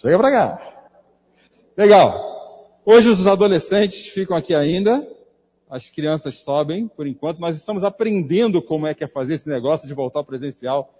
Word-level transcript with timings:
Chega 0.00 0.16
pra 0.16 0.30
cá. 0.30 0.88
Legal. 1.76 2.80
Hoje 2.84 3.08
os 3.08 3.26
adolescentes 3.26 4.06
ficam 4.06 4.36
aqui 4.36 4.54
ainda, 4.54 5.04
as 5.68 5.90
crianças 5.90 6.36
sobem, 6.36 6.86
por 6.86 7.04
enquanto. 7.04 7.40
Nós 7.40 7.56
estamos 7.56 7.82
aprendendo 7.82 8.62
como 8.62 8.86
é 8.86 8.94
que 8.94 9.02
é 9.02 9.08
fazer 9.08 9.34
esse 9.34 9.48
negócio 9.48 9.88
de 9.88 9.94
voltar 9.94 10.20
ao 10.20 10.24
presencial. 10.24 10.94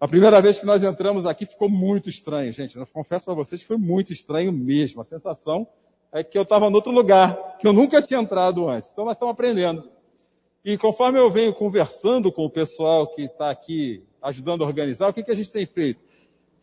A 0.00 0.08
primeira 0.08 0.42
vez 0.42 0.58
que 0.58 0.66
nós 0.66 0.82
entramos 0.82 1.24
aqui 1.24 1.46
ficou 1.46 1.68
muito 1.68 2.10
estranho, 2.10 2.52
gente. 2.52 2.76
Eu 2.76 2.84
confesso 2.88 3.26
para 3.26 3.34
vocês 3.34 3.60
que 3.60 3.68
foi 3.68 3.78
muito 3.78 4.12
estranho 4.12 4.50
mesmo. 4.50 5.00
A 5.00 5.04
sensação 5.04 5.64
é 6.12 6.24
que 6.24 6.36
eu 6.36 6.42
estava 6.42 6.66
em 6.66 6.74
outro 6.74 6.90
lugar, 6.90 7.58
que 7.60 7.68
eu 7.68 7.72
nunca 7.72 8.02
tinha 8.02 8.18
entrado 8.18 8.68
antes. 8.68 8.90
Então 8.90 9.04
nós 9.04 9.14
estamos 9.14 9.34
aprendendo. 9.34 9.88
E 10.64 10.76
conforme 10.76 11.20
eu 11.20 11.30
venho 11.30 11.54
conversando 11.54 12.32
com 12.32 12.44
o 12.44 12.50
pessoal 12.50 13.06
que 13.06 13.22
está 13.22 13.52
aqui 13.52 14.02
ajudando 14.20 14.64
a 14.64 14.66
organizar, 14.66 15.08
o 15.08 15.12
que, 15.12 15.22
que 15.22 15.30
a 15.30 15.36
gente 15.36 15.52
tem 15.52 15.64
feito? 15.64 16.05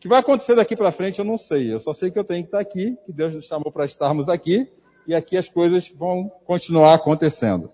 Que 0.04 0.08
vai 0.08 0.20
acontecer 0.20 0.54
daqui 0.54 0.76
para 0.76 0.92
frente 0.92 1.18
eu 1.18 1.24
não 1.24 1.38
sei. 1.38 1.72
Eu 1.72 1.78
só 1.78 1.94
sei 1.94 2.10
que 2.10 2.18
eu 2.18 2.24
tenho 2.24 2.42
que 2.42 2.48
estar 2.48 2.60
aqui, 2.60 2.94
que 3.06 3.10
Deus 3.10 3.34
nos 3.34 3.46
chamou 3.46 3.72
para 3.72 3.86
estarmos 3.86 4.28
aqui, 4.28 4.70
e 5.06 5.14
aqui 5.14 5.34
as 5.34 5.48
coisas 5.48 5.88
vão 5.88 6.30
continuar 6.44 6.92
acontecendo. 6.92 7.72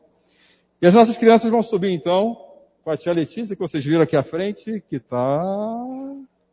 E 0.80 0.87
as 0.87 0.95
nossas 0.95 1.16
crianças 1.16 1.51
vão 1.51 1.61
subir 1.61 1.91
então 1.91 2.41
com 2.85 2.91
a 2.93 2.97
tia 2.97 3.12
Letícia, 3.12 3.57
que 3.57 3.61
vocês 3.61 3.85
viram 3.85 4.02
aqui 4.02 4.15
à 4.15 4.23
frente, 4.23 4.80
que 4.88 4.95
está. 4.95 5.43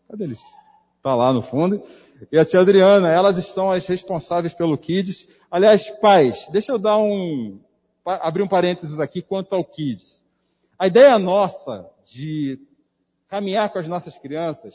Cadê 0.10 0.26
Letícia? 0.26 0.60
Está 0.98 1.14
lá 1.14 1.32
no 1.32 1.44
fundo. 1.44 1.80
E 2.32 2.40
a 2.40 2.44
tia 2.44 2.60
Adriana, 2.60 3.12
elas 3.12 3.38
estão 3.38 3.70
as 3.70 3.86
responsáveis 3.86 4.56
pelo 4.56 4.80
Kids. 4.80 5.28
Aliás, 5.52 5.92
pais, 6.02 6.48
deixa 6.52 6.72
eu 6.72 6.80
dar 6.80 6.98
um. 6.98 7.60
abrir 8.04 8.42
um 8.42 8.48
parênteses 8.48 9.00
aqui 9.00 9.22
quanto 9.22 9.54
ao 9.54 9.64
Kids. 9.64 10.24
A 10.80 10.88
ideia 10.88 11.20
nossa 11.20 11.88
de 12.04 12.60
caminhar 13.30 13.70
com 13.70 13.78
as 13.78 13.88
nossas 13.88 14.18
crianças 14.18 14.74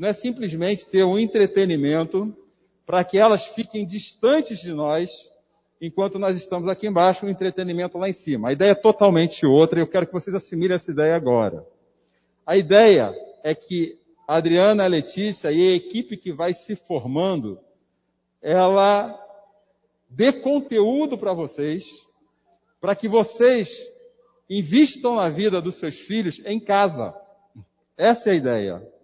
não 0.00 0.08
é 0.08 0.14
simplesmente 0.14 0.86
ter 0.86 1.04
um 1.04 1.18
entretenimento 1.18 2.34
para 2.86 3.04
que 3.04 3.18
elas 3.18 3.44
fiquem 3.44 3.84
distantes 3.84 4.58
de 4.58 4.72
nós 4.72 5.30
enquanto 5.78 6.18
nós 6.18 6.34
estamos 6.38 6.68
aqui 6.68 6.86
embaixo, 6.86 7.26
o 7.26 7.28
um 7.28 7.30
entretenimento 7.30 7.98
lá 7.98 8.08
em 8.08 8.14
cima. 8.14 8.48
A 8.48 8.52
ideia 8.52 8.70
é 8.70 8.74
totalmente 8.74 9.44
outra 9.44 9.78
e 9.78 9.82
eu 9.82 9.86
quero 9.86 10.06
que 10.06 10.12
vocês 10.14 10.34
assimilem 10.34 10.74
essa 10.74 10.90
ideia 10.90 11.14
agora. 11.14 11.66
A 12.46 12.56
ideia 12.56 13.14
é 13.44 13.54
que 13.54 13.98
a 14.26 14.36
Adriana, 14.36 14.84
a 14.84 14.86
Letícia 14.86 15.52
e 15.52 15.72
a 15.72 15.76
equipe 15.76 16.16
que 16.16 16.32
vai 16.32 16.54
se 16.54 16.76
formando, 16.76 17.60
ela 18.40 19.14
dê 20.08 20.32
conteúdo 20.32 21.18
para 21.18 21.34
vocês, 21.34 21.84
para 22.80 22.96
que 22.96 23.06
vocês 23.06 23.70
invistam 24.48 25.16
na 25.16 25.28
vida 25.28 25.60
dos 25.60 25.74
seus 25.74 25.98
filhos 25.98 26.40
em 26.46 26.58
casa. 26.58 27.14
Essa 27.98 28.30
é 28.30 28.32
a 28.32 28.36
ideia. 28.36 28.99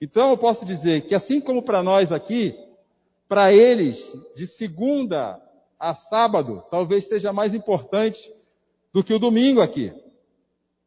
Então 0.00 0.30
eu 0.30 0.38
posso 0.38 0.64
dizer 0.64 1.02
que 1.02 1.14
assim 1.14 1.40
como 1.40 1.62
para 1.62 1.82
nós 1.82 2.10
aqui, 2.10 2.58
para 3.28 3.52
eles, 3.52 4.12
de 4.34 4.46
segunda 4.46 5.40
a 5.78 5.94
sábado, 5.94 6.64
talvez 6.70 7.06
seja 7.06 7.32
mais 7.32 7.54
importante 7.54 8.32
do 8.92 9.04
que 9.04 9.14
o 9.14 9.18
domingo 9.18 9.60
aqui. 9.60 9.92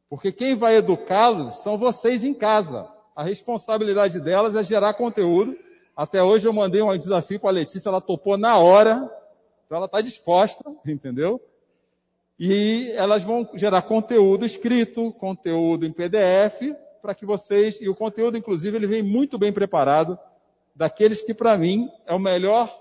Porque 0.10 0.32
quem 0.32 0.56
vai 0.56 0.76
educá-los 0.76 1.60
são 1.60 1.78
vocês 1.78 2.24
em 2.24 2.34
casa. 2.34 2.88
A 3.16 3.24
responsabilidade 3.24 4.20
delas 4.20 4.56
é 4.56 4.64
gerar 4.64 4.94
conteúdo. 4.94 5.58
Até 5.96 6.22
hoje 6.22 6.48
eu 6.48 6.54
mandei 6.54 6.82
um 6.82 6.98
desafio 6.98 7.40
para 7.40 7.50
a 7.50 7.54
Letícia, 7.54 7.90
ela 7.90 8.02
topou 8.02 8.38
na 8.38 8.58
hora. 8.58 9.10
Então 9.66 9.78
ela 9.78 9.86
está 9.86 10.02
disposta, 10.02 10.64
entendeu? 10.86 11.40
E 12.40 12.92
elas 12.94 13.24
vão 13.24 13.48
gerar 13.54 13.84
conteúdo 13.84 14.46
escrito, 14.46 15.12
conteúdo 15.14 15.86
em 15.86 15.92
PDF, 15.92 16.76
para 17.04 17.14
que 17.14 17.26
vocês, 17.26 17.82
e 17.82 17.90
o 17.90 17.94
conteúdo 17.94 18.38
inclusive 18.38 18.78
ele 18.78 18.88
vem 18.88 19.04
muito 19.04 19.38
bem 19.38 19.52
preparado, 19.52 20.18
daqueles 20.74 21.20
que 21.20 21.34
para 21.34 21.58
mim 21.58 21.90
é 22.06 22.14
o 22.14 22.20
melhor 22.20 22.74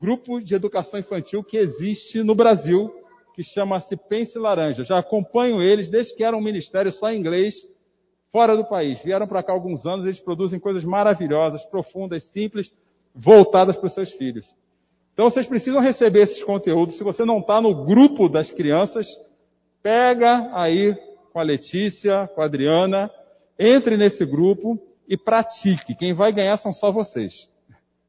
grupo 0.00 0.40
de 0.40 0.56
educação 0.56 0.98
infantil 0.98 1.44
que 1.44 1.56
existe 1.56 2.20
no 2.24 2.34
Brasil, 2.34 2.92
que 3.32 3.44
chama-se 3.44 3.96
Pense 3.96 4.36
Laranja. 4.36 4.82
Já 4.82 4.98
acompanho 4.98 5.62
eles 5.62 5.88
desde 5.88 6.16
que 6.16 6.24
era 6.24 6.36
um 6.36 6.40
ministério 6.40 6.90
só 6.90 7.12
em 7.12 7.20
inglês, 7.20 7.64
fora 8.32 8.56
do 8.56 8.64
país. 8.64 9.00
Vieram 9.04 9.28
para 9.28 9.44
cá 9.44 9.52
alguns 9.52 9.86
anos, 9.86 10.04
eles 10.04 10.18
produzem 10.18 10.58
coisas 10.58 10.82
maravilhosas, 10.82 11.64
profundas, 11.64 12.24
simples, 12.24 12.72
voltadas 13.14 13.76
para 13.76 13.86
os 13.86 13.92
seus 13.92 14.10
filhos. 14.10 14.52
Então 15.14 15.30
vocês 15.30 15.46
precisam 15.46 15.80
receber 15.80 16.22
esses 16.22 16.42
conteúdos. 16.42 16.96
Se 16.96 17.04
você 17.04 17.24
não 17.24 17.38
está 17.38 17.60
no 17.60 17.84
grupo 17.84 18.28
das 18.28 18.50
crianças, 18.50 19.16
pega 19.80 20.50
aí 20.52 20.96
com 21.32 21.38
a 21.38 21.44
Letícia, 21.44 22.28
com 22.34 22.42
a 22.42 22.46
Adriana, 22.46 23.08
entre 23.58 23.96
nesse 23.96 24.24
grupo 24.24 24.78
e 25.08 25.16
pratique. 25.16 25.94
Quem 25.94 26.12
vai 26.12 26.32
ganhar 26.32 26.56
são 26.56 26.72
só 26.72 26.92
vocês. 26.92 27.48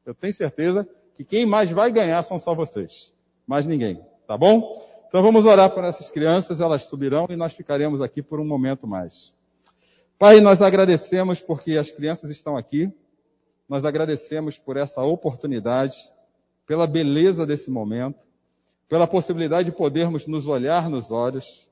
Eu 0.04 0.14
tenho 0.14 0.34
certeza 0.34 0.88
que 1.14 1.24
quem 1.24 1.44
mais 1.46 1.70
vai 1.70 1.90
ganhar 1.90 2.22
são 2.22 2.38
só 2.38 2.54
vocês. 2.54 3.12
Mais 3.46 3.66
ninguém. 3.66 4.00
Tá 4.26 4.36
bom? 4.36 4.86
Então 5.08 5.22
vamos 5.22 5.44
orar 5.44 5.70
por 5.70 5.82
essas 5.82 6.10
crianças, 6.10 6.60
elas 6.60 6.84
subirão 6.84 7.26
e 7.30 7.36
nós 7.36 7.52
ficaremos 7.52 8.00
aqui 8.00 8.22
por 8.22 8.38
um 8.38 8.44
momento 8.44 8.86
mais. 8.86 9.32
Pai, 10.18 10.40
nós 10.40 10.62
agradecemos 10.62 11.40
porque 11.40 11.78
as 11.78 11.90
crianças 11.90 12.30
estão 12.30 12.56
aqui. 12.56 12.92
Nós 13.68 13.84
agradecemos 13.84 14.58
por 14.58 14.76
essa 14.76 15.02
oportunidade, 15.02 15.96
pela 16.66 16.86
beleza 16.86 17.46
desse 17.46 17.70
momento, 17.70 18.28
pela 18.88 19.06
possibilidade 19.06 19.70
de 19.70 19.76
podermos 19.76 20.26
nos 20.26 20.46
olhar 20.46 20.90
nos 20.90 21.10
olhos, 21.10 21.69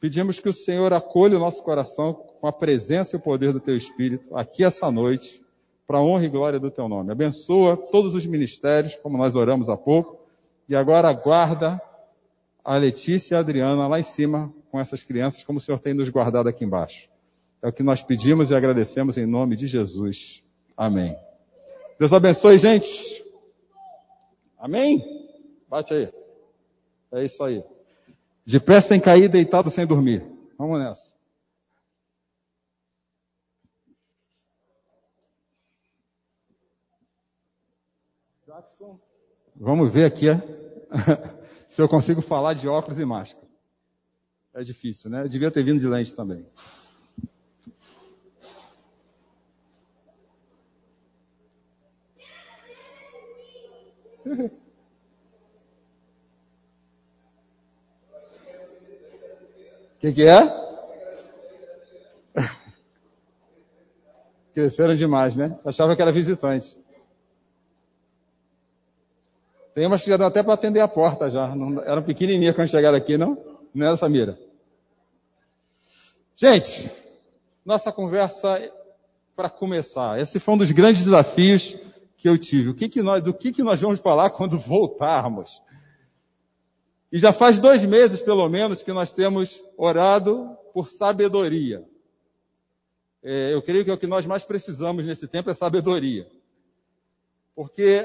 Pedimos 0.00 0.38
que 0.38 0.48
o 0.48 0.52
Senhor 0.52 0.92
acolha 0.92 1.36
o 1.36 1.40
nosso 1.40 1.62
coração 1.62 2.12
com 2.12 2.46
a 2.46 2.52
presença 2.52 3.16
e 3.16 3.18
o 3.18 3.22
poder 3.22 3.52
do 3.52 3.60
Teu 3.60 3.76
Espírito 3.76 4.36
aqui 4.36 4.64
essa 4.64 4.90
noite, 4.90 5.42
para 5.86 5.98
a 5.98 6.02
honra 6.02 6.24
e 6.24 6.28
glória 6.28 6.58
do 6.58 6.70
Teu 6.70 6.88
nome. 6.88 7.12
Abençoa 7.12 7.76
todos 7.76 8.14
os 8.14 8.26
ministérios, 8.26 8.96
como 8.96 9.18
nós 9.18 9.36
oramos 9.36 9.68
há 9.68 9.76
pouco, 9.76 10.18
e 10.68 10.74
agora 10.74 11.12
guarda 11.12 11.80
a 12.64 12.76
Letícia 12.76 13.34
e 13.34 13.36
a 13.36 13.40
Adriana 13.40 13.86
lá 13.86 14.00
em 14.00 14.04
cima 14.04 14.52
com 14.70 14.80
essas 14.80 15.02
crianças, 15.02 15.44
como 15.44 15.58
o 15.58 15.60
Senhor 15.60 15.78
tem 15.78 15.94
nos 15.94 16.08
guardado 16.08 16.48
aqui 16.48 16.64
embaixo. 16.64 17.08
É 17.62 17.68
o 17.68 17.72
que 17.72 17.82
nós 17.82 18.02
pedimos 18.02 18.50
e 18.50 18.54
agradecemos 18.54 19.16
em 19.16 19.26
nome 19.26 19.56
de 19.56 19.66
Jesus. 19.66 20.42
Amém. 20.76 21.16
Deus 21.98 22.12
abençoe, 22.12 22.58
gente. 22.58 23.24
Amém? 24.58 25.02
Bate 25.68 25.94
aí. 25.94 26.12
É 27.12 27.24
isso 27.24 27.42
aí. 27.44 27.62
De 28.44 28.60
pé 28.60 28.80
sem 28.80 29.00
cair, 29.00 29.28
deitado 29.28 29.70
sem 29.70 29.86
dormir. 29.86 30.22
Vamos 30.58 30.78
nessa. 30.78 31.14
Jackson. 38.46 39.00
Vamos 39.56 39.92
ver 39.92 40.04
aqui 40.04 40.28
é? 40.28 40.36
se 41.68 41.80
eu 41.80 41.88
consigo 41.88 42.20
falar 42.20 42.52
de 42.54 42.68
óculos 42.68 42.98
e 42.98 43.04
máscara. 43.04 43.48
É 44.52 44.62
difícil, 44.62 45.10
né? 45.10 45.22
Eu 45.22 45.28
devia 45.28 45.50
ter 45.50 45.64
vindo 45.64 45.80
de 45.80 45.88
lente 45.88 46.14
também. 46.14 46.46
que, 60.04 60.12
que 60.12 60.22
é? 60.24 60.64
Cresceram 64.52 64.94
demais, 64.94 65.34
né? 65.34 65.58
Achava 65.64 65.96
que 65.96 66.02
era 66.02 66.12
visitante. 66.12 66.76
Tem 69.74 69.86
umas 69.86 70.02
que 70.02 70.10
já 70.10 70.16
dão 70.16 70.26
até 70.26 70.42
para 70.42 70.54
atender 70.54 70.80
a 70.80 70.88
porta 70.88 71.30
já. 71.30 71.54
Não, 71.54 71.82
eram 71.82 72.02
pequenininhas 72.02 72.54
quando 72.54 72.68
chegaram 72.68 72.98
aqui, 72.98 73.16
não? 73.16 73.38
Não 73.74 73.86
era, 73.86 73.96
Samira? 73.96 74.38
Gente, 76.36 76.90
nossa 77.64 77.90
conversa 77.90 78.70
para 79.34 79.48
começar. 79.48 80.20
Esse 80.20 80.38
foi 80.38 80.54
um 80.54 80.58
dos 80.58 80.70
grandes 80.70 81.04
desafios 81.04 81.76
que 82.16 82.28
eu 82.28 82.38
tive. 82.38 82.68
O 82.68 82.74
que 82.74 82.88
que 82.88 83.02
nós, 83.02 83.22
do 83.22 83.32
que, 83.32 83.50
que 83.50 83.62
nós 83.62 83.80
vamos 83.80 84.00
falar 84.00 84.30
quando 84.30 84.58
voltarmos? 84.58 85.60
E 87.14 87.18
já 87.20 87.32
faz 87.32 87.60
dois 87.60 87.84
meses, 87.84 88.20
pelo 88.20 88.48
menos, 88.48 88.82
que 88.82 88.92
nós 88.92 89.12
temos 89.12 89.62
orado 89.76 90.58
por 90.72 90.88
sabedoria. 90.88 91.88
É, 93.22 93.54
eu 93.54 93.62
creio 93.62 93.84
que 93.84 93.90
é 93.92 93.94
o 93.94 93.98
que 93.98 94.08
nós 94.08 94.26
mais 94.26 94.42
precisamos 94.42 95.06
nesse 95.06 95.28
tempo 95.28 95.48
é 95.48 95.54
sabedoria. 95.54 96.26
Porque 97.54 98.04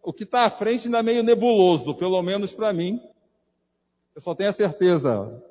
o 0.00 0.12
que 0.12 0.22
está 0.22 0.44
à 0.44 0.50
frente 0.50 0.86
ainda 0.86 1.00
é 1.00 1.02
meio 1.02 1.24
nebuloso, 1.24 1.96
pelo 1.96 2.22
menos 2.22 2.52
para 2.52 2.72
mim. 2.72 3.02
Eu 4.14 4.20
só 4.20 4.36
tenho 4.36 4.50
a 4.50 4.52
certeza 4.52 5.42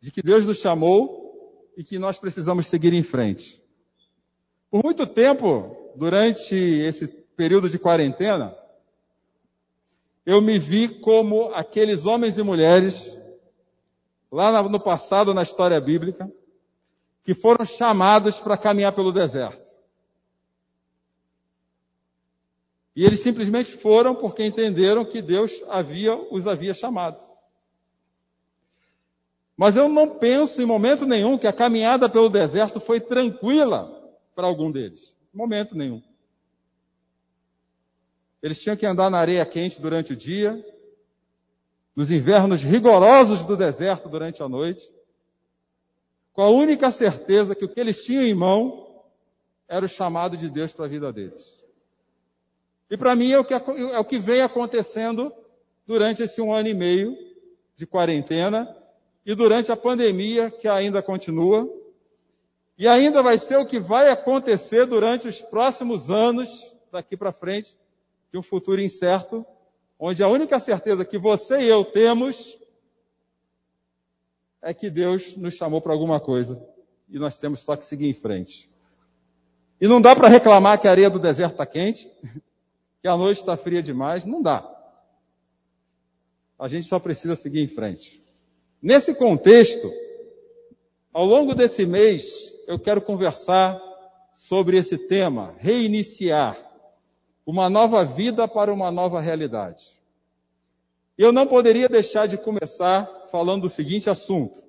de 0.00 0.10
que 0.10 0.20
Deus 0.20 0.44
nos 0.44 0.58
chamou 0.58 1.70
e 1.76 1.84
que 1.84 2.00
nós 2.00 2.18
precisamos 2.18 2.66
seguir 2.66 2.92
em 2.94 3.04
frente. 3.04 3.62
Por 4.68 4.82
muito 4.82 5.06
tempo, 5.06 5.92
durante 5.94 6.56
esse 6.56 7.06
período 7.06 7.68
de 7.68 7.78
quarentena, 7.78 8.58
eu 10.28 10.42
me 10.42 10.58
vi 10.58 10.90
como 10.90 11.54
aqueles 11.54 12.04
homens 12.04 12.36
e 12.36 12.42
mulheres, 12.42 13.18
lá 14.30 14.62
no 14.62 14.78
passado 14.78 15.32
na 15.32 15.42
história 15.42 15.80
bíblica, 15.80 16.30
que 17.24 17.32
foram 17.32 17.64
chamados 17.64 18.38
para 18.38 18.58
caminhar 18.58 18.92
pelo 18.92 19.10
deserto. 19.10 19.66
E 22.94 23.06
eles 23.06 23.20
simplesmente 23.20 23.72
foram 23.72 24.14
porque 24.14 24.44
entenderam 24.44 25.02
que 25.02 25.22
Deus 25.22 25.62
havia, 25.66 26.14
os 26.30 26.46
havia 26.46 26.74
chamado. 26.74 27.18
Mas 29.56 29.78
eu 29.78 29.88
não 29.88 30.18
penso 30.18 30.60
em 30.60 30.66
momento 30.66 31.06
nenhum 31.06 31.38
que 31.38 31.46
a 31.46 31.54
caminhada 31.54 32.06
pelo 32.06 32.28
deserto 32.28 32.80
foi 32.80 33.00
tranquila 33.00 34.12
para 34.34 34.46
algum 34.46 34.70
deles. 34.70 35.14
Momento 35.32 35.74
nenhum. 35.74 36.02
Eles 38.42 38.60
tinham 38.60 38.76
que 38.76 38.86
andar 38.86 39.10
na 39.10 39.18
areia 39.18 39.44
quente 39.44 39.80
durante 39.80 40.12
o 40.12 40.16
dia, 40.16 40.64
nos 41.94 42.10
invernos 42.10 42.62
rigorosos 42.62 43.44
do 43.44 43.56
deserto 43.56 44.08
durante 44.08 44.42
a 44.42 44.48
noite, 44.48 44.88
com 46.32 46.42
a 46.42 46.48
única 46.48 46.90
certeza 46.92 47.54
que 47.54 47.64
o 47.64 47.68
que 47.68 47.80
eles 47.80 48.04
tinham 48.04 48.22
em 48.22 48.34
mão 48.34 49.02
era 49.66 49.84
o 49.84 49.88
chamado 49.88 50.36
de 50.36 50.48
Deus 50.48 50.72
para 50.72 50.84
a 50.84 50.88
vida 50.88 51.12
deles. 51.12 51.58
E 52.90 52.96
para 52.96 53.14
mim 53.14 53.32
é 53.32 53.38
o, 53.38 53.44
que, 53.44 53.52
é 53.52 53.98
o 53.98 54.04
que 54.04 54.18
vem 54.18 54.40
acontecendo 54.40 55.32
durante 55.86 56.22
esse 56.22 56.40
um 56.40 56.52
ano 56.52 56.68
e 56.68 56.74
meio 56.74 57.16
de 57.76 57.86
quarentena 57.86 58.74
e 59.26 59.34
durante 59.34 59.70
a 59.70 59.76
pandemia 59.76 60.50
que 60.50 60.66
ainda 60.66 61.02
continua. 61.02 61.68
E 62.78 62.86
ainda 62.86 63.22
vai 63.22 63.36
ser 63.36 63.56
o 63.56 63.66
que 63.66 63.78
vai 63.78 64.08
acontecer 64.08 64.86
durante 64.86 65.28
os 65.28 65.42
próximos 65.42 66.10
anos 66.10 66.72
daqui 66.90 67.16
para 67.16 67.32
frente, 67.32 67.76
de 68.30 68.38
um 68.38 68.42
futuro 68.42 68.80
incerto, 68.80 69.44
onde 69.98 70.22
a 70.22 70.28
única 70.28 70.58
certeza 70.58 71.04
que 71.04 71.18
você 71.18 71.60
e 71.60 71.68
eu 71.68 71.84
temos 71.84 72.58
é 74.60 74.74
que 74.74 74.90
Deus 74.90 75.36
nos 75.36 75.54
chamou 75.54 75.80
para 75.80 75.92
alguma 75.92 76.20
coisa 76.20 76.62
e 77.08 77.18
nós 77.18 77.36
temos 77.36 77.60
só 77.60 77.76
que 77.76 77.84
seguir 77.84 78.08
em 78.08 78.14
frente. 78.14 78.70
E 79.80 79.86
não 79.86 80.00
dá 80.00 80.14
para 80.14 80.28
reclamar 80.28 80.80
que 80.80 80.88
a 80.88 80.90
areia 80.90 81.08
do 81.08 81.18
deserto 81.18 81.52
está 81.52 81.66
quente, 81.66 82.10
que 83.00 83.08
a 83.08 83.16
noite 83.16 83.38
está 83.38 83.56
fria 83.56 83.82
demais, 83.82 84.24
não 84.24 84.42
dá. 84.42 84.74
A 86.58 86.66
gente 86.68 86.86
só 86.86 86.98
precisa 86.98 87.36
seguir 87.36 87.60
em 87.60 87.68
frente. 87.68 88.22
Nesse 88.82 89.14
contexto, 89.14 89.90
ao 91.12 91.24
longo 91.24 91.54
desse 91.54 91.86
mês, 91.86 92.52
eu 92.66 92.78
quero 92.78 93.00
conversar 93.00 93.80
sobre 94.34 94.76
esse 94.76 94.98
tema, 94.98 95.54
reiniciar 95.58 96.67
uma 97.48 97.70
nova 97.70 98.04
vida 98.04 98.46
para 98.46 98.70
uma 98.70 98.90
nova 98.90 99.22
realidade. 99.22 99.98
Eu 101.16 101.32
não 101.32 101.46
poderia 101.46 101.88
deixar 101.88 102.28
de 102.28 102.36
começar 102.36 103.10
falando 103.30 103.62
do 103.62 103.68
seguinte 103.70 104.10
assunto: 104.10 104.62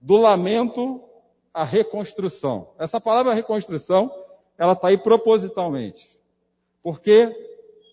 do 0.00 0.16
lamento 0.16 1.00
à 1.54 1.62
reconstrução. 1.62 2.72
Essa 2.80 3.00
palavra 3.00 3.32
reconstrução, 3.32 4.12
ela 4.58 4.72
está 4.72 4.88
aí 4.88 4.98
propositalmente, 4.98 6.10
porque 6.82 7.32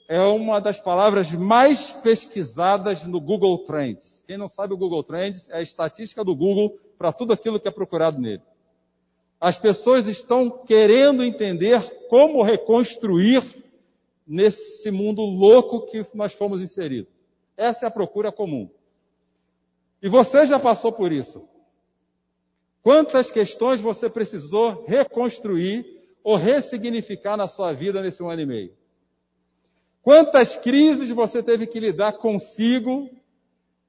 é 0.08 0.20
uma 0.20 0.60
das 0.60 0.80
palavras 0.80 1.32
mais 1.32 1.92
pesquisadas 1.92 3.04
no 3.04 3.22
Google 3.22 3.60
Trends. 3.66 4.24
Quem 4.28 4.36
não 4.36 4.48
sabe 4.48 4.74
o 4.74 4.78
Google 4.78 5.04
Trends 5.04 5.48
é 5.52 5.58
a 5.58 5.62
estatística 5.62 6.24
do 6.24 6.36
Google 6.36 6.80
para 6.98 7.14
tudo 7.14 7.34
aquilo 7.34 7.60
que 7.60 7.68
é 7.68 7.72
procurado 7.72 8.20
nele. 8.20 8.42
As 9.40 9.58
pessoas 9.58 10.08
estão 10.08 10.50
querendo 10.50 11.24
entender 11.24 11.82
como 12.10 12.44
reconstruir 12.44 13.42
nesse 14.28 14.92
mundo 14.92 15.22
louco 15.22 15.86
que 15.88 16.06
nós 16.14 16.34
fomos 16.34 16.62
inseridos. 16.62 17.12
Essa 17.56 17.86
é 17.86 17.88
a 17.88 17.92
procura 17.92 18.32
comum. 18.32 18.70
E 20.02 20.10
você 20.10 20.46
já 20.46 20.60
passou 20.60 20.92
por 20.92 21.12
isso. 21.12 21.48
Quantas 22.82 23.30
questões 23.32 23.82
você 23.82 24.10
precisou 24.10 24.86
reconstruir 24.88 25.86
ou 26.24 26.36
ressignificar 26.36 27.38
na 27.38 27.48
sua 27.48 27.74
vida 27.74 28.02
nesse 28.02 28.22
um 28.22 28.30
ano 28.30 28.42
e 28.42 28.46
meio? 28.46 28.74
Quantas 30.02 30.56
crises 30.56 31.10
você 31.12 31.44
teve 31.44 31.68
que 31.68 31.80
lidar 31.80 32.14
consigo, 32.14 33.10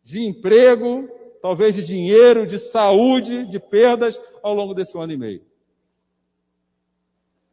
de 0.02 0.22
emprego, 0.22 1.08
talvez 1.40 1.74
de 1.74 1.84
dinheiro, 1.84 2.46
de 2.46 2.58
saúde, 2.58 3.46
de 3.46 3.58
perdas 3.58 4.20
ao 4.42 4.54
longo 4.54 4.74
desse 4.74 4.96
ano 4.98 5.12
e 5.12 5.16
meio? 5.16 5.42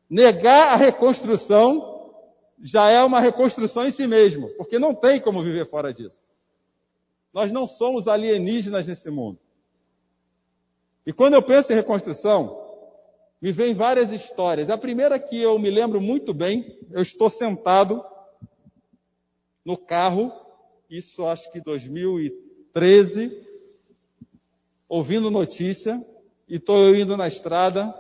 Negar 0.10 0.70
a 0.70 0.76
reconstrução 0.76 2.14
já 2.62 2.90
é 2.90 3.04
uma 3.04 3.20
reconstrução 3.20 3.86
em 3.86 3.92
si 3.92 4.08
mesmo, 4.08 4.50
porque 4.58 4.80
não 4.80 4.94
tem 4.94 5.20
como 5.20 5.44
viver 5.44 5.68
fora 5.68 5.94
disso. 5.94 6.24
Nós 7.34 7.52
não 7.52 7.68
somos 7.68 8.08
alienígenas 8.08 8.88
nesse 8.88 9.10
mundo. 9.10 9.40
E 11.06 11.14
quando 11.14 11.36
eu 11.36 11.44
penso 11.44 11.72
em 11.72 11.76
reconstrução, 11.76 12.68
me 13.42 13.52
vem 13.52 13.74
várias 13.74 14.12
histórias. 14.12 14.70
A 14.70 14.78
primeira 14.78 15.20
que 15.20 15.40
eu 15.40 15.58
me 15.60 15.70
lembro 15.70 16.02
muito 16.02 16.34
bem, 16.34 16.80
eu 16.92 17.02
estou 17.02 17.30
sentado 17.30 18.04
no 19.64 19.78
carro, 19.78 20.32
isso 20.90 21.26
acho 21.26 21.52
que 21.52 21.62
2013, 21.62 23.47
ouvindo 24.88 25.30
notícia, 25.30 26.04
e 26.48 26.56
estou 26.56 26.96
indo 26.96 27.18
na 27.18 27.28
estrada, 27.28 27.94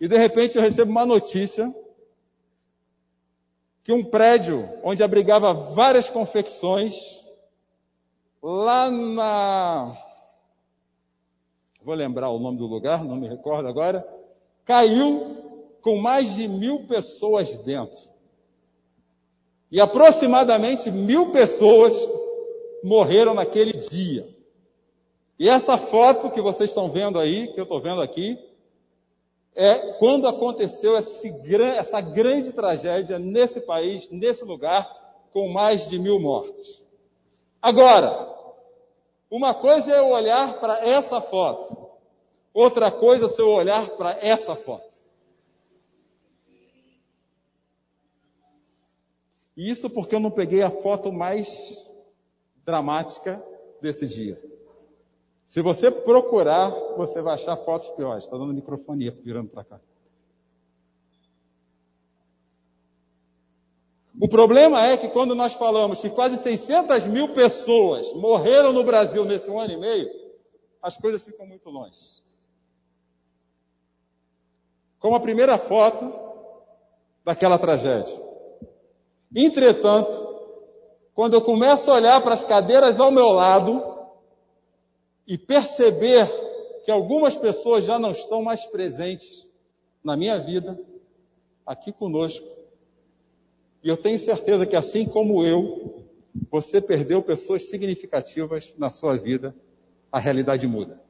e 0.00 0.08
de 0.08 0.16
repente 0.16 0.56
eu 0.56 0.62
recebo 0.62 0.90
uma 0.90 1.06
notícia 1.06 1.72
que 3.84 3.92
um 3.92 4.04
prédio 4.04 4.68
onde 4.82 5.02
abrigava 5.02 5.52
várias 5.52 6.08
confecções, 6.08 6.94
lá 8.42 8.90
na. 8.90 9.96
Vou 11.82 11.94
lembrar 11.94 12.30
o 12.30 12.38
nome 12.38 12.58
do 12.58 12.66
lugar, 12.66 13.04
não 13.04 13.16
me 13.16 13.28
recordo 13.28 13.68
agora, 13.68 14.06
caiu 14.64 15.76
com 15.80 15.98
mais 15.98 16.34
de 16.34 16.46
mil 16.46 16.86
pessoas 16.86 17.56
dentro. 17.58 18.12
E 19.70 19.80
aproximadamente 19.80 20.90
mil 20.90 21.32
pessoas 21.32 21.92
morreram 22.84 23.34
naquele 23.34 23.72
dia. 23.72 24.28
E 25.38 25.48
essa 25.48 25.76
foto 25.76 26.30
que 26.30 26.40
vocês 26.40 26.70
estão 26.70 26.90
vendo 26.90 27.18
aí, 27.18 27.48
que 27.48 27.58
eu 27.58 27.64
estou 27.64 27.80
vendo 27.80 28.00
aqui, 28.00 28.38
é 29.54 29.92
quando 29.94 30.26
aconteceu 30.26 30.96
essa 30.96 32.00
grande 32.00 32.52
tragédia 32.52 33.18
nesse 33.18 33.60
país, 33.60 34.08
nesse 34.10 34.44
lugar, 34.44 34.88
com 35.32 35.48
mais 35.48 35.88
de 35.88 35.98
mil 35.98 36.20
mortos. 36.20 36.82
Agora, 37.60 38.28
uma 39.30 39.54
coisa 39.54 39.94
é 39.94 39.98
eu 39.98 40.08
olhar 40.08 40.58
para 40.60 40.86
essa 40.86 41.20
foto, 41.20 41.90
outra 42.52 42.90
coisa 42.90 43.26
é 43.26 43.40
eu 43.40 43.48
olhar 43.48 43.88
para 43.90 44.18
essa 44.20 44.54
foto. 44.54 44.92
E 49.56 49.70
isso 49.70 49.90
porque 49.90 50.14
eu 50.14 50.20
não 50.20 50.30
peguei 50.30 50.62
a 50.62 50.70
foto 50.70 51.12
mais 51.12 51.78
dramática 52.64 53.42
desse 53.80 54.06
dia. 54.06 54.40
Se 55.52 55.60
você 55.60 55.90
procurar, 55.90 56.70
você 56.96 57.20
vai 57.20 57.34
achar 57.34 57.58
fotos 57.58 57.90
piores. 57.90 58.24
Está 58.24 58.38
dando 58.38 58.54
microfonia 58.54 59.14
virando 59.22 59.50
para 59.50 59.62
cá. 59.62 59.80
O 64.18 64.26
problema 64.26 64.86
é 64.86 64.96
que 64.96 65.10
quando 65.10 65.34
nós 65.34 65.52
falamos 65.52 66.00
que 66.00 66.08
quase 66.08 66.38
600 66.38 67.06
mil 67.06 67.34
pessoas 67.34 68.14
morreram 68.14 68.72
no 68.72 68.82
Brasil 68.82 69.26
nesse 69.26 69.50
um 69.50 69.60
ano 69.60 69.74
e 69.74 69.76
meio, 69.76 70.08
as 70.80 70.96
coisas 70.96 71.22
ficam 71.22 71.46
muito 71.46 71.68
longe. 71.68 71.98
Como 74.98 75.16
a 75.16 75.20
primeira 75.20 75.58
foto 75.58 76.14
daquela 77.22 77.58
tragédia. 77.58 78.18
Entretanto, 79.36 80.30
quando 81.12 81.34
eu 81.34 81.42
começo 81.42 81.92
a 81.92 81.96
olhar 81.96 82.22
para 82.22 82.32
as 82.32 82.42
cadeiras 82.42 82.98
ao 82.98 83.10
meu 83.10 83.32
lado, 83.32 83.91
e 85.26 85.38
perceber 85.38 86.26
que 86.84 86.90
algumas 86.90 87.36
pessoas 87.36 87.84
já 87.84 87.98
não 87.98 88.12
estão 88.12 88.42
mais 88.42 88.64
presentes 88.64 89.48
na 90.02 90.16
minha 90.16 90.38
vida, 90.38 90.78
aqui 91.64 91.92
conosco. 91.92 92.46
E 93.82 93.88
eu 93.88 93.96
tenho 93.96 94.18
certeza 94.18 94.66
que 94.66 94.76
assim 94.76 95.04
como 95.04 95.44
eu, 95.44 96.04
você 96.50 96.80
perdeu 96.80 97.22
pessoas 97.22 97.64
significativas 97.64 98.74
na 98.76 98.90
sua 98.90 99.16
vida, 99.16 99.54
a 100.10 100.18
realidade 100.18 100.66
muda. 100.66 101.00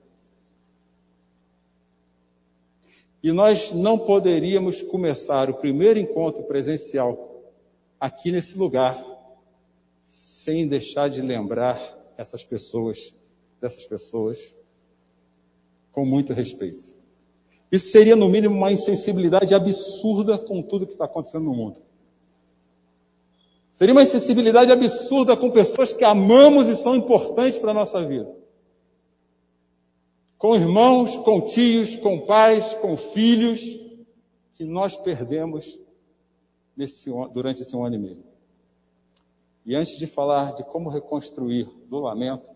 E 3.22 3.30
nós 3.30 3.70
não 3.72 3.98
poderíamos 3.98 4.82
começar 4.82 5.48
o 5.48 5.54
primeiro 5.54 5.98
encontro 5.98 6.42
presencial 6.42 7.40
aqui 8.00 8.32
nesse 8.32 8.58
lugar 8.58 9.02
sem 10.06 10.66
deixar 10.66 11.08
de 11.08 11.22
lembrar 11.22 11.80
essas 12.16 12.42
pessoas 12.42 13.14
dessas 13.62 13.84
pessoas 13.86 14.54
com 15.92 16.04
muito 16.04 16.32
respeito. 16.32 16.84
Isso 17.70 17.90
seria, 17.90 18.16
no 18.16 18.28
mínimo, 18.28 18.54
uma 18.54 18.72
insensibilidade 18.72 19.54
absurda 19.54 20.36
com 20.36 20.60
tudo 20.62 20.86
que 20.86 20.92
está 20.92 21.04
acontecendo 21.04 21.44
no 21.44 21.54
mundo. 21.54 21.80
Seria 23.72 23.94
uma 23.94 24.02
insensibilidade 24.02 24.70
absurda 24.70 25.36
com 25.36 25.50
pessoas 25.50 25.92
que 25.92 26.04
amamos 26.04 26.66
e 26.66 26.76
são 26.76 26.96
importantes 26.96 27.58
para 27.58 27.70
a 27.70 27.74
nossa 27.74 28.04
vida. 28.06 28.34
Com 30.36 30.56
irmãos, 30.56 31.16
com 31.18 31.40
tios, 31.40 31.94
com 31.96 32.26
pais, 32.26 32.74
com 32.74 32.96
filhos, 32.96 33.60
que 34.56 34.64
nós 34.64 34.96
perdemos 34.96 35.78
nesse, 36.76 37.08
durante 37.32 37.62
esse 37.62 37.74
um 37.76 37.84
ano 37.84 37.94
e 37.94 37.98
meio. 37.98 38.24
E 39.64 39.76
antes 39.76 39.96
de 39.96 40.06
falar 40.06 40.52
de 40.54 40.64
como 40.64 40.90
reconstruir 40.90 41.70
do 41.88 42.00
lamento, 42.00 42.51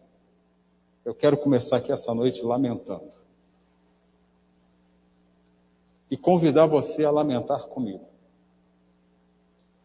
eu 1.07 1.15
quero 1.15 1.37
começar 1.37 1.77
aqui 1.77 1.93
essa 1.93 2.13
noite 2.13 2.43
lamentando. 2.43 3.13
E 6.11 6.17
convidar 6.17 6.67
você 6.67 7.05
a 7.05 7.13
lamentar 7.13 7.69
comigo. 7.69 8.05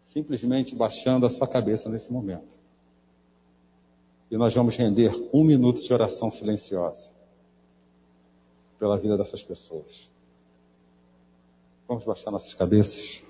Simplesmente 0.08 0.76
baixando 0.76 1.28
a 1.28 1.30
sua 1.30 1.48
cabeça 1.48 1.88
nesse 1.90 2.12
momento. 2.12 2.60
E 4.32 4.36
nós 4.36 4.52
vamos 4.56 4.76
render 4.76 5.12
um 5.32 5.44
minuto 5.44 5.80
de 5.84 5.94
oração 5.94 6.32
silenciosa 6.32 7.12
pela 8.80 8.98
vida 8.98 9.16
dessas 9.16 9.44
pessoas. 9.44 10.10
Vamos 11.88 12.04
baixar 12.04 12.32
nossas 12.32 12.56
cabeças. 12.56 13.24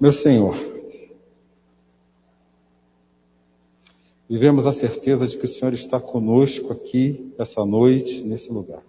Meu 0.00 0.12
Senhor, 0.12 0.54
vivemos 4.28 4.64
a 4.64 4.72
certeza 4.72 5.26
de 5.26 5.36
que 5.36 5.44
o 5.44 5.48
Senhor 5.48 5.74
está 5.74 6.00
conosco 6.00 6.72
aqui, 6.72 7.34
essa 7.36 7.64
noite, 7.64 8.22
nesse 8.22 8.52
lugar. 8.52 8.84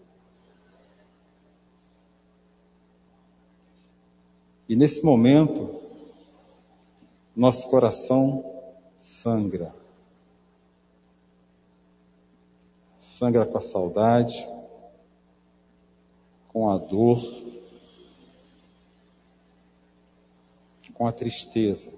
E 4.68 4.76
nesse 4.76 5.04
momento, 5.04 5.82
nosso 7.36 7.68
coração 7.70 8.46
sangra. 8.96 9.74
Sangra 13.00 13.48
com 13.48 13.58
a 13.58 13.62
saudade, 13.62 14.48
com 16.50 16.70
a 16.70 16.78
dor, 16.78 17.18
com 21.00 21.08
a 21.08 21.14
tristeza 21.14 21.94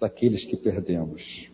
daqueles 0.00 0.44
que 0.44 0.56
perdemos. 0.56 1.50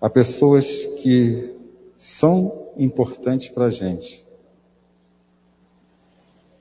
Há 0.00 0.10
pessoas 0.10 0.84
que 1.00 1.56
são 1.96 2.72
importantes 2.76 3.50
para 3.50 3.66
a 3.66 3.70
gente, 3.70 4.26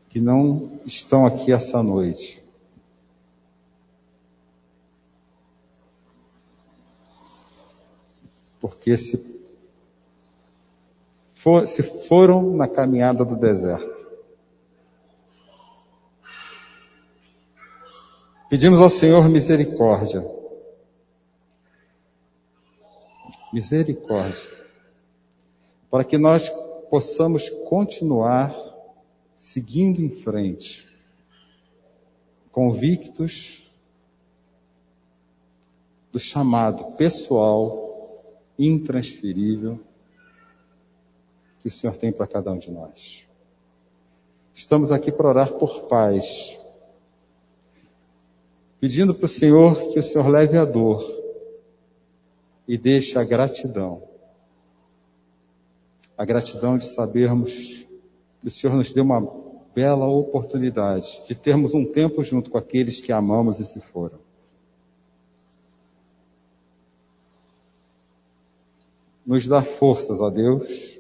que 0.10 0.22
não 0.22 0.80
estão 0.86 1.26
aqui 1.26 1.52
essa 1.52 1.82
noite. 1.82 2.44
Porque 8.62 8.96
se, 8.96 9.42
for, 11.32 11.68
se 11.68 11.82
foram 12.08 12.56
na 12.56 12.68
caminhada 12.68 13.26
do 13.26 13.36
deserto, 13.36 13.93
Pedimos 18.54 18.80
ao 18.80 18.88
Senhor 18.88 19.28
misericórdia. 19.30 20.24
Misericórdia. 23.52 24.48
Para 25.90 26.04
que 26.04 26.20
nós 26.20 26.52
possamos 26.88 27.50
continuar 27.68 28.56
seguindo 29.36 30.04
em 30.04 30.12
frente, 30.12 30.88
convictos 32.52 33.68
do 36.12 36.20
chamado 36.20 36.96
pessoal, 36.96 38.22
intransferível, 38.60 39.80
que 41.60 41.70
o 41.70 41.72
Senhor 41.72 41.98
tem 41.98 42.12
para 42.12 42.28
cada 42.28 42.52
um 42.52 42.60
de 42.60 42.70
nós. 42.70 43.28
Estamos 44.54 44.92
aqui 44.92 45.12
para 45.12 45.28
orar 45.28 45.54
por 45.54 45.88
paz, 45.88 46.63
pedindo 48.84 49.16
para 49.16 49.28
o 49.28 49.30
Senhor 49.30 49.94
que 49.94 50.00
o 50.00 50.04
Senhor 50.04 50.28
leve 50.28 50.58
a 50.58 50.66
dor 50.66 51.02
e 52.68 52.78
deixe 52.78 53.18
a 53.18 53.24
gratidão. 53.24 54.04
A 56.18 56.26
gratidão 56.26 56.78
de 56.78 56.90
sabermos 56.90 57.88
que 58.42 58.48
o 58.48 58.52
Senhor 58.52 58.76
nos 58.76 58.92
deu 58.92 59.06
uma 59.06 59.26
bela 59.74 60.06
oportunidade 60.06 61.24
de 61.26 61.34
termos 61.34 61.74
um 61.74 61.86
tempo 61.86 62.26
junto 62.26 62.52
com 62.52 62.58
aqueles 62.58 63.00
que 63.00 63.14
amamos 63.14 63.62
e 63.62 63.64
se 63.64 63.80
foram. 63.80 64.20
Nos 69.26 69.48
dá 69.48 69.62
forças, 69.62 70.20
ó 70.20 70.30
Deus, 70.30 71.00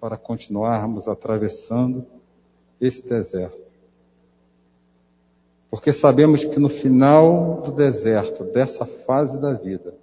para 0.00 0.16
continuarmos 0.16 1.06
atravessando 1.06 2.04
esse 2.80 3.08
deserto 3.08 3.71
porque 5.72 5.90
sabemos 5.90 6.44
que 6.44 6.60
no 6.60 6.68
final 6.68 7.62
do 7.62 7.72
deserto, 7.72 8.44
dessa 8.44 8.84
fase 8.84 9.40
da 9.40 9.54
vida, 9.54 9.94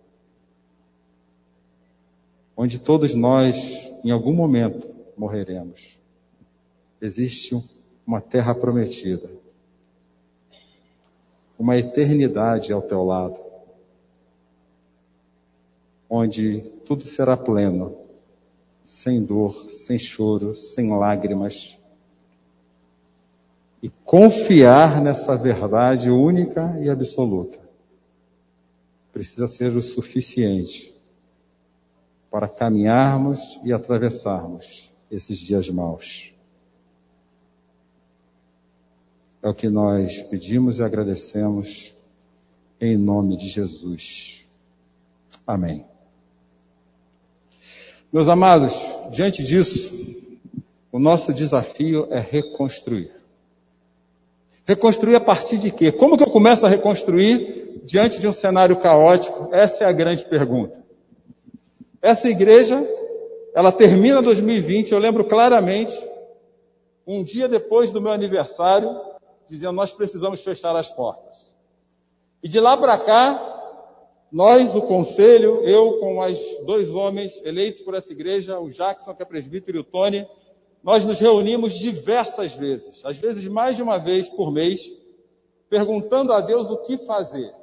onde 2.57 2.79
todos 2.79 3.13
nós, 3.13 3.55
em 4.03 4.09
algum 4.09 4.33
momento, 4.33 4.91
morreremos, 5.15 5.95
existe 6.99 7.55
uma 8.03 8.19
terra 8.19 8.55
prometida, 8.55 9.29
uma 11.55 11.77
eternidade 11.77 12.73
ao 12.73 12.81
teu 12.81 13.03
lado, 13.03 13.39
onde 16.09 16.61
tudo 16.83 17.03
será 17.03 17.37
pleno, 17.37 17.95
sem 18.83 19.23
dor, 19.23 19.69
sem 19.69 19.99
choro, 19.99 20.55
sem 20.55 20.89
lágrimas, 20.89 21.78
e 23.81 23.89
confiar 24.03 25.01
nessa 25.01 25.37
verdade 25.37 26.09
única 26.09 26.77
e 26.81 26.89
absoluta 26.89 27.59
precisa 29.11 29.47
ser 29.47 29.75
o 29.75 29.81
suficiente 29.81 30.93
para 32.29 32.47
caminharmos 32.47 33.59
e 33.63 33.73
atravessarmos 33.73 34.89
esses 35.09 35.37
dias 35.37 35.69
maus. 35.69 36.33
É 39.41 39.49
o 39.49 39.53
que 39.53 39.69
nós 39.69 40.21
pedimos 40.23 40.79
e 40.79 40.83
agradecemos 40.83 41.95
em 42.79 42.97
nome 42.97 43.35
de 43.35 43.47
Jesus. 43.47 44.45
Amém. 45.47 45.85
Meus 48.11 48.27
amados, 48.27 48.73
diante 49.11 49.43
disso, 49.43 49.93
o 50.91 50.99
nosso 50.99 51.33
desafio 51.33 52.07
é 52.11 52.19
reconstruir. 52.19 53.18
Reconstruir 54.69 55.15
a 55.15 55.19
partir 55.19 55.57
de 55.57 55.71
quê? 55.71 55.91
Como 55.91 56.15
que 56.15 56.21
eu 56.21 56.29
começo 56.29 56.63
a 56.63 56.69
reconstruir 56.69 57.81
diante 57.85 58.19
de 58.19 58.27
um 58.27 58.31
cenário 58.31 58.77
caótico? 58.77 59.49
Essa 59.51 59.83
é 59.83 59.87
a 59.87 59.91
grande 59.91 60.23
pergunta. 60.25 60.85
Essa 61.99 62.29
igreja, 62.29 62.87
ela 63.55 63.71
termina 63.71 64.21
2020, 64.21 64.91
eu 64.91 64.99
lembro 64.99 65.25
claramente, 65.25 65.99
um 67.07 67.23
dia 67.23 67.47
depois 67.47 67.89
do 67.89 67.99
meu 67.99 68.11
aniversário, 68.11 68.95
dizendo 69.47 69.73
nós 69.73 69.91
precisamos 69.91 70.43
fechar 70.43 70.75
as 70.75 70.87
portas. 70.87 71.47
E 72.43 72.47
de 72.47 72.59
lá 72.59 72.77
para 72.77 72.95
cá, 72.99 73.73
nós 74.31 74.71
do 74.71 74.83
conselho, 74.83 75.63
eu 75.63 75.93
com 75.93 76.17
mais 76.17 76.39
dois 76.63 76.93
homens 76.93 77.41
eleitos 77.43 77.81
por 77.81 77.95
essa 77.95 78.11
igreja, 78.11 78.59
o 78.59 78.69
Jackson, 78.69 79.15
que 79.15 79.23
é 79.23 79.25
presbítero, 79.25 79.77
e 79.77 79.81
o 79.81 79.83
Tony, 79.83 80.27
nós 80.83 81.03
nos 81.03 81.19
reunimos 81.19 81.73
diversas 81.73 82.53
vezes, 82.53 83.03
às 83.05 83.17
vezes 83.17 83.45
mais 83.47 83.75
de 83.75 83.83
uma 83.83 83.97
vez 83.97 84.29
por 84.29 84.51
mês, 84.51 84.81
perguntando 85.69 86.33
a 86.33 86.41
Deus 86.41 86.69
o 86.71 86.77
que 86.77 86.97
fazer. 86.97 87.53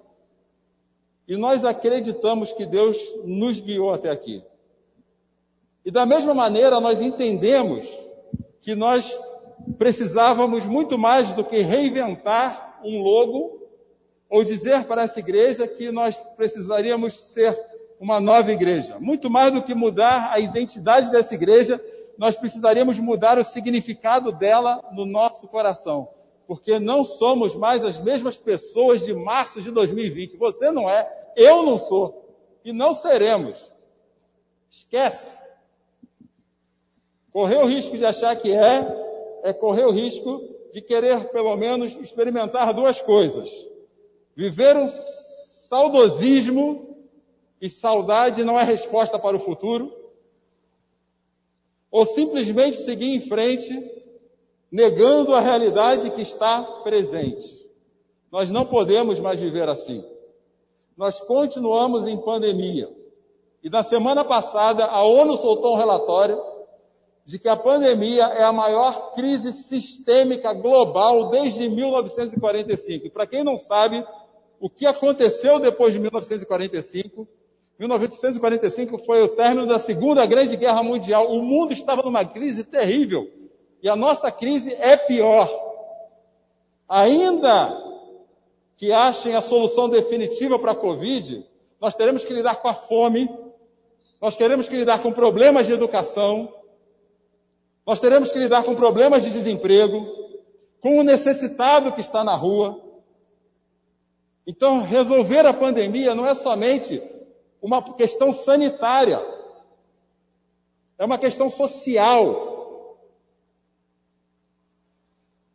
E 1.26 1.36
nós 1.36 1.64
acreditamos 1.64 2.52
que 2.52 2.64
Deus 2.64 2.96
nos 3.24 3.58
guiou 3.58 3.92
até 3.92 4.10
aqui. 4.10 4.44
E 5.84 5.90
da 5.90 6.06
mesma 6.06 6.34
maneira, 6.34 6.80
nós 6.80 7.00
entendemos 7.00 7.86
que 8.60 8.74
nós 8.74 9.18
precisávamos 9.78 10.64
muito 10.64 10.98
mais 10.98 11.32
do 11.32 11.44
que 11.44 11.58
reinventar 11.58 12.80
um 12.84 13.02
logo 13.02 13.66
ou 14.28 14.44
dizer 14.44 14.84
para 14.84 15.02
essa 15.02 15.20
igreja 15.20 15.66
que 15.66 15.90
nós 15.90 16.16
precisaríamos 16.36 17.14
ser 17.14 17.58
uma 17.98 18.20
nova 18.20 18.52
igreja. 18.52 18.98
Muito 19.00 19.30
mais 19.30 19.52
do 19.52 19.62
que 19.62 19.74
mudar 19.74 20.30
a 20.32 20.38
identidade 20.38 21.10
dessa 21.10 21.34
igreja, 21.34 21.80
nós 22.18 22.36
precisaríamos 22.36 22.98
mudar 22.98 23.38
o 23.38 23.44
significado 23.44 24.32
dela 24.32 24.82
no 24.92 25.04
nosso 25.04 25.46
coração. 25.48 26.08
Porque 26.46 26.78
não 26.78 27.04
somos 27.04 27.54
mais 27.54 27.84
as 27.84 27.98
mesmas 27.98 28.36
pessoas 28.36 29.04
de 29.04 29.12
março 29.12 29.60
de 29.60 29.70
2020. 29.70 30.36
Você 30.36 30.70
não 30.70 30.88
é, 30.88 31.10
eu 31.36 31.62
não 31.62 31.78
sou. 31.78 32.24
E 32.64 32.72
não 32.72 32.94
seremos. 32.94 33.70
Esquece. 34.70 35.36
Correr 37.32 37.58
o 37.58 37.66
risco 37.66 37.96
de 37.96 38.06
achar 38.06 38.34
que 38.36 38.52
é, 38.52 39.40
é 39.42 39.52
correr 39.52 39.84
o 39.84 39.92
risco 39.92 40.40
de 40.72 40.80
querer, 40.80 41.28
pelo 41.30 41.56
menos, 41.56 41.96
experimentar 41.96 42.72
duas 42.72 43.00
coisas. 43.00 43.50
Viver 44.34 44.76
um 44.76 44.88
saudosismo, 45.68 46.86
e 47.60 47.68
saudade 47.68 48.44
não 48.44 48.58
é 48.58 48.64
resposta 48.64 49.18
para 49.18 49.36
o 49.36 49.40
futuro, 49.40 49.92
ou 51.90 52.04
simplesmente 52.04 52.78
seguir 52.78 53.14
em 53.14 53.20
frente, 53.20 53.90
negando 54.70 55.34
a 55.34 55.40
realidade 55.40 56.10
que 56.10 56.20
está 56.20 56.62
presente. 56.82 57.66
Nós 58.30 58.50
não 58.50 58.66
podemos 58.66 59.18
mais 59.18 59.40
viver 59.40 59.68
assim. 59.68 60.04
Nós 60.96 61.20
continuamos 61.20 62.06
em 62.06 62.16
pandemia. 62.16 62.90
E 63.62 63.70
na 63.70 63.82
semana 63.82 64.24
passada, 64.24 64.84
a 64.84 65.02
ONU 65.04 65.36
soltou 65.36 65.74
um 65.74 65.78
relatório 65.78 66.40
de 67.24 67.38
que 67.38 67.48
a 67.48 67.56
pandemia 67.56 68.24
é 68.24 68.44
a 68.44 68.52
maior 68.52 69.12
crise 69.12 69.52
sistêmica 69.52 70.52
global 70.52 71.28
desde 71.30 71.68
1945. 71.68 73.06
E 73.06 73.10
para 73.10 73.26
quem 73.26 73.42
não 73.42 73.58
sabe, 73.58 74.06
o 74.60 74.70
que 74.70 74.86
aconteceu 74.86 75.58
depois 75.58 75.92
de 75.92 75.98
1945? 75.98 77.26
1945 77.78 78.98
foi 78.98 79.22
o 79.22 79.28
término 79.28 79.66
da 79.66 79.78
Segunda 79.78 80.24
Grande 80.24 80.56
Guerra 80.56 80.82
Mundial. 80.82 81.30
O 81.30 81.42
mundo 81.42 81.72
estava 81.72 82.02
numa 82.02 82.24
crise 82.24 82.64
terrível. 82.64 83.30
E 83.82 83.88
a 83.88 83.94
nossa 83.94 84.30
crise 84.30 84.72
é 84.74 84.96
pior. 84.96 85.48
Ainda 86.88 87.84
que 88.76 88.92
achem 88.92 89.34
a 89.34 89.40
solução 89.40 89.88
definitiva 89.88 90.58
para 90.58 90.72
a 90.72 90.76
Covid, 90.76 91.44
nós 91.80 91.94
teremos 91.94 92.24
que 92.24 92.32
lidar 92.32 92.56
com 92.56 92.68
a 92.68 92.74
fome, 92.74 93.28
nós 94.20 94.36
teremos 94.36 94.68
que 94.68 94.76
lidar 94.76 95.02
com 95.02 95.12
problemas 95.12 95.66
de 95.66 95.72
educação, 95.72 96.52
nós 97.86 98.00
teremos 98.00 98.32
que 98.32 98.38
lidar 98.38 98.64
com 98.64 98.74
problemas 98.74 99.22
de 99.22 99.30
desemprego, 99.30 100.06
com 100.80 100.98
o 100.98 101.02
necessitado 101.02 101.92
que 101.92 102.00
está 102.00 102.24
na 102.24 102.34
rua. 102.34 102.80
Então, 104.46 104.82
resolver 104.82 105.44
a 105.44 105.52
pandemia 105.52 106.14
não 106.14 106.26
é 106.26 106.34
somente 106.34 107.02
uma 107.66 107.82
questão 107.94 108.32
sanitária, 108.32 109.20
é 110.98 111.04
uma 111.04 111.18
questão 111.18 111.50
social. 111.50 112.98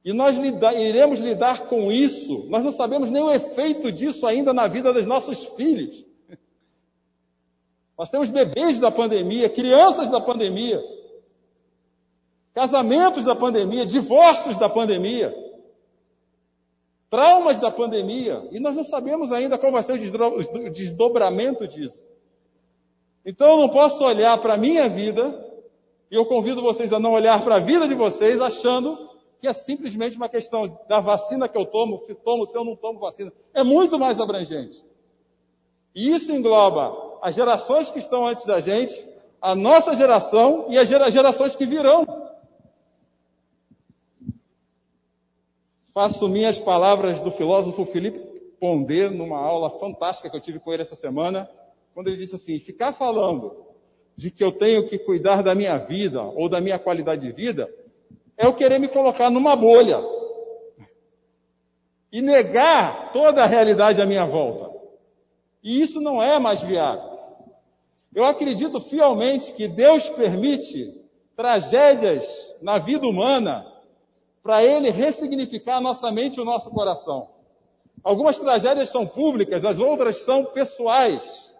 E 0.03 0.11
nós 0.11 0.35
lida 0.35 0.73
iremos 0.73 1.19
lidar 1.19 1.67
com 1.67 1.91
isso, 1.91 2.45
nós 2.49 2.63
não 2.63 2.71
sabemos 2.71 3.09
nem 3.09 3.23
o 3.23 3.31
efeito 3.31 3.91
disso 3.91 4.27
ainda 4.27 4.53
na 4.53 4.67
vida 4.67 4.91
dos 4.91 5.05
nossos 5.05 5.45
filhos. 5.45 6.03
Nós 7.97 8.09
temos 8.09 8.29
bebês 8.29 8.79
da 8.79 8.91
pandemia, 8.91 9.49
crianças 9.49 10.09
da 10.09 10.19
pandemia 10.19 10.83
casamentos 12.53 13.23
da 13.23 13.35
pandemia, 13.35 13.85
divórcios 13.85 14.57
da 14.57 14.69
pandemia, 14.69 15.33
traumas 17.11 17.59
da 17.59 17.69
pandemia, 17.69 18.47
e 18.51 18.59
nós 18.59 18.73
não 18.73 18.85
sabemos 18.85 19.33
ainda 19.33 19.57
qual 19.57 19.71
vai 19.71 19.83
ser 19.83 19.93
o 19.93 20.69
desdobramento 20.71 21.67
disso. 21.67 22.07
Então 23.25 23.51
eu 23.51 23.57
não 23.57 23.69
posso 23.69 24.01
olhar 24.03 24.35
para 24.37 24.53
a 24.53 24.57
minha 24.57 24.87
vida, 24.87 25.45
e 26.09 26.15
eu 26.15 26.25
convido 26.25 26.61
vocês 26.61 26.93
a 26.93 26.99
não 26.99 27.11
olhar 27.11 27.43
para 27.43 27.55
a 27.55 27.59
vida 27.59 27.85
de 27.85 27.93
vocês 27.93 28.39
achando 28.39 29.09
que 29.41 29.47
é 29.47 29.51
simplesmente 29.51 30.15
uma 30.15 30.29
questão 30.29 30.79
da 30.87 31.01
vacina 31.01 31.49
que 31.49 31.57
eu 31.57 31.65
tomo, 31.65 32.01
se 32.05 32.15
tomo, 32.15 32.47
se 32.47 32.57
eu 32.57 32.63
não 32.63 32.77
tomo 32.77 32.99
vacina. 32.99 33.33
É 33.53 33.61
muito 33.61 33.99
mais 33.99 34.19
abrangente. 34.19 34.81
E 35.93 36.15
isso 36.15 36.31
engloba 36.31 37.19
as 37.21 37.35
gerações 37.35 37.91
que 37.91 37.99
estão 37.99 38.25
antes 38.25 38.45
da 38.45 38.61
gente, 38.61 39.05
a 39.41 39.53
nossa 39.53 39.93
geração 39.95 40.67
e 40.69 40.77
as 40.77 40.87
gerações 40.87 41.57
que 41.57 41.65
virão. 41.65 42.20
Faço 45.93 46.29
minhas 46.29 46.59
palavras 46.59 47.19
do 47.19 47.31
filósofo 47.31 47.85
Felipe 47.85 48.19
Pondé 48.59 49.09
numa 49.09 49.37
aula 49.37 49.69
fantástica 49.71 50.29
que 50.29 50.35
eu 50.35 50.41
tive 50.41 50.59
com 50.59 50.71
ele 50.71 50.83
essa 50.83 50.95
semana, 50.95 51.49
quando 51.93 52.07
ele 52.07 52.17
disse 52.17 52.35
assim: 52.35 52.59
ficar 52.59 52.93
falando 52.93 53.65
de 54.15 54.31
que 54.31 54.43
eu 54.43 54.51
tenho 54.51 54.87
que 54.87 54.99
cuidar 54.99 55.41
da 55.41 55.53
minha 55.53 55.77
vida 55.77 56.21
ou 56.21 56.47
da 56.47 56.61
minha 56.61 56.79
qualidade 56.79 57.21
de 57.21 57.31
vida 57.31 57.69
é 58.37 58.45
eu 58.45 58.53
querer 58.53 58.79
me 58.79 58.87
colocar 58.87 59.29
numa 59.29 59.55
bolha 59.55 60.01
e 62.11 62.21
negar 62.21 63.11
toda 63.11 63.43
a 63.43 63.47
realidade 63.47 64.01
à 64.01 64.05
minha 64.05 64.25
volta. 64.25 64.71
E 65.63 65.81
isso 65.81 65.99
não 65.99 66.21
é 66.21 66.39
mais 66.39 66.61
viável. 66.61 67.19
Eu 68.13 68.25
acredito 68.25 68.79
fielmente 68.79 69.53
que 69.53 69.67
Deus 69.67 70.09
permite 70.09 71.01
tragédias 71.35 72.27
na 72.61 72.77
vida 72.77 73.07
humana 73.07 73.70
para 74.43 74.63
ele 74.63 74.89
ressignificar 74.89 75.77
a 75.77 75.81
nossa 75.81 76.11
mente 76.11 76.37
e 76.37 76.41
o 76.41 76.45
nosso 76.45 76.69
coração. 76.71 77.29
Algumas 78.03 78.39
tragédias 78.39 78.89
são 78.89 79.05
públicas, 79.05 79.63
as 79.63 79.79
outras 79.79 80.17
são 80.17 80.45
pessoais. 80.45 81.51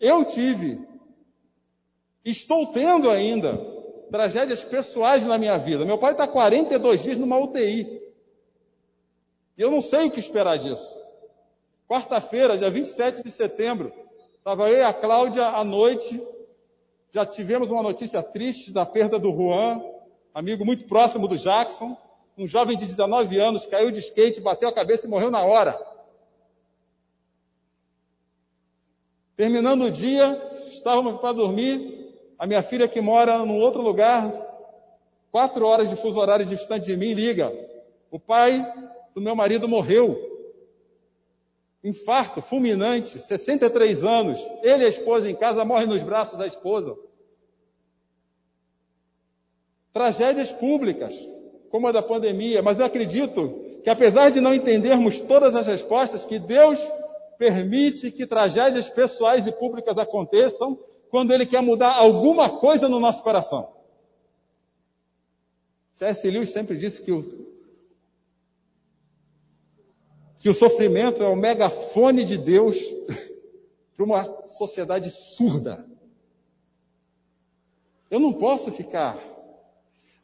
Eu 0.00 0.24
tive, 0.24 0.86
estou 2.24 2.66
tendo 2.68 3.10
ainda, 3.10 3.56
tragédias 4.10 4.64
pessoais 4.64 5.26
na 5.26 5.36
minha 5.36 5.58
vida. 5.58 5.84
Meu 5.84 5.98
pai 5.98 6.12
está 6.12 6.26
42 6.26 7.02
dias 7.02 7.18
numa 7.18 7.38
UTI. 7.38 8.02
E 9.58 9.62
eu 9.62 9.70
não 9.70 9.80
sei 9.80 10.06
o 10.06 10.10
que 10.10 10.20
esperar 10.20 10.58
disso. 10.58 10.98
Quarta-feira, 11.88 12.58
dia 12.58 12.70
27 12.70 13.22
de 13.22 13.30
setembro, 13.30 13.92
estava 14.38 14.68
eu 14.68 14.78
e 14.78 14.82
a 14.82 14.92
Cláudia 14.92 15.46
à 15.46 15.62
noite. 15.62 16.20
Já 17.12 17.24
tivemos 17.24 17.70
uma 17.70 17.82
notícia 17.82 18.22
triste 18.22 18.72
da 18.72 18.84
perda 18.84 19.18
do 19.18 19.30
Juan, 19.30 19.82
amigo 20.36 20.66
muito 20.66 20.84
próximo 20.84 21.26
do 21.26 21.38
Jackson, 21.38 21.96
um 22.36 22.46
jovem 22.46 22.76
de 22.76 22.84
19 22.84 23.40
anos, 23.40 23.64
caiu 23.64 23.90
de 23.90 24.00
skate, 24.00 24.38
bateu 24.38 24.68
a 24.68 24.74
cabeça 24.74 25.06
e 25.06 25.08
morreu 25.08 25.30
na 25.30 25.42
hora. 25.42 25.80
Terminando 29.34 29.84
o 29.84 29.90
dia, 29.90 30.38
estávamos 30.70 31.22
para 31.22 31.32
dormir, 31.32 32.14
a 32.38 32.46
minha 32.46 32.62
filha 32.62 32.86
que 32.86 33.00
mora 33.00 33.38
num 33.46 33.58
outro 33.58 33.80
lugar, 33.80 34.30
quatro 35.32 35.64
horas 35.64 35.88
de 35.88 35.96
fuso 35.96 36.20
horário 36.20 36.44
distante 36.44 36.84
de 36.84 36.98
mim, 36.98 37.14
liga. 37.14 37.50
O 38.10 38.20
pai 38.20 38.62
do 39.14 39.22
meu 39.22 39.34
marido 39.34 39.66
morreu. 39.66 40.20
Infarto 41.82 42.42
fulminante, 42.42 43.18
63 43.20 44.04
anos. 44.04 44.46
Ele 44.62 44.82
e 44.82 44.86
a 44.86 44.90
esposa 44.90 45.30
em 45.30 45.34
casa 45.34 45.64
morrem 45.64 45.86
nos 45.86 46.02
braços 46.02 46.38
da 46.38 46.46
esposa. 46.46 46.94
Tragédias 49.96 50.52
públicas, 50.52 51.14
como 51.70 51.88
a 51.88 51.92
da 51.92 52.02
pandemia, 52.02 52.60
mas 52.60 52.78
eu 52.78 52.84
acredito 52.84 53.80
que 53.82 53.88
apesar 53.88 54.30
de 54.30 54.42
não 54.42 54.52
entendermos 54.52 55.22
todas 55.22 55.56
as 55.56 55.66
respostas, 55.66 56.22
que 56.22 56.38
Deus 56.38 56.86
permite 57.38 58.10
que 58.10 58.26
tragédias 58.26 58.90
pessoais 58.90 59.46
e 59.46 59.52
públicas 59.52 59.96
aconteçam 59.96 60.78
quando 61.08 61.32
Ele 61.32 61.46
quer 61.46 61.62
mudar 61.62 61.94
alguma 61.94 62.58
coisa 62.58 62.90
no 62.90 63.00
nosso 63.00 63.22
coração. 63.22 63.70
C.S. 65.92 66.30
Lewis 66.30 66.50
sempre 66.50 66.76
disse 66.76 67.00
que 67.00 67.10
o, 67.10 67.22
que 70.36 70.50
o 70.50 70.54
sofrimento 70.54 71.22
é 71.22 71.26
o 71.26 71.34
megafone 71.34 72.22
de 72.22 72.36
Deus 72.36 72.76
para 73.96 74.04
uma 74.04 74.46
sociedade 74.46 75.10
surda. 75.10 75.86
Eu 78.10 78.20
não 78.20 78.34
posso 78.34 78.70
ficar 78.70 79.16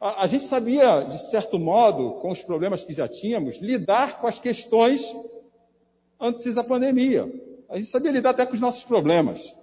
a, 0.03 0.23
a 0.23 0.27
gente 0.27 0.43
sabia, 0.43 1.03
de 1.03 1.17
certo 1.29 1.57
modo, 1.57 2.15
com 2.15 2.29
os 2.29 2.41
problemas 2.41 2.83
que 2.83 2.93
já 2.93 3.07
tínhamos, 3.07 3.55
lidar 3.61 4.19
com 4.19 4.27
as 4.27 4.37
questões 4.37 5.01
antes 6.19 6.55
da 6.55 6.63
pandemia. 6.63 7.31
A 7.69 7.77
gente 7.77 7.87
sabia 7.87 8.11
lidar 8.11 8.31
até 8.31 8.45
com 8.45 8.53
os 8.53 8.59
nossos 8.59 8.83
problemas. 8.83 9.55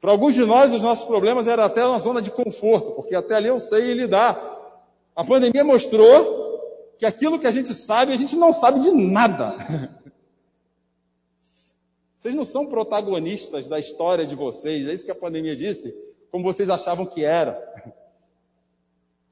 Para 0.00 0.10
alguns 0.10 0.34
de 0.34 0.44
nós, 0.44 0.72
os 0.72 0.82
nossos 0.82 1.04
problemas 1.04 1.46
eram 1.46 1.62
até 1.62 1.86
uma 1.86 2.00
zona 2.00 2.20
de 2.20 2.32
conforto, 2.32 2.90
porque 2.92 3.14
até 3.14 3.36
ali 3.36 3.46
eu 3.46 3.60
sei 3.60 3.94
lidar. 3.94 4.36
A 5.14 5.24
pandemia 5.24 5.62
mostrou 5.62 6.96
que 6.98 7.06
aquilo 7.06 7.38
que 7.38 7.46
a 7.46 7.52
gente 7.52 7.72
sabe, 7.74 8.12
a 8.12 8.16
gente 8.16 8.34
não 8.34 8.52
sabe 8.52 8.80
de 8.80 8.90
nada. 8.90 9.54
Vocês 12.18 12.34
não 12.34 12.44
são 12.44 12.66
protagonistas 12.66 13.68
da 13.68 13.78
história 13.78 14.26
de 14.26 14.34
vocês, 14.34 14.88
é 14.88 14.92
isso 14.92 15.04
que 15.04 15.10
a 15.12 15.14
pandemia 15.14 15.54
disse, 15.54 15.94
como 16.32 16.42
vocês 16.42 16.68
achavam 16.68 17.06
que 17.06 17.24
era. 17.24 17.56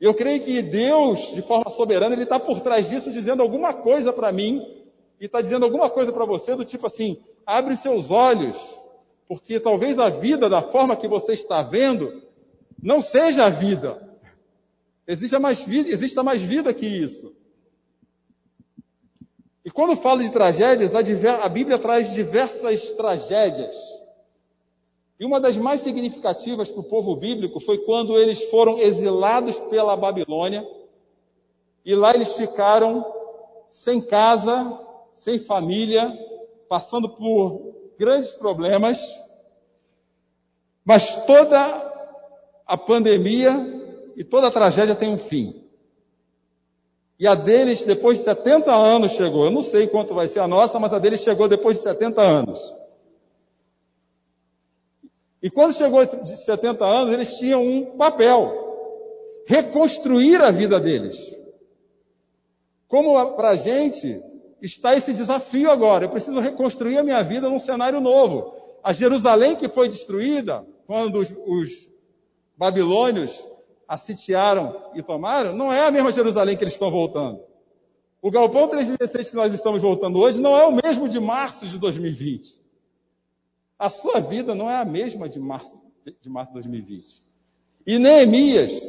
Eu 0.01 0.13
creio 0.15 0.43
que 0.43 0.61
Deus, 0.61 1.35
de 1.35 1.43
forma 1.43 1.71
soberana, 1.71 2.15
Ele 2.15 2.25
está 2.25 2.39
por 2.39 2.61
trás 2.61 2.89
disso 2.89 3.11
dizendo 3.11 3.43
alguma 3.43 3.73
coisa 3.73 4.13
para 4.13 4.31
mim 4.31 4.67
e 5.21 5.25
está 5.25 5.41
dizendo 5.41 5.65
alguma 5.65 5.89
coisa 5.89 6.13
para 6.13 6.27
você 6.27 6.55
do 6.55 6.65
tipo 6.65 6.87
assim, 6.87 7.19
abre 7.47 7.75
seus 7.77 8.11
olhos, 8.11 8.57
porque 9.27 9.59
talvez 9.59 9.99
a 9.99 10.11
vida 10.11 10.49
da 10.49 10.61
forma 10.61 10.97
que 10.97 11.09
você 11.09 11.33
está 11.33 11.63
vendo 11.63 12.23
não 12.83 13.01
seja 13.01 13.47
a 13.47 13.51
vida. 13.51 14.07
Exista 15.07 15.39
mais 15.39 15.63
vida, 15.63 15.89
exista 15.89 16.23
mais 16.23 16.43
vida 16.43 16.75
que 16.75 16.87
isso. 16.87 17.35
E 19.65 19.71
quando 19.71 19.97
falo 19.97 20.23
de 20.23 20.31
tragédias, 20.31 20.93
a 20.95 21.49
Bíblia 21.49 21.79
traz 21.79 22.13
diversas 22.13 22.93
tragédias. 22.93 23.77
E 25.19 25.25
uma 25.25 25.41
das 25.41 25.57
mais 25.57 25.81
significativas 25.81 26.69
para 26.69 26.81
o 26.81 26.85
povo 26.85 27.17
bíblico 27.17 27.59
foi 27.59 27.79
quando 27.79 28.19
eles 28.19 28.43
foram 28.45 28.79
exilados 28.79 29.59
pela 29.59 29.97
Babilônia 29.97 30.67
e 31.85 31.95
lá 31.95 32.15
eles 32.15 32.35
ficaram 32.35 33.05
sem 33.69 34.01
casa, 34.01 34.79
sem 35.13 35.39
família, 35.39 36.13
passando 36.69 37.09
por 37.09 37.75
grandes 37.99 38.31
problemas. 38.33 39.01
Mas 40.85 41.25
toda 41.25 41.59
a 42.67 42.77
pandemia 42.77 43.55
e 44.17 44.23
toda 44.23 44.49
a 44.49 44.51
tragédia 44.51 44.95
tem 44.95 45.09
um 45.09 45.19
fim. 45.19 45.65
E 47.19 47.27
a 47.27 47.35
deles, 47.35 47.85
depois 47.85 48.19
de 48.19 48.25
70 48.25 48.71
anos, 48.71 49.13
chegou. 49.13 49.47
Eu 49.47 49.51
não 49.51 49.63
sei 49.63 49.87
quanto 49.87 50.15
vai 50.15 50.27
ser 50.27 50.41
a 50.41 50.49
nossa, 50.49 50.79
mas 50.79 50.93
a 50.93 50.99
deles 50.99 51.23
chegou 51.23 51.49
depois 51.49 51.79
de 51.79 51.85
70 51.85 52.21
anos. 52.21 52.61
E 55.43 55.51
quando 55.51 55.75
chegou 55.75 56.05
de 56.05 56.37
70 56.37 56.85
anos, 56.85 57.13
eles 57.13 57.37
tinham 57.37 57.63
um 57.63 57.97
papel. 57.97 58.65
Reconstruir 59.47 60.41
a 60.43 60.51
vida 60.51 60.81
deles. 60.81 61.17
Como 62.89 63.33
para 63.35 63.51
a 63.51 63.57
gente 63.57 64.21
está 64.61 64.97
esse 64.97 65.13
desafio 65.13 65.71
agora. 65.71 66.07
Eu 66.07 66.11
preciso 66.11 66.41
reconstruir 66.41 66.99
a 66.99 67.03
minha 67.03 67.23
vida 67.23 67.49
num 67.49 67.59
cenário 67.59 68.01
novo. 68.01 68.55
A 68.83 68.93
Jerusalém 68.93 69.57
que 69.57 69.69
foi 69.69 69.89
destruída, 69.89 70.65
quando 70.87 71.19
os, 71.19 71.33
os 71.47 71.91
babilônios 72.57 73.47
a 73.87 73.97
sitiaram 73.97 74.91
e 74.95 75.03
tomaram, 75.03 75.55
não 75.55 75.73
é 75.73 75.87
a 75.87 75.91
mesma 75.91 76.11
Jerusalém 76.11 76.57
que 76.57 76.65
eles 76.65 76.75
estão 76.75 76.91
voltando. 76.91 77.41
O 78.21 78.31
galpão 78.31 78.69
316 78.69 79.31
que 79.31 79.37
nós 79.37 79.55
estamos 79.55 79.81
voltando 79.81 80.19
hoje 80.19 80.41
não 80.41 80.57
é 80.57 80.67
o 80.67 80.73
mesmo 80.73 81.09
de 81.09 81.21
março 81.21 81.67
de 81.67 81.79
2020. 81.79 82.66
A 83.79 83.91
sua 83.91 84.21
vida 84.21 84.55
não 84.55 84.71
é 84.71 84.77
a 84.77 84.85
mesma 84.85 85.29
de 85.29 85.39
março 85.39 85.87
de, 86.23 86.29
março 86.29 86.51
de 86.51 86.55
2020. 86.55 87.23
E 87.87 87.99
Neemias 87.99 88.81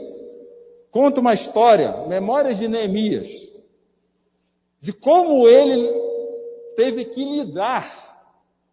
conta 0.92 1.20
uma 1.20 1.34
história, 1.34 2.06
Memórias 2.08 2.58
de 2.58 2.68
Neemias, 2.68 3.30
de 4.80 4.94
como 4.94 5.48
ele 5.48 5.94
teve 6.76 7.06
que 7.06 7.24
lidar 7.24 8.06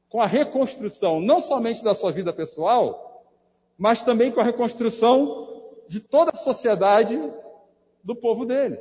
com 0.08 0.20
a 0.20 0.26
reconstrução, 0.26 1.20
não 1.20 1.40
somente 1.40 1.82
da 1.82 1.94
sua 1.94 2.12
vida 2.12 2.32
pessoal, 2.32 3.24
mas 3.76 4.02
também 4.02 4.30
com 4.30 4.40
a 4.40 4.44
reconstrução 4.44 5.48
de 5.88 6.00
toda 6.00 6.30
a 6.32 6.36
sociedade 6.36 7.18
do 8.02 8.14
povo 8.14 8.44
dele. 8.44 8.78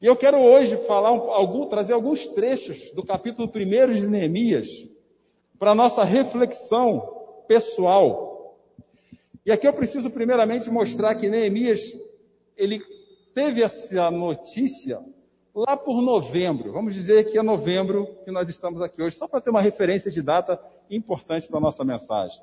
E 0.00 0.06
eu 0.06 0.16
quero 0.16 0.38
hoje 0.38 0.76
falar 0.86 1.12
um, 1.12 1.30
algum, 1.30 1.66
trazer 1.66 1.92
alguns 1.92 2.28
trechos 2.28 2.90
do 2.92 3.04
capítulo 3.04 3.48
1 3.48 3.92
de 3.92 4.06
Neemias 4.06 4.68
para 5.60 5.74
nossa 5.74 6.02
reflexão 6.02 7.44
pessoal. 7.46 8.56
E 9.44 9.52
aqui 9.52 9.68
eu 9.68 9.74
preciso 9.74 10.08
primeiramente 10.10 10.70
mostrar 10.70 11.14
que 11.14 11.28
Neemias 11.28 11.92
ele 12.56 12.82
teve 13.34 13.62
essa 13.62 14.10
notícia 14.10 14.98
lá 15.54 15.76
por 15.76 16.00
novembro. 16.00 16.72
Vamos 16.72 16.94
dizer 16.94 17.30
que 17.30 17.36
é 17.36 17.42
novembro 17.42 18.08
que 18.24 18.30
nós 18.30 18.48
estamos 18.48 18.80
aqui 18.80 19.02
hoje, 19.02 19.16
só 19.16 19.28
para 19.28 19.42
ter 19.42 19.50
uma 19.50 19.60
referência 19.60 20.10
de 20.10 20.22
data 20.22 20.58
importante 20.90 21.46
para 21.46 21.58
a 21.58 21.60
nossa 21.60 21.84
mensagem. 21.84 22.40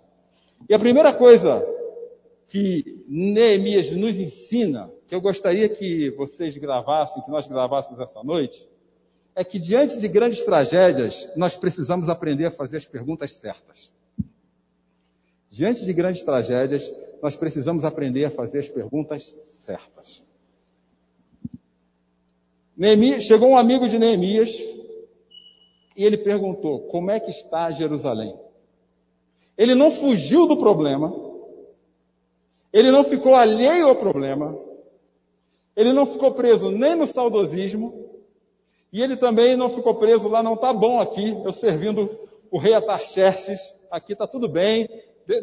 E 0.69 0.75
a 0.75 0.79
primeira 0.79 1.11
coisa 1.11 1.67
que 2.45 3.03
Neemias 3.07 3.91
nos 3.93 4.19
ensina, 4.19 4.91
que 5.07 5.15
eu 5.15 5.21
gostaria 5.21 5.67
que 5.67 6.11
vocês 6.11 6.55
gravassem, 6.55 7.23
que 7.23 7.31
nós 7.31 7.47
gravássemos 7.47 7.99
essa 7.99 8.23
noite, 8.23 8.69
é 9.37 9.43
que 9.43 9.59
diante 9.59 9.99
de 9.99 10.07
grandes 10.07 10.41
tragédias, 10.41 11.29
nós 11.35 11.55
precisamos 11.55 12.09
aprender 12.09 12.47
a 12.47 12.51
fazer 12.51 12.77
as 12.77 12.85
perguntas 12.85 13.33
certas. 13.33 13.93
Diante 15.47 15.85
de 15.85 15.93
grandes 15.93 16.23
tragédias, 16.23 16.91
nós 17.21 17.35
precisamos 17.35 17.85
aprender 17.85 18.25
a 18.25 18.31
fazer 18.31 18.57
as 18.57 18.67
perguntas 18.67 19.37
certas. 19.43 20.23
Neemias, 22.75 23.25
chegou 23.25 23.49
um 23.49 23.57
amigo 23.57 23.87
de 23.87 23.99
Neemias 23.99 24.57
e 25.95 26.03
ele 26.03 26.17
perguntou: 26.17 26.87
como 26.87 27.11
é 27.11 27.19
que 27.19 27.29
está 27.29 27.69
Jerusalém? 27.69 28.35
Ele 29.55 29.75
não 29.75 29.91
fugiu 29.91 30.47
do 30.47 30.57
problema, 30.57 31.13
ele 32.73 32.89
não 32.89 33.03
ficou 33.03 33.35
alheio 33.35 33.87
ao 33.87 33.95
problema. 33.95 34.57
Ele 35.75 35.93
não 35.93 36.07
ficou 36.07 36.33
preso 36.33 36.71
nem 36.71 36.95
no 36.95 37.05
saudosismo. 37.05 38.06
E 38.91 39.01
ele 39.01 39.17
também 39.17 39.55
não 39.55 39.69
ficou 39.69 39.95
preso 39.95 40.29
lá, 40.29 40.41
não 40.41 40.53
está 40.53 40.71
bom 40.71 40.99
aqui, 40.99 41.37
eu 41.43 41.51
servindo 41.51 42.09
o 42.49 42.57
rei 42.57 42.73
Atarxerxes, 42.73 43.73
aqui 43.91 44.13
está 44.13 44.25
tudo 44.25 44.47
bem. 44.47 44.87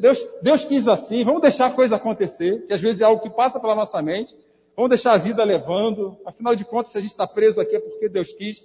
Deus, 0.01 0.27
Deus 0.41 0.65
quis 0.65 0.89
assim, 0.89 1.23
vamos 1.25 1.43
deixar 1.43 1.67
a 1.67 1.71
coisa 1.71 1.97
acontecer, 1.97 2.67
que 2.67 2.73
às 2.73 2.81
vezes 2.81 3.03
é 3.03 3.05
algo 3.05 3.23
que 3.23 3.29
passa 3.29 3.61
pela 3.61 3.75
nossa 3.75 4.01
mente. 4.01 4.35
Vamos 4.75 4.89
deixar 4.89 5.13
a 5.13 5.19
vida 5.19 5.45
levando. 5.45 6.19
Afinal 6.25 6.57
de 6.57 6.65
contas, 6.65 6.93
se 6.93 6.99
a 6.99 7.01
gente 7.01 7.11
está 7.11 7.27
preso 7.27 7.61
aqui 7.61 7.77
é 7.77 7.81
porque 7.81 8.09
Deus 8.09 8.33
quis. 8.33 8.65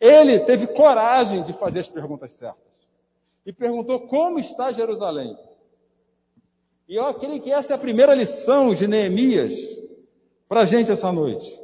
Ele 0.00 0.38
teve 0.40 0.66
coragem 0.68 1.42
de 1.42 1.52
fazer 1.54 1.80
as 1.80 1.88
perguntas 1.88 2.32
certas. 2.32 2.58
E 3.44 3.52
perguntou 3.52 4.00
como 4.00 4.38
está 4.38 4.70
Jerusalém. 4.70 5.36
E 6.88 6.96
eu 6.96 7.14
creio 7.14 7.40
que 7.40 7.52
essa 7.52 7.72
é 7.72 7.76
a 7.76 7.78
primeira 7.78 8.14
lição 8.14 8.74
de 8.74 8.86
Neemias 8.86 9.54
para 10.48 10.60
a 10.60 10.66
gente 10.66 10.90
essa 10.90 11.10
noite. 11.12 11.59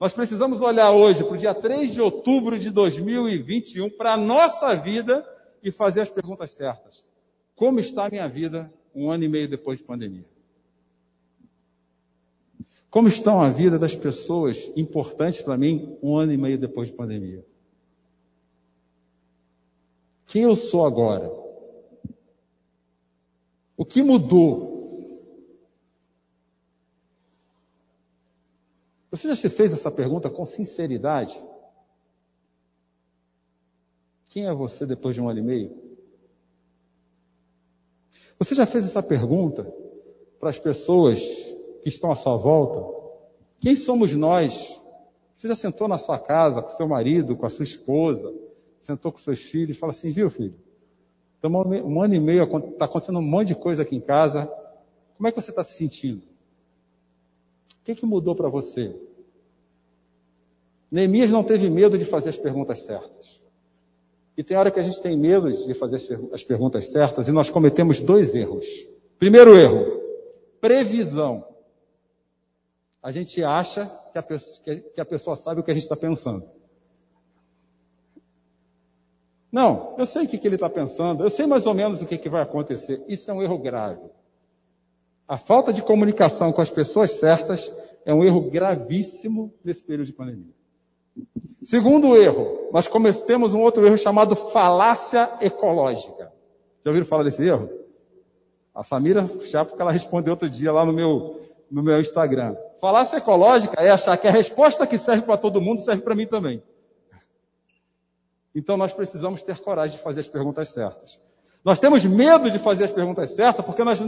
Nós 0.00 0.12
precisamos 0.12 0.60
olhar 0.60 0.90
hoje 0.90 1.22
para 1.22 1.34
o 1.34 1.38
dia 1.38 1.54
3 1.54 1.92
de 1.92 2.00
outubro 2.00 2.58
de 2.58 2.70
2021 2.70 3.90
para 3.90 4.14
a 4.14 4.16
nossa 4.16 4.74
vida 4.74 5.26
e 5.62 5.70
fazer 5.70 6.00
as 6.00 6.10
perguntas 6.10 6.50
certas. 6.50 7.04
Como 7.54 7.78
está 7.78 8.06
a 8.06 8.10
minha 8.10 8.28
vida 8.28 8.72
um 8.94 9.10
ano 9.10 9.24
e 9.24 9.28
meio 9.28 9.48
depois 9.48 9.78
de 9.78 9.84
pandemia? 9.84 10.26
Como 12.90 13.08
estão 13.08 13.40
a 13.40 13.50
vida 13.50 13.78
das 13.78 13.94
pessoas 13.94 14.70
importantes 14.76 15.42
para 15.42 15.56
mim 15.56 15.96
um 16.02 16.16
ano 16.16 16.32
e 16.32 16.36
meio 16.36 16.58
depois 16.58 16.88
de 16.88 16.94
pandemia? 16.94 17.44
Quem 20.26 20.42
eu 20.42 20.56
sou 20.56 20.84
agora? 20.84 21.30
O 23.76 23.84
que 23.84 24.02
mudou? 24.02 24.73
Você 29.14 29.28
já 29.28 29.36
se 29.36 29.48
fez 29.48 29.72
essa 29.72 29.92
pergunta 29.92 30.28
com 30.28 30.44
sinceridade? 30.44 31.40
Quem 34.26 34.48
é 34.48 34.52
você 34.52 34.84
depois 34.84 35.14
de 35.14 35.20
um 35.20 35.28
ano 35.28 35.38
e 35.38 35.42
meio? 35.42 35.72
Você 38.40 38.56
já 38.56 38.66
fez 38.66 38.84
essa 38.84 39.00
pergunta 39.00 39.72
para 40.40 40.50
as 40.50 40.58
pessoas 40.58 41.20
que 41.80 41.88
estão 41.88 42.10
à 42.10 42.16
sua 42.16 42.36
volta? 42.36 42.92
Quem 43.60 43.76
somos 43.76 44.12
nós? 44.14 44.80
Você 45.36 45.46
já 45.46 45.54
sentou 45.54 45.86
na 45.86 45.96
sua 45.96 46.18
casa 46.18 46.60
com 46.60 46.70
seu 46.70 46.88
marido, 46.88 47.36
com 47.36 47.46
a 47.46 47.50
sua 47.50 47.62
esposa, 47.62 48.34
sentou 48.80 49.12
com 49.12 49.18
seus 49.18 49.38
filhos 49.38 49.76
e 49.76 49.78
fala 49.78 49.92
assim, 49.92 50.10
viu 50.10 50.28
filho? 50.28 50.58
Estamos 51.36 51.64
um 51.84 52.02
ano 52.02 52.14
e 52.14 52.20
meio, 52.20 52.42
está 52.42 52.86
acontecendo 52.86 53.20
um 53.20 53.22
monte 53.22 53.46
de 53.46 53.54
coisa 53.54 53.82
aqui 53.82 53.94
em 53.94 54.00
casa. 54.00 54.52
Como 55.16 55.28
é 55.28 55.30
que 55.30 55.40
você 55.40 55.50
está 55.50 55.62
se 55.62 55.74
sentindo? 55.74 56.33
O 57.80 57.84
que, 57.84 57.94
que 57.94 58.06
mudou 58.06 58.34
para 58.34 58.48
você? 58.48 58.94
Neemias 60.90 61.30
não 61.30 61.42
teve 61.42 61.68
medo 61.68 61.98
de 61.98 62.04
fazer 62.04 62.30
as 62.30 62.36
perguntas 62.36 62.80
certas. 62.80 63.40
E 64.36 64.42
tem 64.42 64.56
hora 64.56 64.70
que 64.70 64.80
a 64.80 64.82
gente 64.82 65.00
tem 65.00 65.16
medo 65.16 65.52
de 65.52 65.74
fazer 65.74 66.18
as 66.32 66.42
perguntas 66.42 66.88
certas 66.88 67.28
e 67.28 67.32
nós 67.32 67.50
cometemos 67.50 68.00
dois 68.00 68.34
erros. 68.34 68.66
Primeiro 69.18 69.56
erro, 69.56 70.00
previsão. 70.60 71.46
A 73.02 73.10
gente 73.10 73.44
acha 73.44 73.86
que 74.12 74.18
a 74.18 74.22
pessoa, 74.22 74.58
que 74.94 75.00
a 75.00 75.04
pessoa 75.04 75.36
sabe 75.36 75.60
o 75.60 75.62
que 75.62 75.70
a 75.70 75.74
gente 75.74 75.82
está 75.84 75.96
pensando. 75.96 76.48
Não, 79.52 79.94
eu 79.98 80.06
sei 80.06 80.24
o 80.24 80.28
que, 80.28 80.36
que 80.36 80.48
ele 80.48 80.56
está 80.56 80.68
pensando, 80.68 81.22
eu 81.22 81.30
sei 81.30 81.46
mais 81.46 81.64
ou 81.64 81.74
menos 81.74 82.02
o 82.02 82.06
que, 82.06 82.18
que 82.18 82.28
vai 82.28 82.42
acontecer. 82.42 83.04
Isso 83.06 83.30
é 83.30 83.34
um 83.34 83.40
erro 83.40 83.58
grave. 83.58 84.02
A 85.26 85.38
falta 85.38 85.72
de 85.72 85.82
comunicação 85.82 86.52
com 86.52 86.60
as 86.60 86.70
pessoas 86.70 87.12
certas 87.12 87.70
é 88.04 88.12
um 88.12 88.22
erro 88.22 88.50
gravíssimo 88.50 89.52
nesse 89.64 89.82
período 89.82 90.06
de 90.06 90.12
pandemia. 90.12 90.52
Segundo 91.62 92.16
erro, 92.16 92.68
nós 92.72 92.86
cometemos 92.86 93.54
um 93.54 93.60
outro 93.60 93.86
erro 93.86 93.96
chamado 93.96 94.36
falácia 94.36 95.30
ecológica. 95.40 96.30
Já 96.84 96.90
ouviram 96.90 97.06
falar 97.06 97.22
desse 97.22 97.42
erro? 97.42 97.70
A 98.74 98.82
Samira 98.82 99.26
Chapo, 99.46 99.74
ela 99.78 99.90
respondeu 99.90 100.32
outro 100.32 100.50
dia 100.50 100.70
lá 100.70 100.84
no 100.84 100.92
meu, 100.92 101.40
no 101.70 101.82
meu 101.82 102.00
Instagram. 102.00 102.54
Falácia 102.78 103.16
ecológica 103.16 103.80
é 103.80 103.88
achar 103.88 104.18
que 104.18 104.28
a 104.28 104.30
resposta 104.30 104.86
que 104.86 104.98
serve 104.98 105.22
para 105.22 105.38
todo 105.38 105.60
mundo 105.60 105.80
serve 105.80 106.02
para 106.02 106.14
mim 106.14 106.26
também. 106.26 106.62
Então 108.54 108.76
nós 108.76 108.92
precisamos 108.92 109.42
ter 109.42 109.58
coragem 109.60 109.96
de 109.96 110.02
fazer 110.02 110.20
as 110.20 110.28
perguntas 110.28 110.68
certas. 110.68 111.18
Nós 111.64 111.78
temos 111.78 112.04
medo 112.04 112.50
de 112.50 112.58
fazer 112.58 112.84
as 112.84 112.92
perguntas 112.92 113.30
certas 113.30 113.64
porque 113.64 113.82
nós, 113.82 113.98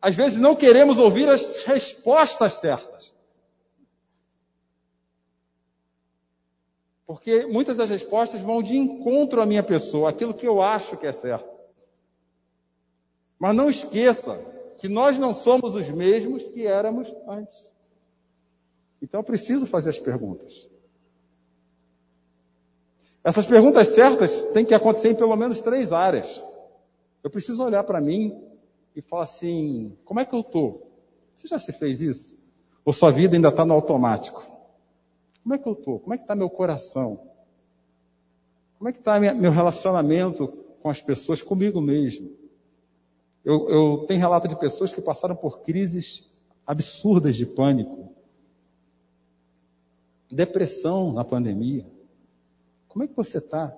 às 0.00 0.14
vezes, 0.14 0.38
não 0.38 0.54
queremos 0.54 0.98
ouvir 0.98 1.28
as 1.28 1.58
respostas 1.64 2.54
certas. 2.54 3.14
Porque 7.06 7.46
muitas 7.46 7.76
das 7.76 7.88
respostas 7.88 8.40
vão 8.40 8.62
de 8.62 8.76
encontro 8.76 9.40
à 9.40 9.46
minha 9.46 9.62
pessoa, 9.62 10.10
aquilo 10.10 10.34
que 10.34 10.46
eu 10.46 10.60
acho 10.60 10.96
que 10.96 11.06
é 11.06 11.12
certo. 11.12 11.48
Mas 13.38 13.54
não 13.54 13.70
esqueça 13.70 14.38
que 14.78 14.88
nós 14.88 15.18
não 15.18 15.32
somos 15.32 15.76
os 15.76 15.88
mesmos 15.88 16.42
que 16.42 16.66
éramos 16.66 17.12
antes. 17.28 17.70
Então 19.00 19.20
eu 19.20 19.24
preciso 19.24 19.66
fazer 19.66 19.90
as 19.90 19.98
perguntas. 19.98 20.68
Essas 23.22 23.46
perguntas 23.46 23.88
certas 23.88 24.42
têm 24.52 24.64
que 24.64 24.74
acontecer 24.74 25.10
em 25.10 25.14
pelo 25.14 25.36
menos 25.36 25.60
três 25.60 25.92
áreas. 25.92 26.42
Eu 27.22 27.30
preciso 27.30 27.62
olhar 27.64 27.82
para 27.84 28.00
mim 28.00 28.40
e 28.96 29.02
falar 29.02 29.24
assim: 29.24 29.94
como 30.04 30.18
é 30.18 30.24
que 30.24 30.34
eu 30.34 30.40
estou? 30.40 30.90
Você 31.34 31.46
já 31.46 31.58
se 31.58 31.70
fez 31.72 32.00
isso? 32.00 32.38
Ou 32.82 32.92
sua 32.92 33.12
vida 33.12 33.36
ainda 33.36 33.50
está 33.50 33.64
no 33.64 33.74
automático? 33.74 34.42
Como 35.42 35.54
é 35.54 35.58
que 35.58 35.68
eu 35.68 35.74
estou? 35.74 36.00
Como 36.00 36.14
é 36.14 36.16
que 36.16 36.24
está 36.24 36.34
meu 36.34 36.48
coração? 36.48 37.28
Como 38.78 38.88
é 38.88 38.92
que 38.92 38.98
está 38.98 39.20
meu 39.20 39.52
relacionamento 39.52 40.48
com 40.80 40.88
as 40.88 41.00
pessoas, 41.00 41.42
comigo 41.42 41.80
mesmo? 41.80 42.34
Eu, 43.44 43.68
eu 43.68 44.04
tenho 44.08 44.18
relato 44.18 44.48
de 44.48 44.58
pessoas 44.58 44.92
que 44.92 45.00
passaram 45.00 45.36
por 45.36 45.60
crises 45.60 46.34
absurdas 46.66 47.36
de 47.36 47.46
pânico, 47.46 48.12
depressão 50.30 51.12
na 51.12 51.24
pandemia. 51.24 51.86
Como 52.88 53.04
é 53.04 53.06
que 53.08 53.14
você 53.14 53.38
está? 53.38 53.76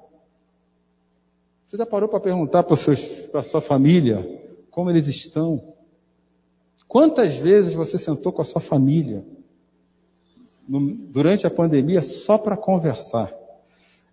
Você 1.65 1.77
já 1.77 1.85
parou 1.85 2.09
para 2.09 2.21
perguntar 2.21 2.63
para 2.63 3.41
a 3.41 3.43
sua 3.43 3.61
família 3.61 4.38
como 4.79 4.91
eles 4.91 5.09
estão? 5.09 5.75
Quantas 6.87 7.37
vezes 7.37 7.75
você 7.75 7.99
sentou 7.99 8.33
com 8.33 8.43
a 8.43 8.45
sua 8.45 8.61
família 8.61 9.25
no, 10.69 10.95
durante 10.95 11.45
a 11.45 11.51
pandemia 11.51 12.01
só 12.01 12.39
para 12.39 12.57
conversar. 12.57 13.35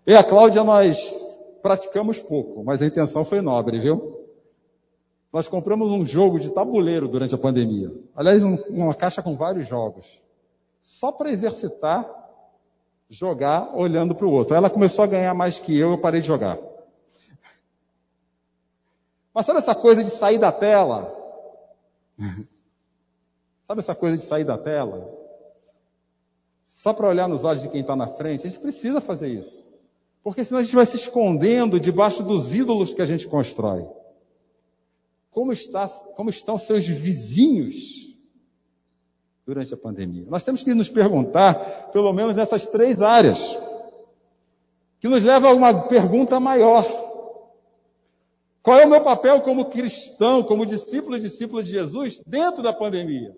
Eu 0.08 0.16
e 0.16 0.18
a 0.18 0.24
Cláudia, 0.24 0.64
nós 0.64 1.16
praticamos 1.62 2.18
pouco, 2.18 2.64
mas 2.64 2.82
a 2.82 2.88
intenção 2.88 3.24
foi 3.24 3.42
nobre, 3.42 3.80
viu? 3.80 4.26
Nós 5.32 5.48
compramos 5.48 5.92
um 5.92 6.04
jogo 6.04 6.40
de 6.40 6.52
tabuleiro 6.52 7.08
durante 7.08 7.36
a 7.36 7.38
pandemia. 7.38 7.94
Aliás, 8.16 8.44
um, 8.44 8.56
uma 8.70 8.96
caixa 8.96 9.22
com 9.22 9.36
vários 9.36 9.68
jogos. 9.68 10.20
Só 10.82 11.12
para 11.12 11.30
exercitar, 11.30 12.10
jogar 13.08 13.72
olhando 13.76 14.16
para 14.16 14.26
o 14.26 14.32
outro. 14.32 14.56
Ela 14.56 14.72
começou 14.72 15.04
a 15.04 15.08
ganhar 15.08 15.36
mais 15.36 15.60
que 15.60 15.78
eu, 15.78 15.92
eu 15.92 15.98
parei 16.00 16.22
de 16.22 16.28
jogar. 16.28 16.58
Mas 19.36 19.46
sabe 19.46 19.60
essa 19.60 19.76
coisa 19.76 20.04
de 20.04 20.10
sair 20.10 20.40
da 20.40 20.52
tela? 20.52 21.14
sabe 23.68 23.82
essa 23.82 23.94
coisa 23.94 24.18
de 24.18 24.24
sair 24.24 24.46
da 24.46 24.58
tela? 24.58 25.26
só 26.86 26.94
para 26.94 27.08
olhar 27.10 27.28
nos 27.28 27.44
olhos 27.44 27.64
de 27.64 27.70
quem 27.70 27.82
está 27.82 27.96
na 27.96 28.06
frente, 28.06 28.46
a 28.46 28.50
gente 28.52 28.62
precisa 28.62 29.02
fazer 29.02 29.28
isso. 29.28 29.66
Porque 30.22 30.46
senão 30.46 30.60
a 30.60 30.64
gente 30.64 30.76
vai 30.76 30.86
se 30.86 30.98
escondendo 30.98 31.80
debaixo 31.80 32.22
dos 32.22 32.54
ídolos 32.54 32.94
que 32.94 33.02
a 33.02 33.06
gente 33.08 33.28
constrói. 33.28 33.88
Como, 35.32 35.52
está, 35.52 35.88
como 35.88 36.30
estão 36.30 36.60
seus 36.60 36.86
vizinhos 36.88 38.16
durante 39.48 39.74
a 39.74 39.78
pandemia? 39.78 40.28
Nós 40.30 40.44
temos 40.44 40.62
que 40.62 40.76
nos 40.76 40.88
perguntar, 40.88 41.90
pelo 41.92 42.14
menos 42.14 42.38
nessas 42.38 42.68
três 42.68 43.02
áreas, 43.02 43.58
que 45.00 45.08
nos 45.08 45.24
leva 45.24 45.48
a 45.48 45.56
uma 45.56 45.88
pergunta 45.88 46.40
maior. 46.40 46.86
Qual 48.66 48.80
é 48.80 48.84
o 48.84 48.90
meu 48.90 49.00
papel 49.00 49.42
como 49.42 49.66
cristão, 49.66 50.42
como 50.42 50.66
discípulo 50.66 51.16
e 51.16 51.20
discípulo 51.20 51.62
de 51.62 51.70
Jesus 51.70 52.20
dentro 52.26 52.64
da 52.64 52.74
pandemia? 52.74 53.38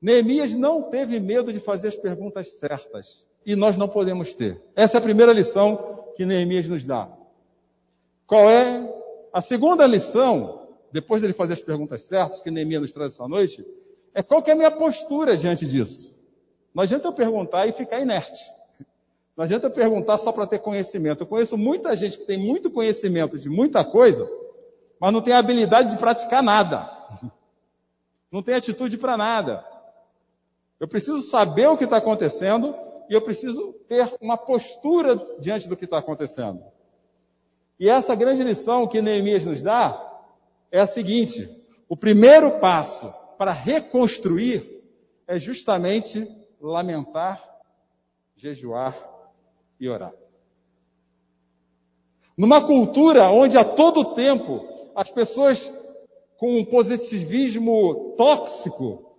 Neemias 0.00 0.54
não 0.54 0.80
teve 0.80 1.18
medo 1.18 1.52
de 1.52 1.58
fazer 1.58 1.88
as 1.88 1.96
perguntas 1.96 2.56
certas. 2.56 3.26
E 3.44 3.56
nós 3.56 3.76
não 3.76 3.88
podemos 3.88 4.32
ter. 4.32 4.62
Essa 4.76 4.96
é 4.96 4.98
a 4.98 5.02
primeira 5.02 5.32
lição 5.32 6.04
que 6.14 6.24
Neemias 6.24 6.68
nos 6.68 6.84
dá. 6.84 7.08
Qual 8.28 8.48
é 8.48 8.88
a 9.32 9.40
segunda 9.40 9.88
lição, 9.88 10.68
depois 10.92 11.20
dele 11.20 11.32
fazer 11.32 11.54
as 11.54 11.60
perguntas 11.60 12.02
certas, 12.02 12.40
que 12.40 12.48
Neemias 12.48 12.82
nos 12.82 12.92
traz 12.92 13.14
essa 13.14 13.26
noite, 13.26 13.66
é 14.14 14.22
qual 14.22 14.40
que 14.40 14.50
é 14.50 14.54
a 14.54 14.56
minha 14.56 14.70
postura 14.70 15.36
diante 15.36 15.66
disso. 15.66 16.16
Não 16.72 16.84
adianta 16.84 17.08
eu 17.08 17.12
perguntar 17.12 17.66
e 17.66 17.72
ficar 17.72 17.98
inerte. 17.98 18.44
Não 19.36 19.42
adianta 19.42 19.66
eu 19.66 19.70
perguntar 19.72 20.16
só 20.18 20.30
para 20.30 20.46
ter 20.46 20.60
conhecimento. 20.60 21.24
Eu 21.24 21.26
conheço 21.26 21.58
muita 21.58 21.96
gente 21.96 22.16
que 22.16 22.24
tem 22.24 22.38
muito 22.38 22.70
conhecimento 22.70 23.36
de 23.36 23.48
muita 23.48 23.84
coisa, 23.84 24.43
mas 25.00 25.12
não 25.12 25.20
tem 25.20 25.34
habilidade 25.34 25.90
de 25.90 25.96
praticar 25.96 26.42
nada. 26.42 26.90
Não 28.30 28.42
tem 28.42 28.54
atitude 28.54 28.98
para 28.98 29.16
nada. 29.16 29.64
Eu 30.80 30.88
preciso 30.88 31.22
saber 31.22 31.68
o 31.68 31.76
que 31.76 31.84
está 31.84 31.98
acontecendo 31.98 32.74
e 33.08 33.14
eu 33.14 33.22
preciso 33.22 33.72
ter 33.88 34.12
uma 34.20 34.36
postura 34.36 35.16
diante 35.38 35.68
do 35.68 35.76
que 35.76 35.84
está 35.84 35.98
acontecendo. 35.98 36.64
E 37.78 37.88
essa 37.88 38.14
grande 38.14 38.42
lição 38.42 38.86
que 38.86 39.02
Neemias 39.02 39.44
nos 39.44 39.62
dá 39.62 40.20
é 40.70 40.80
a 40.80 40.86
seguinte: 40.86 41.48
o 41.88 41.96
primeiro 41.96 42.58
passo 42.58 43.12
para 43.38 43.52
reconstruir 43.52 44.82
é 45.26 45.38
justamente 45.38 46.28
lamentar, 46.60 47.42
jejuar 48.36 48.96
e 49.78 49.88
orar. 49.88 50.12
Numa 52.36 52.64
cultura 52.64 53.30
onde 53.30 53.56
a 53.56 53.64
todo 53.64 54.14
tempo 54.14 54.73
as 54.94 55.10
pessoas 55.10 55.70
com 56.36 56.58
um 56.58 56.64
positivismo 56.64 58.14
tóxico 58.16 59.16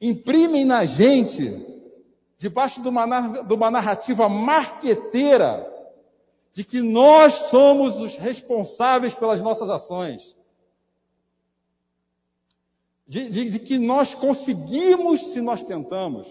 imprimem 0.00 0.64
na 0.64 0.84
gente, 0.84 1.66
debaixo 2.38 2.82
de 2.82 2.88
uma, 2.88 3.42
de 3.42 3.54
uma 3.54 3.70
narrativa 3.70 4.28
marqueteira, 4.28 5.70
de 6.52 6.62
que 6.62 6.82
nós 6.82 7.32
somos 7.34 7.98
os 7.98 8.16
responsáveis 8.16 9.14
pelas 9.14 9.40
nossas 9.40 9.70
ações. 9.70 10.36
De, 13.06 13.28
de, 13.28 13.50
de, 13.50 13.58
que 13.58 13.78
nós 13.78 14.14
conseguimos 14.14 15.32
se 15.32 15.40
nós 15.40 15.62
tentamos. 15.62 16.28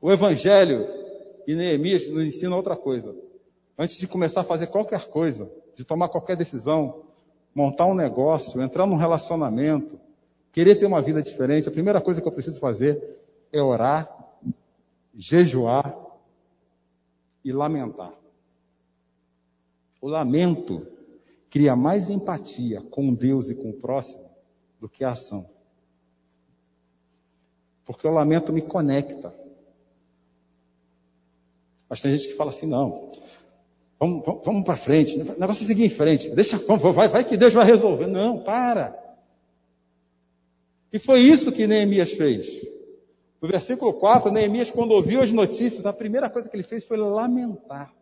O 0.00 0.12
Evangelho 0.12 0.86
e 1.46 1.54
Neemias 1.54 2.08
nos 2.08 2.26
ensina 2.26 2.54
outra 2.54 2.76
coisa. 2.76 3.16
Antes 3.78 3.96
de 3.96 4.06
começar 4.06 4.42
a 4.42 4.44
fazer 4.44 4.68
qualquer 4.68 5.06
coisa, 5.06 5.50
de 5.76 5.84
tomar 5.84 6.08
qualquer 6.08 6.36
decisão, 6.36 7.02
montar 7.54 7.86
um 7.86 7.94
negócio, 7.94 8.60
entrar 8.62 8.86
num 8.86 8.96
relacionamento, 8.96 10.00
querer 10.50 10.76
ter 10.76 10.86
uma 10.86 11.02
vida 11.02 11.22
diferente, 11.22 11.68
a 11.68 11.72
primeira 11.72 12.00
coisa 12.00 12.20
que 12.20 12.26
eu 12.26 12.32
preciso 12.32 12.58
fazer 12.58 13.20
é 13.52 13.62
orar, 13.62 14.10
jejuar 15.14 15.94
e 17.44 17.52
lamentar. 17.52 18.12
O 20.00 20.08
lamento 20.08 20.86
cria 21.50 21.76
mais 21.76 22.08
empatia 22.08 22.80
com 22.90 23.12
Deus 23.12 23.50
e 23.50 23.54
com 23.54 23.70
o 23.70 23.74
próximo 23.74 24.30
do 24.80 24.88
que 24.88 25.04
a 25.04 25.10
ação. 25.10 25.48
Porque 27.84 28.06
o 28.06 28.12
lamento 28.12 28.52
me 28.52 28.62
conecta. 28.62 29.34
Mas 31.88 32.00
tem 32.00 32.16
gente 32.16 32.28
que 32.28 32.36
fala 32.36 32.50
assim, 32.50 32.66
não, 32.66 33.10
vamos, 33.98 34.24
vamos, 34.24 34.44
vamos 34.44 34.64
para 34.64 34.76
frente, 34.76 35.18
o 35.18 35.38
negócio 35.38 35.64
é 35.64 35.66
seguir 35.66 35.84
em 35.84 35.90
frente, 35.90 36.28
deixa, 36.30 36.58
vai, 36.58 37.08
vai 37.08 37.24
que 37.24 37.36
Deus 37.36 37.52
vai 37.52 37.64
resolver. 37.64 38.06
Não, 38.06 38.38
para. 38.38 38.96
E 40.92 40.98
foi 40.98 41.20
isso 41.20 41.52
que 41.52 41.66
Neemias 41.66 42.12
fez. 42.12 42.46
No 43.40 43.48
versículo 43.48 43.92
4, 43.94 44.30
Neemias, 44.30 44.70
quando 44.70 44.92
ouviu 44.92 45.20
as 45.20 45.32
notícias, 45.32 45.84
a 45.84 45.92
primeira 45.92 46.30
coisa 46.30 46.48
que 46.48 46.56
ele 46.56 46.62
fez 46.62 46.84
foi 46.84 46.96
lamentar, 46.96 47.92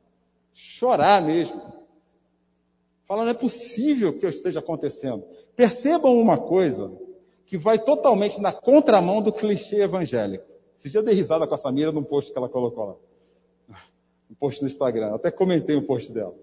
chorar 0.52 1.20
mesmo. 1.20 1.60
Falar, 3.06 3.24
não 3.24 3.32
é 3.32 3.34
possível 3.34 4.16
que 4.18 4.24
eu 4.24 4.30
esteja 4.30 4.60
acontecendo. 4.60 5.24
Percebam 5.56 6.16
uma 6.16 6.38
coisa 6.38 6.90
que 7.44 7.58
vai 7.58 7.78
totalmente 7.78 8.40
na 8.40 8.52
contramão 8.52 9.20
do 9.20 9.32
clichê 9.32 9.82
evangélico. 9.82 10.44
Esse 10.76 10.96
eu 10.96 11.02
dei 11.02 11.14
risada 11.14 11.46
com 11.46 11.54
a 11.54 11.58
Samira 11.58 11.92
num 11.92 12.02
post 12.02 12.32
que 12.32 12.38
ela 12.38 12.48
colocou 12.48 12.84
lá. 12.84 12.94
Um 14.34 14.36
post 14.36 14.60
no 14.60 14.68
Instagram. 14.68 15.14
Até 15.14 15.30
comentei 15.30 15.76
o 15.76 15.82
post 15.82 16.12
dela. 16.12 16.34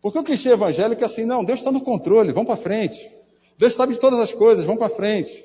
Porque 0.00 0.20
o 0.20 0.22
clichê 0.22 0.50
evangélico 0.50 1.02
é 1.02 1.04
assim, 1.04 1.24
não, 1.24 1.44
Deus 1.44 1.58
está 1.58 1.72
no 1.72 1.80
controle, 1.80 2.32
vamos 2.32 2.46
para 2.46 2.56
frente. 2.56 3.10
Deus 3.58 3.74
sabe 3.74 3.94
de 3.94 3.98
todas 3.98 4.20
as 4.20 4.32
coisas, 4.32 4.64
vamos 4.64 4.78
para 4.78 4.94
frente. 4.94 5.44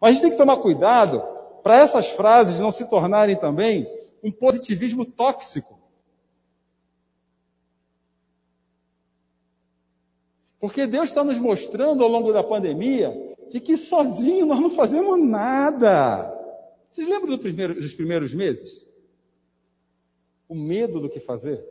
Mas 0.00 0.10
a 0.10 0.12
gente 0.12 0.22
tem 0.22 0.30
que 0.30 0.36
tomar 0.36 0.58
cuidado 0.58 1.20
para 1.64 1.78
essas 1.78 2.06
frases 2.10 2.60
não 2.60 2.70
se 2.70 2.84
tornarem 2.84 3.34
também 3.34 3.90
um 4.22 4.30
positivismo 4.30 5.04
tóxico. 5.04 5.76
Porque 10.60 10.86
Deus 10.86 11.08
está 11.08 11.24
nos 11.24 11.38
mostrando 11.38 12.04
ao 12.04 12.08
longo 12.08 12.32
da 12.32 12.44
pandemia 12.44 13.12
de 13.50 13.58
que 13.58 13.76
sozinho 13.76 14.46
nós 14.46 14.60
não 14.60 14.70
fazemos 14.70 15.18
nada. 15.18 16.32
Vocês 16.90 17.08
lembram 17.08 17.30
do 17.30 17.38
primeiro, 17.38 17.74
dos 17.74 17.92
primeiros 17.92 18.32
meses? 18.32 18.87
O 20.48 20.54
medo 20.54 21.00
do 21.00 21.10
que 21.10 21.20
fazer? 21.20 21.64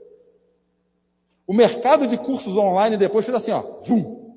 O 1.48 1.54
mercado 1.54 2.06
de 2.08 2.18
cursos 2.18 2.58
online 2.58 2.98
depois 2.98 3.26
fez 3.26 3.36
assim, 3.38 3.52
ó, 3.52 3.62
vum. 3.84 4.36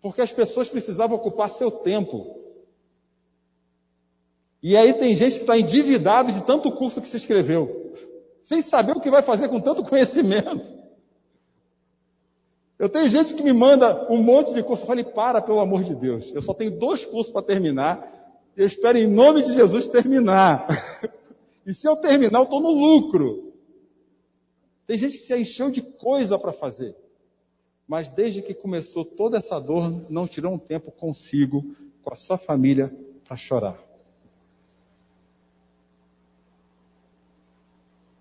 Porque 0.00 0.20
as 0.20 0.30
pessoas 0.30 0.68
precisavam 0.68 1.16
ocupar 1.16 1.50
seu 1.50 1.70
tempo. 1.70 2.38
E 4.62 4.76
aí 4.76 4.92
tem 4.92 5.16
gente 5.16 5.36
que 5.36 5.40
está 5.40 5.58
endividado 5.58 6.30
de 6.32 6.42
tanto 6.42 6.70
curso 6.72 7.00
que 7.00 7.08
se 7.08 7.16
inscreveu, 7.16 7.94
sem 8.42 8.60
saber 8.60 8.92
o 8.92 9.00
que 9.00 9.10
vai 9.10 9.22
fazer 9.22 9.48
com 9.48 9.60
tanto 9.60 9.82
conhecimento. 9.88 10.78
Eu 12.78 12.88
tenho 12.88 13.08
gente 13.08 13.34
que 13.34 13.42
me 13.42 13.52
manda 13.52 14.06
um 14.08 14.22
monte 14.22 14.52
de 14.54 14.62
curso. 14.62 14.84
Eu 14.84 14.86
falei, 14.86 15.02
para, 15.02 15.42
pelo 15.42 15.58
amor 15.58 15.82
de 15.82 15.96
Deus. 15.96 16.30
Eu 16.32 16.40
só 16.40 16.54
tenho 16.54 16.70
dois 16.70 17.04
cursos 17.04 17.32
para 17.32 17.42
terminar. 17.42 18.06
Eu 18.56 18.66
espero, 18.66 18.98
em 18.98 19.06
nome 19.06 19.42
de 19.42 19.52
Jesus, 19.52 19.88
terminar. 19.88 20.68
e 21.68 21.74
se 21.74 21.86
eu 21.86 21.96
terminar, 21.96 22.38
eu 22.38 22.44
estou 22.44 22.62
no 22.62 22.70
lucro. 22.70 23.52
Tem 24.86 24.96
gente 24.96 25.12
que 25.12 25.18
se 25.18 25.36
encheu 25.36 25.70
de 25.70 25.82
coisa 25.82 26.38
para 26.38 26.50
fazer. 26.50 26.96
Mas 27.86 28.08
desde 28.08 28.40
que 28.40 28.54
começou 28.54 29.04
toda 29.04 29.36
essa 29.36 29.60
dor, 29.60 30.10
não 30.10 30.26
tirou 30.26 30.54
um 30.54 30.58
tempo 30.58 30.90
consigo, 30.90 31.76
com 32.02 32.10
a 32.10 32.16
sua 32.16 32.38
família, 32.38 32.90
para 33.22 33.36
chorar. 33.36 33.78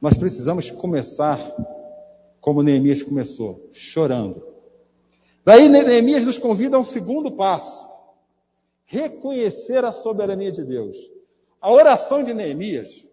Nós 0.02 0.18
precisamos 0.18 0.70
começar 0.70 1.40
como 2.42 2.62
Neemias 2.62 3.02
começou, 3.02 3.70
chorando. 3.72 4.46
Daí 5.46 5.70
Neemias 5.70 6.26
nos 6.26 6.38
convida 6.38 6.76
a 6.76 6.82
um 6.82 6.84
segundo 6.84 7.32
passo: 7.32 7.88
reconhecer 8.86 9.86
a 9.86 9.94
soberania 9.94 10.52
de 10.52 10.66
Deus. 10.66 10.98
A 11.62 11.72
oração 11.72 12.22
de 12.22 12.34
Neemias 12.34 13.08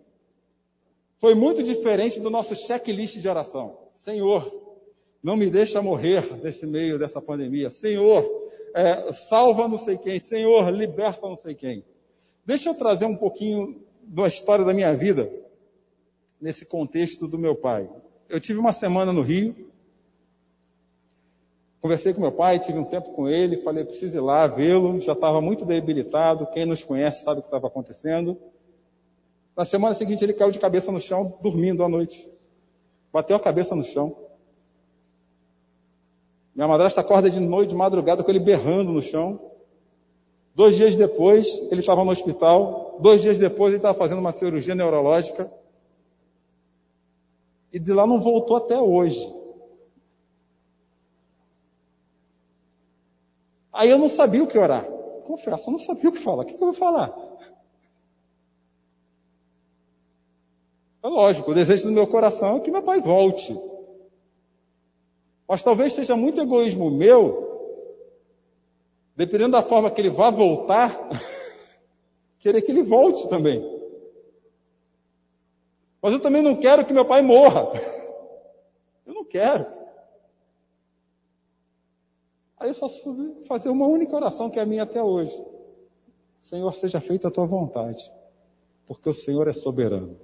foi 1.18 1.34
muito 1.34 1.62
diferente 1.62 2.20
do 2.20 2.30
nosso 2.30 2.54
checklist 2.54 3.18
de 3.18 3.28
oração. 3.28 3.78
Senhor, 3.94 4.64
não 5.22 5.36
me 5.36 5.48
deixa 5.48 5.80
morrer 5.80 6.22
nesse 6.42 6.66
meio 6.66 6.98
dessa 6.98 7.20
pandemia. 7.20 7.70
Senhor, 7.70 8.24
é, 8.74 9.10
salva 9.12 9.66
não 9.66 9.78
sei 9.78 9.96
quem. 9.96 10.20
Senhor, 10.20 10.70
liberta 10.70 11.26
não 11.26 11.36
sei 11.36 11.54
quem. 11.54 11.84
Deixa 12.44 12.68
eu 12.68 12.74
trazer 12.74 13.06
um 13.06 13.16
pouquinho 13.16 13.82
da 14.02 14.26
história 14.26 14.64
da 14.64 14.74
minha 14.74 14.94
vida 14.94 15.32
nesse 16.38 16.66
contexto 16.66 17.26
do 17.26 17.38
meu 17.38 17.56
pai. 17.56 17.88
Eu 18.28 18.38
tive 18.38 18.58
uma 18.58 18.72
semana 18.72 19.12
no 19.12 19.22
Rio, 19.22 19.72
conversei 21.80 22.12
com 22.12 22.20
meu 22.20 22.32
pai, 22.32 22.58
tive 22.58 22.78
um 22.78 22.84
tempo 22.84 23.12
com 23.12 23.28
ele, 23.28 23.62
falei, 23.62 23.84
preciso 23.84 24.18
ir 24.18 24.20
lá 24.20 24.46
vê-lo, 24.46 25.00
já 25.00 25.12
estava 25.12 25.40
muito 25.40 25.64
debilitado, 25.64 26.46
quem 26.48 26.66
nos 26.66 26.82
conhece 26.82 27.24
sabe 27.24 27.38
o 27.38 27.42
que 27.42 27.48
estava 27.48 27.66
acontecendo. 27.66 28.38
Na 29.56 29.64
semana 29.64 29.94
seguinte 29.94 30.24
ele 30.24 30.32
caiu 30.32 30.50
de 30.50 30.58
cabeça 30.58 30.90
no 30.90 31.00
chão, 31.00 31.38
dormindo 31.40 31.84
à 31.84 31.88
noite. 31.88 32.30
Bateu 33.12 33.36
a 33.36 33.40
cabeça 33.40 33.74
no 33.76 33.84
chão. 33.84 34.16
Minha 36.54 36.68
madrasta 36.68 37.00
acorda 37.00 37.30
de 37.30 37.40
noite, 37.40 37.70
de 37.70 37.76
madrugada, 37.76 38.22
com 38.22 38.30
ele 38.30 38.40
berrando 38.40 38.92
no 38.92 39.02
chão. 39.02 39.40
Dois 40.54 40.76
dias 40.76 40.94
depois, 40.94 41.46
ele 41.70 41.80
estava 41.80 42.04
no 42.04 42.10
hospital. 42.10 42.96
Dois 43.00 43.22
dias 43.22 43.38
depois, 43.38 43.72
ele 43.72 43.78
estava 43.78 43.96
fazendo 43.96 44.18
uma 44.18 44.32
cirurgia 44.32 44.74
neurológica 44.74 45.52
e 47.74 47.78
de 47.80 47.92
lá 47.92 48.06
não 48.06 48.20
voltou 48.20 48.56
até 48.56 48.78
hoje. 48.78 49.20
Aí 53.72 53.90
eu 53.90 53.98
não 53.98 54.08
sabia 54.08 54.44
o 54.44 54.46
que 54.46 54.56
orar. 54.56 54.84
Confesso, 55.24 55.68
eu 55.68 55.72
não 55.72 55.78
sabia 55.80 56.08
o 56.08 56.12
que 56.12 56.20
falar. 56.20 56.44
O 56.44 56.46
que 56.46 56.54
eu 56.54 56.58
vou 56.58 56.72
falar? 56.72 57.12
É 61.04 61.06
lógico, 61.06 61.50
o 61.50 61.54
desejo 61.54 61.84
do 61.84 61.92
meu 61.92 62.06
coração 62.06 62.56
é 62.56 62.60
que 62.60 62.70
meu 62.70 62.82
pai 62.82 62.98
volte. 62.98 63.54
Mas 65.46 65.62
talvez 65.62 65.92
seja 65.92 66.16
muito 66.16 66.40
egoísmo 66.40 66.90
meu, 66.90 67.44
dependendo 69.14 69.52
da 69.52 69.62
forma 69.62 69.90
que 69.90 70.00
ele 70.00 70.08
vá 70.08 70.30
voltar, 70.30 71.10
querer 72.40 72.62
que 72.62 72.72
ele 72.72 72.82
volte 72.82 73.28
também. 73.28 73.62
Mas 76.00 76.14
eu 76.14 76.20
também 76.20 76.40
não 76.40 76.56
quero 76.56 76.86
que 76.86 76.92
meu 76.94 77.04
pai 77.04 77.20
morra. 77.20 77.66
Eu 79.06 79.12
não 79.12 79.24
quero. 79.26 79.66
Aí 82.58 82.70
eu 82.70 82.74
só 82.74 82.88
fazer 83.46 83.68
uma 83.68 83.86
única 83.86 84.16
oração 84.16 84.48
que 84.48 84.58
é 84.58 84.62
a 84.62 84.66
minha 84.66 84.84
até 84.84 85.02
hoje. 85.02 85.38
Senhor, 86.40 86.72
seja 86.72 87.02
feita 87.02 87.28
a 87.28 87.30
tua 87.30 87.44
vontade, 87.44 88.02
porque 88.86 89.10
o 89.10 89.12
Senhor 89.12 89.46
é 89.46 89.52
soberano. 89.52 90.18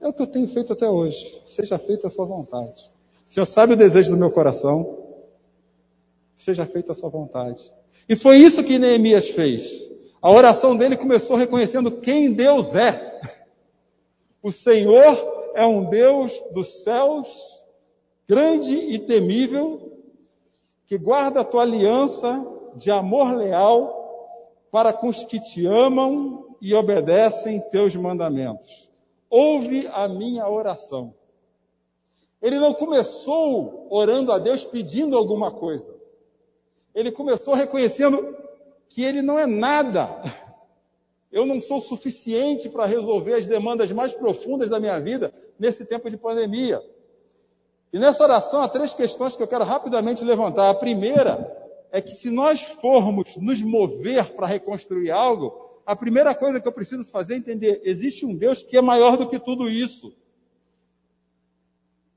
É 0.00 0.08
o 0.08 0.12
que 0.12 0.22
eu 0.22 0.26
tenho 0.26 0.48
feito 0.48 0.72
até 0.72 0.88
hoje. 0.88 1.42
Seja 1.46 1.78
feita 1.78 2.06
a 2.06 2.10
sua 2.10 2.26
vontade. 2.26 2.90
O 3.26 3.30
Senhor 3.30 3.46
sabe 3.46 3.72
o 3.72 3.76
desejo 3.76 4.10
do 4.10 4.16
meu 4.16 4.30
coração. 4.30 5.04
Seja 6.36 6.66
feita 6.66 6.92
a 6.92 6.94
sua 6.94 7.08
vontade. 7.08 7.70
E 8.08 8.14
foi 8.14 8.38
isso 8.38 8.62
que 8.62 8.78
Neemias 8.78 9.28
fez. 9.30 9.88
A 10.20 10.30
oração 10.30 10.76
dele 10.76 10.96
começou 10.96 11.36
reconhecendo 11.36 11.90
quem 11.90 12.32
Deus 12.32 12.74
é. 12.74 13.20
O 14.42 14.52
Senhor 14.52 15.52
é 15.54 15.66
um 15.66 15.84
Deus 15.84 16.32
dos 16.52 16.84
céus, 16.84 17.28
grande 18.28 18.74
e 18.74 18.98
temível, 18.98 19.92
que 20.86 20.96
guarda 20.96 21.40
a 21.40 21.44
tua 21.44 21.62
aliança 21.62 22.46
de 22.76 22.90
amor 22.90 23.34
leal 23.34 23.96
para 24.70 24.92
com 24.92 25.08
os 25.08 25.24
que 25.24 25.40
te 25.40 25.66
amam 25.66 26.56
e 26.60 26.74
obedecem 26.74 27.60
teus 27.70 27.96
mandamentos. 27.96 28.85
Ouve 29.36 29.86
a 29.92 30.08
minha 30.08 30.48
oração. 30.48 31.14
Ele 32.40 32.58
não 32.58 32.72
começou 32.72 33.86
orando 33.90 34.32
a 34.32 34.38
Deus 34.38 34.64
pedindo 34.64 35.16
alguma 35.16 35.50
coisa. 35.50 35.94
Ele 36.94 37.12
começou 37.12 37.54
reconhecendo 37.54 38.36
que 38.88 39.02
ele 39.02 39.20
não 39.20 39.38
é 39.38 39.46
nada 39.46 40.22
eu 41.36 41.44
não 41.44 41.60
sou 41.60 41.80
suficiente 41.80 42.66
para 42.66 42.86
resolver 42.86 43.34
as 43.34 43.46
demandas 43.46 43.92
mais 43.92 44.14
profundas 44.14 44.70
da 44.70 44.80
minha 44.80 44.98
vida 44.98 45.34
nesse 45.58 45.84
tempo 45.84 46.08
de 46.08 46.16
pandemia. 46.16 46.82
E 47.92 47.98
nessa 47.98 48.24
oração 48.24 48.62
há 48.62 48.68
três 48.70 48.94
questões 48.94 49.36
que 49.36 49.42
eu 49.42 49.46
quero 49.46 49.62
rapidamente 49.62 50.24
levantar. 50.24 50.70
A 50.70 50.74
primeira 50.74 51.54
é 51.92 52.00
que 52.00 52.12
se 52.12 52.30
nós 52.30 52.62
formos 52.62 53.36
nos 53.36 53.60
mover 53.60 54.32
para 54.32 54.46
reconstruir 54.46 55.10
algo, 55.10 55.65
a 55.86 55.94
primeira 55.94 56.34
coisa 56.34 56.60
que 56.60 56.66
eu 56.66 56.72
preciso 56.72 57.04
fazer 57.04 57.34
é 57.34 57.38
entender: 57.38 57.80
existe 57.84 58.26
um 58.26 58.36
Deus 58.36 58.62
que 58.62 58.76
é 58.76 58.82
maior 58.82 59.16
do 59.16 59.28
que 59.28 59.38
tudo 59.38 59.70
isso. 59.70 60.12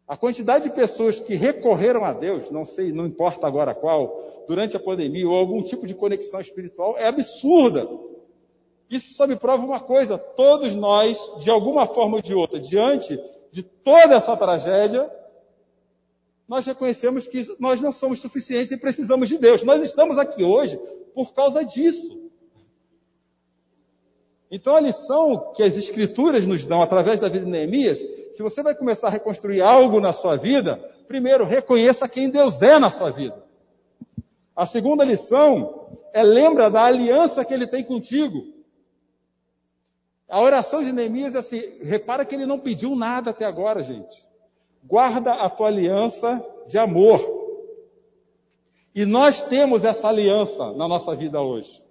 A 0.07 0.17
quantidade 0.17 0.63
de 0.63 0.75
pessoas 0.75 1.19
que 1.19 1.35
recorreram 1.35 2.03
a 2.03 2.11
Deus, 2.11 2.49
não 2.49 2.65
sei, 2.65 2.91
não 2.91 3.05
importa 3.05 3.45
agora 3.45 3.75
qual, 3.75 4.43
durante 4.47 4.75
a 4.75 4.79
pandemia 4.79 5.29
ou 5.29 5.35
algum 5.35 5.61
tipo 5.61 5.85
de 5.85 5.93
conexão 5.93 6.41
espiritual, 6.41 6.97
é 6.97 7.07
absurda. 7.07 7.87
Isso 8.89 9.13
só 9.13 9.27
me 9.27 9.35
prova 9.35 9.63
uma 9.63 9.79
coisa: 9.79 10.17
todos 10.17 10.73
nós, 10.73 11.19
de 11.39 11.51
alguma 11.51 11.85
forma 11.85 12.15
ou 12.15 12.21
de 12.23 12.33
outra, 12.33 12.59
diante 12.59 13.21
de 13.51 13.61
toda 13.61 14.15
essa 14.15 14.35
tragédia, 14.35 15.07
nós 16.47 16.65
reconhecemos 16.65 17.27
que 17.27 17.45
nós 17.59 17.79
não 17.79 17.91
somos 17.91 18.19
suficientes 18.19 18.71
e 18.71 18.77
precisamos 18.77 19.29
de 19.29 19.37
Deus. 19.37 19.61
Nós 19.61 19.83
estamos 19.83 20.17
aqui 20.17 20.43
hoje 20.43 20.75
por 21.13 21.35
causa 21.35 21.63
disso. 21.63 22.18
Então 24.51 24.75
a 24.75 24.79
lição 24.79 25.51
que 25.55 25.61
as 25.61 25.77
Escrituras 25.77 26.45
nos 26.47 26.65
dão 26.65 26.81
através 26.81 27.19
da 27.19 27.29
vida 27.29 27.45
de 27.45 27.51
Neemias, 27.51 27.99
se 28.31 28.41
você 28.41 28.63
vai 28.63 28.73
começar 28.73 29.07
a 29.07 29.11
reconstruir 29.11 29.61
algo 29.61 29.99
na 29.99 30.11
sua 30.11 30.35
vida, 30.35 30.77
primeiro 31.07 31.45
reconheça 31.45 32.09
quem 32.09 32.29
Deus 32.29 32.61
é 32.61 32.79
na 32.79 32.89
sua 32.89 33.11
vida. 33.11 33.43
A 34.55 34.65
segunda 34.65 35.03
lição 35.03 35.87
é 36.13 36.23
lembra 36.23 36.69
da 36.69 36.83
aliança 36.83 37.45
que 37.45 37.53
ele 37.53 37.67
tem 37.67 37.83
contigo. 37.83 38.59
A 40.27 40.41
oração 40.41 40.83
de 40.83 40.91
Neemias 40.91 41.35
é 41.35 41.39
assim, 41.39 41.63
repara 41.81 42.25
que 42.25 42.35
ele 42.35 42.45
não 42.45 42.59
pediu 42.59 42.95
nada 42.95 43.31
até 43.31 43.45
agora, 43.45 43.81
gente. 43.81 44.23
Guarda 44.83 45.33
a 45.33 45.49
tua 45.49 45.67
aliança 45.67 46.43
de 46.67 46.77
amor. 46.77 47.19
E 48.93 49.05
nós 49.05 49.43
temos 49.43 49.85
essa 49.85 50.07
aliança 50.07 50.71
na 50.73 50.87
nossa 50.87 51.15
vida 51.15 51.41
hoje. 51.41 51.81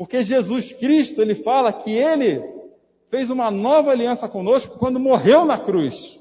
Porque 0.00 0.24
Jesus 0.24 0.72
Cristo, 0.72 1.20
ele 1.20 1.34
fala 1.34 1.70
que 1.74 1.90
ele 1.90 2.42
fez 3.10 3.28
uma 3.28 3.50
nova 3.50 3.90
aliança 3.90 4.26
conosco 4.26 4.78
quando 4.78 4.98
morreu 4.98 5.44
na 5.44 5.58
cruz. 5.58 6.18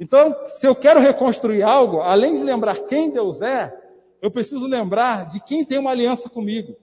Então, 0.00 0.34
se 0.48 0.66
eu 0.66 0.74
quero 0.74 0.98
reconstruir 0.98 1.62
algo, 1.62 2.00
além 2.00 2.34
de 2.34 2.42
lembrar 2.42 2.88
quem 2.88 3.08
Deus 3.08 3.40
é, 3.40 3.72
eu 4.20 4.32
preciso 4.32 4.66
lembrar 4.66 5.28
de 5.28 5.38
quem 5.38 5.64
tem 5.64 5.78
uma 5.78 5.92
aliança 5.92 6.28
comigo. 6.28 6.74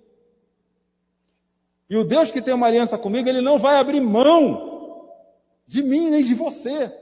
E 1.89 1.97
o 1.97 2.05
Deus 2.05 2.32
que 2.32 2.41
tem 2.41 2.53
uma 2.53 2.68
aliança 2.68 2.97
comigo, 2.97 3.28
ele 3.28 3.41
não 3.41 3.59
vai 3.59 3.76
abrir 3.76 3.99
mão 3.99 5.11
de 5.68 5.84
mim 5.84 6.09
nem 6.09 6.24
de 6.24 6.34
você. 6.34 6.97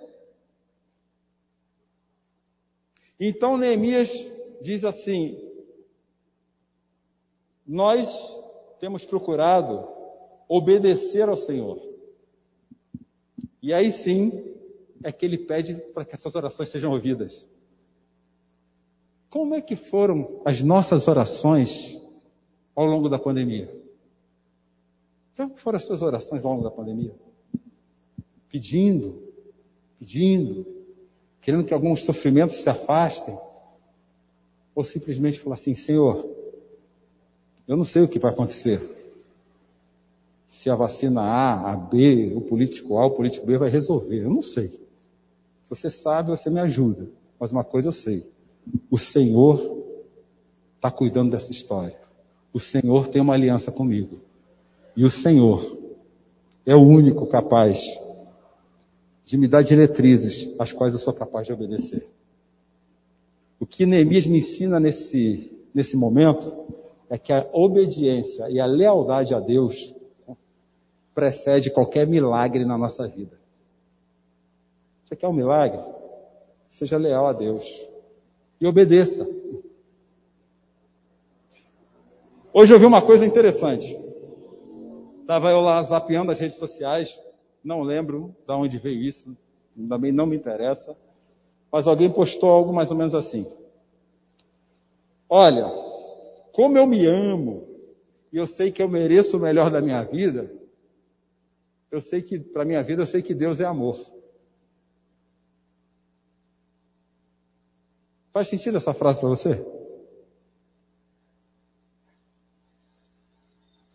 Então 3.19 3.59
Neemias 3.59 4.09
diz 4.59 4.83
assim: 4.83 5.39
nós 7.63 8.34
temos 8.85 9.03
procurado 9.03 9.87
obedecer 10.47 11.27
ao 11.27 11.35
Senhor. 11.35 11.81
E 13.59 13.73
aí 13.73 13.91
sim 13.91 14.31
é 15.03 15.11
que 15.11 15.25
ele 15.25 15.39
pede 15.39 15.73
para 15.91 16.05
que 16.05 16.13
essas 16.13 16.35
orações 16.35 16.69
sejam 16.69 16.91
ouvidas. 16.91 17.49
Como 19.27 19.55
é 19.55 19.61
que 19.61 19.75
foram 19.75 20.39
as 20.45 20.61
nossas 20.61 21.07
orações 21.07 21.99
ao 22.75 22.85
longo 22.85 23.09
da 23.09 23.17
pandemia? 23.17 23.75
Como 25.35 25.57
foram 25.57 25.77
as 25.77 25.85
suas 25.85 26.03
orações 26.03 26.45
ao 26.45 26.51
longo 26.51 26.63
da 26.63 26.69
pandemia? 26.69 27.15
Pedindo, 28.49 29.33
pedindo, 29.97 30.63
querendo 31.41 31.65
que 31.65 31.73
alguns 31.73 32.03
sofrimentos 32.03 32.57
se 32.57 32.69
afastem, 32.69 33.35
ou 34.75 34.83
simplesmente 34.83 35.39
falar 35.39 35.55
assim: 35.55 35.73
Senhor, 35.73 36.34
eu 37.67 37.75
não 37.75 37.83
sei 37.83 38.03
o 38.03 38.07
que 38.07 38.19
vai 38.19 38.31
acontecer. 38.31 38.81
Se 40.47 40.69
a 40.69 40.75
vacina 40.75 41.21
A, 41.21 41.71
a 41.71 41.75
B, 41.75 42.33
o 42.35 42.41
político 42.41 42.97
A, 42.97 43.05
o 43.05 43.11
político 43.11 43.45
B 43.45 43.57
vai 43.57 43.69
resolver. 43.69 44.23
Eu 44.23 44.29
não 44.29 44.41
sei. 44.41 44.69
Se 45.63 45.69
você 45.69 45.89
sabe, 45.89 46.29
você 46.29 46.49
me 46.49 46.59
ajuda. 46.59 47.09
Mas 47.39 47.51
uma 47.51 47.63
coisa 47.63 47.87
eu 47.87 47.91
sei: 47.91 48.29
o 48.89 48.97
Senhor 48.97 49.83
está 50.75 50.91
cuidando 50.91 51.31
dessa 51.31 51.51
história. 51.51 51.99
O 52.53 52.59
Senhor 52.59 53.07
tem 53.07 53.21
uma 53.21 53.33
aliança 53.33 53.71
comigo. 53.71 54.19
E 54.95 55.03
o 55.03 55.09
Senhor 55.09 55.77
é 56.65 56.75
o 56.75 56.81
único 56.81 57.25
capaz 57.27 57.83
de 59.25 59.37
me 59.37 59.47
dar 59.47 59.63
diretrizes 59.63 60.55
às 60.59 60.71
quais 60.71 60.93
eu 60.93 60.99
sou 60.99 61.13
capaz 61.13 61.47
de 61.47 61.53
obedecer. 61.53 62.07
O 63.59 63.65
que 63.65 63.85
Neemias 63.85 64.27
me 64.27 64.37
ensina 64.37 64.79
nesse, 64.79 65.51
nesse 65.73 65.97
momento 65.97 66.55
é 67.09 67.17
que 67.17 67.31
a 67.31 67.47
obediência 67.51 68.49
e 68.49 68.59
a 68.59 68.65
lealdade 68.65 69.33
a 69.33 69.39
Deus 69.39 69.93
precede 71.13 71.69
qualquer 71.69 72.05
milagre 72.05 72.65
na 72.65 72.77
nossa 72.77 73.07
vida. 73.07 73.39
Você 75.03 75.15
quer 75.15 75.27
um 75.27 75.33
milagre? 75.33 75.79
Seja 76.67 76.97
leal 76.97 77.27
a 77.27 77.33
Deus 77.33 77.85
e 78.59 78.67
obedeça. 78.67 79.27
Hoje 82.51 82.73
eu 82.73 82.79
vi 82.79 82.85
uma 82.85 83.01
coisa 83.01 83.25
interessante. 83.25 83.97
Estava 85.21 85.49
eu 85.49 85.59
lá 85.61 85.81
zapeando 85.83 86.31
as 86.31 86.39
redes 86.39 86.57
sociais, 86.57 87.19
não 87.63 87.81
lembro 87.81 88.35
de 88.45 88.53
onde 88.53 88.77
veio 88.77 89.01
isso, 89.01 89.35
também 89.89 90.11
não 90.11 90.25
me 90.25 90.35
interessa, 90.35 90.95
mas 91.71 91.87
alguém 91.87 92.09
postou 92.09 92.49
algo 92.49 92.71
mais 92.71 92.91
ou 92.91 92.97
menos 92.97 93.13
assim. 93.15 93.45
Olha, 95.27 95.84
como 96.55 96.77
eu 96.77 96.87
me 96.87 97.05
amo, 97.05 97.67
e 98.31 98.37
eu 98.37 98.47
sei 98.47 98.71
que 98.71 98.81
eu 98.81 98.87
mereço 98.87 99.35
o 99.35 99.39
melhor 99.41 99.69
da 99.69 99.81
minha 99.81 100.01
vida, 100.03 100.49
eu 101.91 101.99
sei 101.99 102.21
que, 102.21 102.39
para 102.39 102.63
minha 102.63 102.81
vida, 102.81 103.01
eu 103.01 103.05
sei 103.05 103.21
que 103.21 103.33
Deus 103.33 103.59
é 103.59 103.65
amor. 103.65 103.99
Faz 108.31 108.47
sentido 108.47 108.77
essa 108.77 108.93
frase 108.93 109.19
para 109.19 109.27
você? 109.27 109.65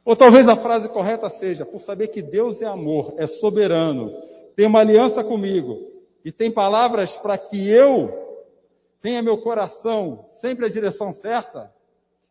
Ou 0.05 0.15
talvez 0.15 0.47
a 0.47 0.55
frase 0.57 0.87
correta 0.91 1.31
seja: 1.31 1.65
por 1.65 1.81
saber 1.81 2.09
que 2.09 2.21
Deus 2.21 2.61
é 2.61 2.67
amor, 2.67 3.15
é 3.17 3.27
soberano, 3.27 4.13
tem 4.55 4.67
uma 4.67 4.81
aliança 4.81 5.25
comigo 5.25 5.91
e 6.23 6.31
tem 6.31 6.51
palavras 6.51 7.17
para 7.17 7.39
que 7.39 7.71
eu 7.71 8.13
tenha 9.01 9.23
meu 9.23 9.39
coração 9.39 10.25
sempre 10.27 10.67
a 10.67 10.69
direção 10.69 11.11
certa, 11.11 11.73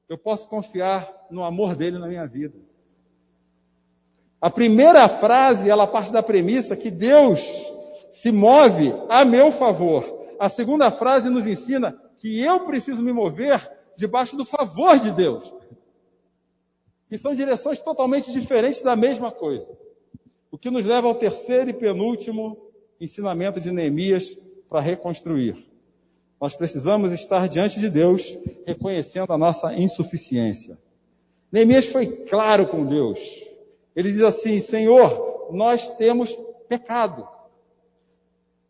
eu 0.09 0.17
posso 0.17 0.49
confiar 0.49 1.07
no 1.29 1.43
amor 1.43 1.75
dele 1.75 1.99
na 1.99 2.07
minha 2.07 2.25
vida. 2.25 2.57
A 4.41 4.49
primeira 4.49 5.07
frase, 5.07 5.69
ela 5.69 5.85
parte 5.85 6.11
da 6.11 6.23
premissa 6.23 6.75
que 6.75 6.89
Deus 6.89 7.39
se 8.11 8.31
move 8.31 8.91
a 9.07 9.23
meu 9.23 9.51
favor. 9.51 10.03
A 10.39 10.49
segunda 10.49 10.89
frase 10.89 11.29
nos 11.29 11.45
ensina 11.45 11.95
que 12.17 12.41
eu 12.41 12.61
preciso 12.61 13.03
me 13.03 13.13
mover 13.13 13.69
debaixo 13.95 14.35
do 14.35 14.43
favor 14.43 14.97
de 14.97 15.11
Deus. 15.11 15.53
E 17.11 17.17
são 17.17 17.35
direções 17.35 17.79
totalmente 17.79 18.31
diferentes 18.31 18.81
da 18.81 18.95
mesma 18.95 19.31
coisa. 19.31 19.77
O 20.49 20.57
que 20.57 20.71
nos 20.71 20.85
leva 20.85 21.07
ao 21.07 21.15
terceiro 21.15 21.69
e 21.69 21.73
penúltimo 21.73 22.57
ensinamento 22.99 23.59
de 23.59 23.71
Neemias 23.71 24.35
para 24.67 24.81
reconstruir. 24.81 25.68
Nós 26.39 26.55
precisamos 26.55 27.11
estar 27.11 27.49
diante 27.49 27.79
de 27.79 27.89
Deus, 27.89 28.33
reconhecendo 28.65 29.33
a 29.33 29.37
nossa 29.37 29.73
insuficiência. 29.73 30.77
Neemias 31.51 31.87
foi 31.87 32.25
claro 32.25 32.67
com 32.67 32.85
Deus. 32.85 33.19
Ele 33.95 34.11
diz 34.11 34.21
assim: 34.21 34.59
Senhor, 34.59 35.49
nós 35.51 35.89
temos 35.97 36.37
pecado. 36.67 37.27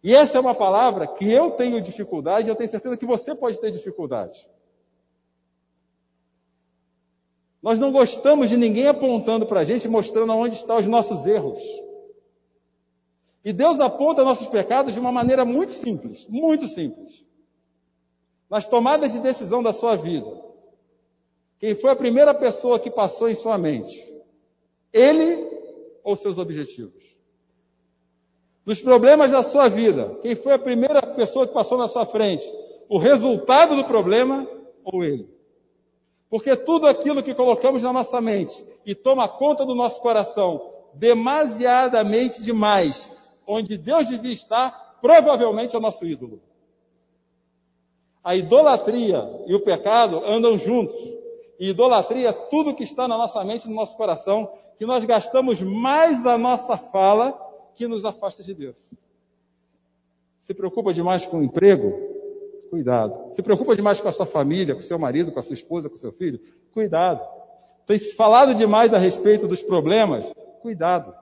E 0.03 0.15
essa 0.15 0.37
é 0.37 0.41
uma 0.41 0.55
palavra 0.55 1.05
que 1.05 1.29
eu 1.29 1.51
tenho 1.51 1.81
dificuldade, 1.81 2.47
e 2.47 2.51
eu 2.51 2.55
tenho 2.55 2.69
certeza 2.69 2.97
que 2.97 3.05
você 3.05 3.35
pode 3.35 3.59
ter 3.59 3.69
dificuldade. 3.69 4.47
Nós 7.61 7.77
não 7.77 7.91
gostamos 7.91 8.49
de 8.49 8.55
ninguém 8.55 8.87
apontando 8.87 9.45
para 9.45 9.59
a 9.59 9.63
gente, 9.65 9.87
mostrando 9.87 10.31
onde 10.33 10.55
estão 10.55 10.77
os 10.77 10.87
nossos 10.87 11.27
erros. 11.27 11.61
E 13.43 13.51
Deus 13.51 13.81
aponta 13.81 14.23
nossos 14.23 14.47
pecados 14.47 14.93
de 14.93 14.99
uma 14.99 15.11
maneira 15.11 15.43
muito 15.43 15.73
simples, 15.73 16.25
muito 16.27 16.67
simples. 16.67 17.28
Nas 18.49 18.65
tomadas 18.65 19.11
de 19.11 19.19
decisão 19.19 19.61
da 19.61 19.71
sua 19.71 19.95
vida, 19.95 20.29
quem 21.59 21.75
foi 21.75 21.91
a 21.91 21.95
primeira 21.95 22.33
pessoa 22.33 22.79
que 22.79 22.89
passou 22.89 23.29
em 23.29 23.35
sua 23.35 23.57
mente? 23.57 24.03
Ele 24.91 25.47
ou 26.03 26.15
seus 26.15 26.37
objetivos? 26.37 27.19
dos 28.69 28.79
problemas 28.79 29.31
da 29.31 29.41
sua 29.41 29.67
vida, 29.67 30.15
quem 30.21 30.35
foi 30.35 30.53
a 30.53 30.59
primeira 30.59 31.01
pessoa 31.01 31.47
que 31.47 31.53
passou 31.55 31.75
na 31.75 31.87
sua 31.87 32.05
frente? 32.05 32.47
O 32.87 32.99
resultado 32.99 33.75
do 33.75 33.83
problema 33.83 34.47
ou 34.83 35.03
ele? 35.03 35.27
Porque 36.29 36.55
tudo 36.55 36.85
aquilo 36.85 37.23
que 37.23 37.33
colocamos 37.33 37.81
na 37.81 37.91
nossa 37.91 38.21
mente 38.21 38.63
e 38.85 38.93
toma 38.93 39.27
conta 39.27 39.65
do 39.65 39.73
nosso 39.73 39.99
coração, 39.99 40.71
demasiadamente 40.93 42.43
demais, 42.43 43.11
onde 43.47 43.75
Deus 43.75 44.07
devia 44.07 44.33
estar, 44.33 44.99
provavelmente 45.01 45.75
é 45.75 45.79
o 45.79 45.81
nosso 45.81 46.05
ídolo. 46.05 46.39
A 48.23 48.35
idolatria 48.35 49.27
e 49.47 49.55
o 49.55 49.61
pecado 49.61 50.21
andam 50.25 50.57
juntos. 50.57 50.95
E 51.59 51.69
idolatria 51.69 52.29
é 52.29 52.33
tudo 52.33 52.75
que 52.75 52.83
está 52.83 53.07
na 53.07 53.17
nossa 53.17 53.43
mente 53.43 53.67
no 53.67 53.75
nosso 53.75 53.95
coração, 53.97 54.51
que 54.77 54.85
nós 54.85 55.03
gastamos 55.05 55.61
mais 55.61 56.25
a 56.25 56.37
nossa 56.37 56.77
fala 56.77 57.37
que 57.75 57.87
nos 57.87 58.05
afasta 58.05 58.43
de 58.43 58.53
Deus. 58.53 58.75
Se 60.39 60.53
preocupa 60.53 60.93
demais 60.93 61.25
com 61.25 61.39
o 61.39 61.43
emprego? 61.43 61.93
Cuidado. 62.69 63.33
Se 63.33 63.41
preocupa 63.41 63.75
demais 63.75 63.99
com 63.99 64.07
a 64.07 64.11
sua 64.11 64.25
família, 64.25 64.73
com 64.73 64.81
o 64.81 64.83
seu 64.83 64.99
marido, 64.99 65.31
com 65.31 65.39
a 65.39 65.43
sua 65.43 65.53
esposa, 65.53 65.89
com 65.89 65.95
o 65.95 65.99
seu 65.99 66.11
filho? 66.11 66.39
Cuidado. 66.73 67.21
Tem 67.85 67.97
falado 67.97 68.53
demais 68.53 68.93
a 68.93 68.97
respeito 68.97 69.47
dos 69.47 69.63
problemas? 69.63 70.31
Cuidado. 70.61 71.13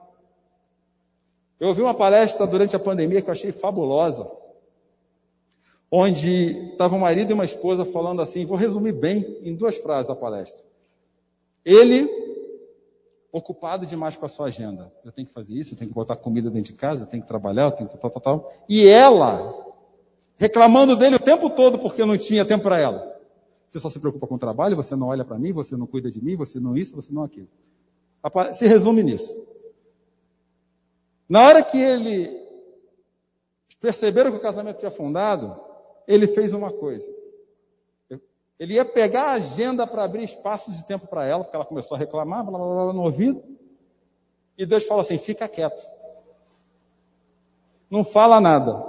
Eu 1.58 1.68
ouvi 1.68 1.82
uma 1.82 1.94
palestra 1.94 2.46
durante 2.46 2.76
a 2.76 2.78
pandemia 2.78 3.20
que 3.20 3.28
eu 3.28 3.32
achei 3.32 3.50
fabulosa, 3.50 4.30
onde 5.90 6.70
estava 6.72 6.94
um 6.94 7.00
marido 7.00 7.30
e 7.30 7.34
uma 7.34 7.44
esposa 7.44 7.84
falando 7.84 8.20
assim, 8.20 8.44
vou 8.44 8.56
resumir 8.56 8.92
bem 8.92 9.38
em 9.42 9.54
duas 9.54 9.76
frases 9.76 10.10
a 10.10 10.14
palestra. 10.14 10.64
Ele 11.64 12.08
ocupado 13.32 13.86
demais 13.86 14.16
com 14.16 14.26
a 14.26 14.28
sua 14.28 14.46
agenda. 14.46 14.92
Eu 15.04 15.12
tenho 15.12 15.26
que 15.26 15.34
fazer 15.34 15.54
isso, 15.54 15.74
eu 15.74 15.78
tenho 15.78 15.90
que 15.90 15.94
botar 15.94 16.16
comida 16.16 16.50
dentro 16.50 16.72
de 16.72 16.78
casa, 16.78 17.02
eu 17.04 17.06
tenho 17.06 17.22
que 17.22 17.28
trabalhar, 17.28 17.64
eu 17.64 17.72
tenho 17.72 17.88
que 17.88 17.98
tal, 17.98 18.10
tal, 18.10 18.22
tal. 18.22 18.52
E 18.68 18.88
ela, 18.88 19.54
reclamando 20.36 20.96
dele 20.96 21.16
o 21.16 21.20
tempo 21.20 21.50
todo 21.50 21.78
porque 21.78 22.04
não 22.04 22.16
tinha 22.16 22.44
tempo 22.44 22.64
para 22.64 22.78
ela. 22.78 23.16
Você 23.68 23.78
só 23.78 23.88
se 23.90 24.00
preocupa 24.00 24.26
com 24.26 24.36
o 24.36 24.38
trabalho, 24.38 24.76
você 24.76 24.96
não 24.96 25.08
olha 25.08 25.24
para 25.24 25.38
mim, 25.38 25.52
você 25.52 25.76
não 25.76 25.86
cuida 25.86 26.10
de 26.10 26.22
mim, 26.24 26.36
você 26.36 26.58
não 26.58 26.76
isso, 26.76 26.96
você 26.96 27.12
não 27.12 27.22
aquilo. 27.22 27.48
Se 28.52 28.66
resume 28.66 29.02
nisso. 29.02 29.46
Na 31.28 31.42
hora 31.42 31.62
que 31.62 31.78
ele 31.78 32.34
perceberam 33.78 34.30
que 34.30 34.38
o 34.38 34.40
casamento 34.42 34.78
tinha 34.78 34.88
afundado, 34.88 35.67
ele 36.08 36.26
fez 36.26 36.54
uma 36.54 36.72
coisa. 36.72 37.08
Ele 38.58 38.74
ia 38.74 38.84
pegar 38.84 39.26
a 39.26 39.32
agenda 39.32 39.86
para 39.86 40.02
abrir 40.02 40.24
espaços 40.24 40.76
de 40.76 40.84
tempo 40.84 41.06
para 41.06 41.24
ela, 41.24 41.44
porque 41.44 41.54
ela 41.54 41.64
começou 41.64 41.94
a 41.94 41.98
reclamar, 41.98 42.44
blá, 42.44 42.58
blá, 42.58 42.84
blá, 42.84 42.92
no 42.92 43.02
ouvido. 43.02 43.40
E 44.56 44.66
Deus 44.66 44.84
falou 44.84 45.02
assim: 45.02 45.18
fica 45.18 45.46
quieto. 45.46 45.86
Não 47.88 48.02
fala 48.02 48.40
nada. 48.40 48.84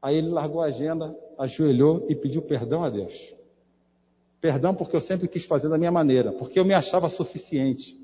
Aí 0.00 0.16
ele 0.16 0.28
largou 0.28 0.60
a 0.60 0.66
agenda, 0.66 1.18
ajoelhou 1.36 2.06
e 2.08 2.14
pediu 2.14 2.40
perdão 2.42 2.84
a 2.84 2.90
Deus. 2.90 3.34
Perdão 4.40 4.72
porque 4.72 4.94
eu 4.94 5.00
sempre 5.00 5.26
quis 5.26 5.44
fazer 5.44 5.68
da 5.68 5.76
minha 5.76 5.90
maneira, 5.90 6.30
porque 6.30 6.60
eu 6.60 6.64
me 6.64 6.74
achava 6.74 7.08
suficiente. 7.08 7.96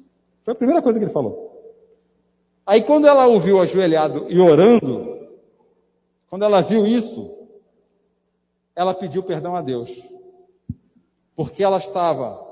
Foi 0.42 0.52
a 0.52 0.56
primeira 0.56 0.82
coisa 0.82 0.98
que 0.98 1.04
ele 1.04 1.12
falou. 1.12 1.54
Aí 2.66 2.82
quando 2.82 3.06
ela 3.06 3.26
ouviu 3.26 3.60
ajoelhado 3.60 4.26
e 4.28 4.40
orando, 4.40 5.13
quando 6.34 6.42
ela 6.42 6.62
viu 6.62 6.84
isso, 6.84 7.32
ela 8.74 8.92
pediu 8.92 9.22
perdão 9.22 9.54
a 9.54 9.62
Deus. 9.62 9.88
porque 11.32 11.62
ela 11.62 11.78
estava 11.78 12.44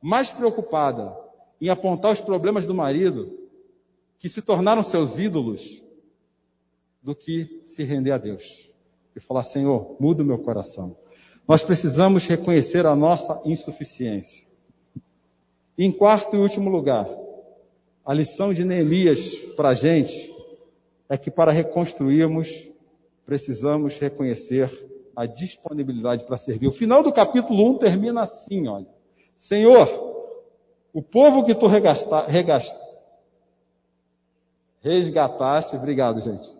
mais 0.00 0.30
preocupada 0.30 1.12
em 1.60 1.68
apontar 1.68 2.12
os 2.12 2.20
problemas 2.20 2.66
do 2.66 2.72
marido, 2.72 3.36
que 4.20 4.28
se 4.28 4.40
tornaram 4.40 4.80
seus 4.80 5.18
ídolos, 5.18 5.82
do 7.02 7.16
que 7.16 7.64
se 7.66 7.82
render 7.82 8.12
a 8.12 8.18
Deus 8.18 8.70
e 9.16 9.18
falar: 9.18 9.42
Senhor, 9.42 9.96
muda 9.98 10.22
o 10.22 10.26
meu 10.26 10.38
coração. 10.38 10.96
Nós 11.48 11.64
precisamos 11.64 12.28
reconhecer 12.28 12.86
a 12.86 12.94
nossa 12.94 13.42
insuficiência. 13.44 14.46
Em 15.76 15.90
quarto 15.90 16.36
e 16.36 16.38
último 16.38 16.70
lugar, 16.70 17.08
a 18.04 18.14
lição 18.14 18.54
de 18.54 18.64
Neemias 18.64 19.34
para 19.56 19.70
a 19.70 19.74
gente 19.74 20.32
é 21.08 21.18
que 21.18 21.28
para 21.28 21.50
reconstruirmos, 21.50 22.75
precisamos 23.26 23.98
reconhecer 23.98 24.70
a 25.14 25.26
disponibilidade 25.26 26.24
para 26.24 26.36
servir. 26.36 26.68
O 26.68 26.72
final 26.72 27.02
do 27.02 27.12
capítulo 27.12 27.68
1 27.72 27.78
termina 27.78 28.22
assim, 28.22 28.68
olha. 28.68 28.86
Senhor, 29.36 29.88
o 30.92 31.02
povo 31.02 31.44
que 31.44 31.54
tu 31.54 31.66
regasta, 31.66 32.26
regasta, 32.26 32.80
resgataste, 34.80 35.76
obrigado, 35.76 36.20
gente. 36.20 36.54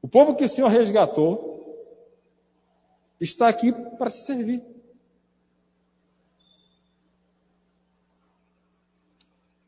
O 0.00 0.06
povo 0.06 0.36
que 0.36 0.44
o 0.44 0.48
Senhor 0.48 0.68
resgatou 0.68 1.48
está 3.20 3.48
aqui 3.48 3.72
para 3.72 4.10
te 4.10 4.18
servir. 4.18 4.62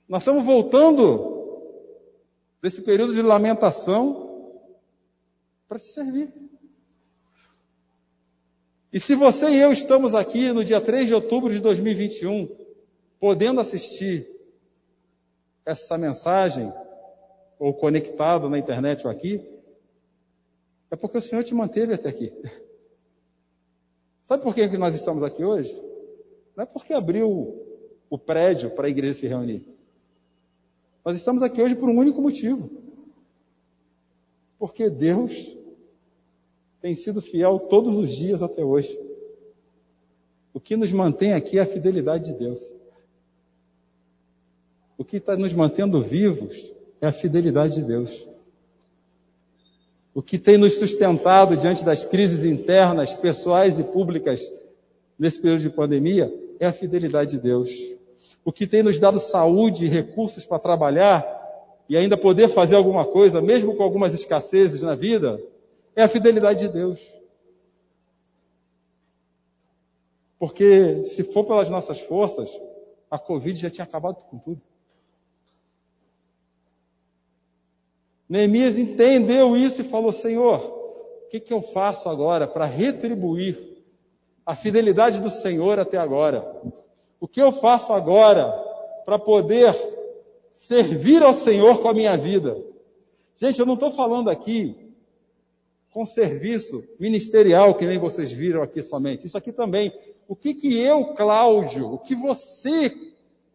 Nós 0.09 0.23
estamos 0.23 0.45
voltando 0.45 1.31
desse 2.63 2.81
período 2.83 3.13
de 3.13 3.23
lamentação 3.23 4.30
para 5.71 5.79
te 5.79 5.85
servir. 5.85 6.35
E 8.93 8.99
se 8.99 9.15
você 9.15 9.51
e 9.51 9.61
eu 9.61 9.71
estamos 9.71 10.17
aqui 10.17 10.51
no 10.51 10.65
dia 10.65 10.81
3 10.81 11.07
de 11.07 11.15
outubro 11.15 11.53
de 11.53 11.61
2021, 11.61 12.49
podendo 13.21 13.61
assistir 13.61 14.27
essa 15.65 15.97
mensagem, 15.97 16.73
ou 17.57 17.73
conectado 17.73 18.51
na 18.51 18.59
internet 18.59 19.07
ou 19.07 19.13
aqui, 19.13 19.49
é 20.91 20.97
porque 20.97 21.19
o 21.19 21.23
Senhor 21.23 21.45
te 21.45 21.55
manteve 21.55 21.95
até 21.95 22.09
aqui. 22.09 22.33
Sabe 24.25 24.43
por 24.43 24.53
que 24.57 24.67
nós 24.77 24.93
estamos 24.97 25.23
aqui 25.23 25.45
hoje? 25.45 25.73
Não 26.57 26.65
é 26.65 26.67
porque 26.67 26.93
abriu 26.93 27.65
o 28.11 28.19
prédio 28.19 28.71
para 28.71 28.89
a 28.89 28.91
igreja 28.91 29.21
se 29.21 29.29
reunir. 29.29 29.65
Nós 31.05 31.17
estamos 31.17 31.45
aqui 31.45 31.63
hoje 31.63 31.77
por 31.77 31.89
um 31.89 31.97
único 31.97 32.21
motivo. 32.21 32.69
Porque 34.59 34.91
Deus 34.91 35.60
tem 36.81 36.95
sido 36.95 37.21
fiel 37.21 37.59
todos 37.59 37.97
os 37.97 38.11
dias 38.11 38.43
até 38.43 38.65
hoje. 38.65 38.99
O 40.53 40.59
que 40.59 40.77
nos 40.77 40.91
mantém 40.91 41.33
aqui 41.33 41.59
é 41.59 41.63
a 41.63 41.67
fidelidade 41.67 42.33
de 42.33 42.39
Deus. 42.39 42.73
O 44.97 45.05
que 45.05 45.19
está 45.19 45.37
nos 45.37 45.53
mantendo 45.53 46.03
vivos 46.03 46.73
é 47.01 47.07
a 47.07 47.13
fidelidade 47.13 47.77
de 47.77 47.83
Deus. 47.83 48.27
O 50.13 50.23
que 50.23 50.39
tem 50.39 50.59
nos 50.59 50.79
sustentado 50.79 51.57
diante 51.57 51.85
das 51.85 52.05
crises 52.05 52.45
internas, 52.45 53.15
pessoais 53.15 53.79
e 53.79 53.85
públicas 53.85 54.41
nesse 55.19 55.41
período 55.41 55.61
de 55.61 55.71
pandemia 55.71 56.33
é 56.59 56.67
a 56.67 56.73
fidelidade 56.73 57.33
de 57.33 57.39
Deus. 57.39 57.71
O 58.45 58.51
que 58.51 58.67
tem 58.67 58.83
nos 58.83 58.99
dado 58.99 59.19
saúde 59.19 59.85
e 59.85 59.89
recursos 59.89 60.45
para 60.45 60.59
trabalhar 60.59 61.25
e 61.89 61.97
ainda 61.97 62.17
poder 62.17 62.49
fazer 62.49 62.77
alguma 62.77 63.05
coisa, 63.05 63.41
mesmo 63.41 63.77
com 63.77 63.83
algumas 63.83 64.15
escassezes 64.15 64.83
na 64.83 64.95
vida, 64.95 65.41
é 66.01 66.05
a 66.05 66.09
fidelidade 66.09 66.61
de 66.61 66.69
Deus. 66.69 67.01
Porque 70.39 71.05
se 71.05 71.23
for 71.23 71.45
pelas 71.45 71.69
nossas 71.69 72.01
forças, 72.01 72.51
a 73.11 73.19
Covid 73.19 73.61
já 73.61 73.69
tinha 73.69 73.85
acabado 73.85 74.17
com 74.31 74.39
tudo. 74.39 74.63
Neemias 78.27 78.79
entendeu 78.79 79.57
isso 79.57 79.83
e 79.83 79.89
falou: 79.89 80.13
Senhor, 80.13 80.61
o 81.27 81.29
que, 81.29 81.41
que 81.41 81.53
eu 81.53 81.61
faço 81.61 82.09
agora 82.09 82.47
para 82.47 82.65
retribuir 82.65 83.85
a 84.47 84.55
fidelidade 84.55 85.21
do 85.21 85.29
Senhor 85.29 85.79
até 85.79 85.99
agora? 85.99 86.63
O 87.21 87.29
que 87.29 87.43
eu 87.43 87.53
faço 87.53 87.93
agora 87.93 88.51
para 89.05 89.19
poder 89.19 89.75
servir 90.55 91.23
ao 91.23 91.35
Senhor 91.35 91.81
com 91.81 91.89
a 91.89 91.95
minha 91.95 92.17
vida? 92.17 92.57
Gente, 93.37 93.61
eu 93.61 93.67
não 93.67 93.75
estou 93.75 93.91
falando 93.91 94.31
aqui 94.31 94.90
com 95.91 96.07
serviço 96.07 96.85
ministerial, 96.99 97.75
que 97.75 97.87
nem 97.87 97.99
vocês 97.99 98.31
viram 98.31 98.63
aqui 98.63 98.83
somente. 98.83 99.27
Isso 99.27 99.37
aqui 99.37 99.53
também. 99.53 99.93
O 100.29 100.37
que, 100.37 100.55
que 100.55 100.79
eu, 100.79 101.15
Cláudio, 101.15 101.93
o 101.93 101.99
que 101.99 102.15
você 102.15 102.95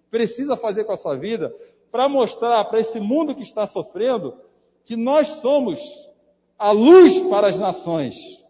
precisa 0.10 0.56
fazer 0.58 0.84
com 0.84 0.92
a 0.92 0.98
sua 0.98 1.16
vida 1.16 1.56
para 1.92 2.10
mostrar 2.10 2.66
para 2.66 2.80
esse 2.80 3.00
mundo 3.00 3.34
que 3.34 3.44
está 3.44 3.66
sofrendo 3.66 4.38
que 4.84 4.96
nós 4.96 5.28
somos 5.28 5.80
a 6.58 6.72
luz 6.72 7.20
para 7.22 7.48
as 7.48 7.58
nações. 7.58 8.44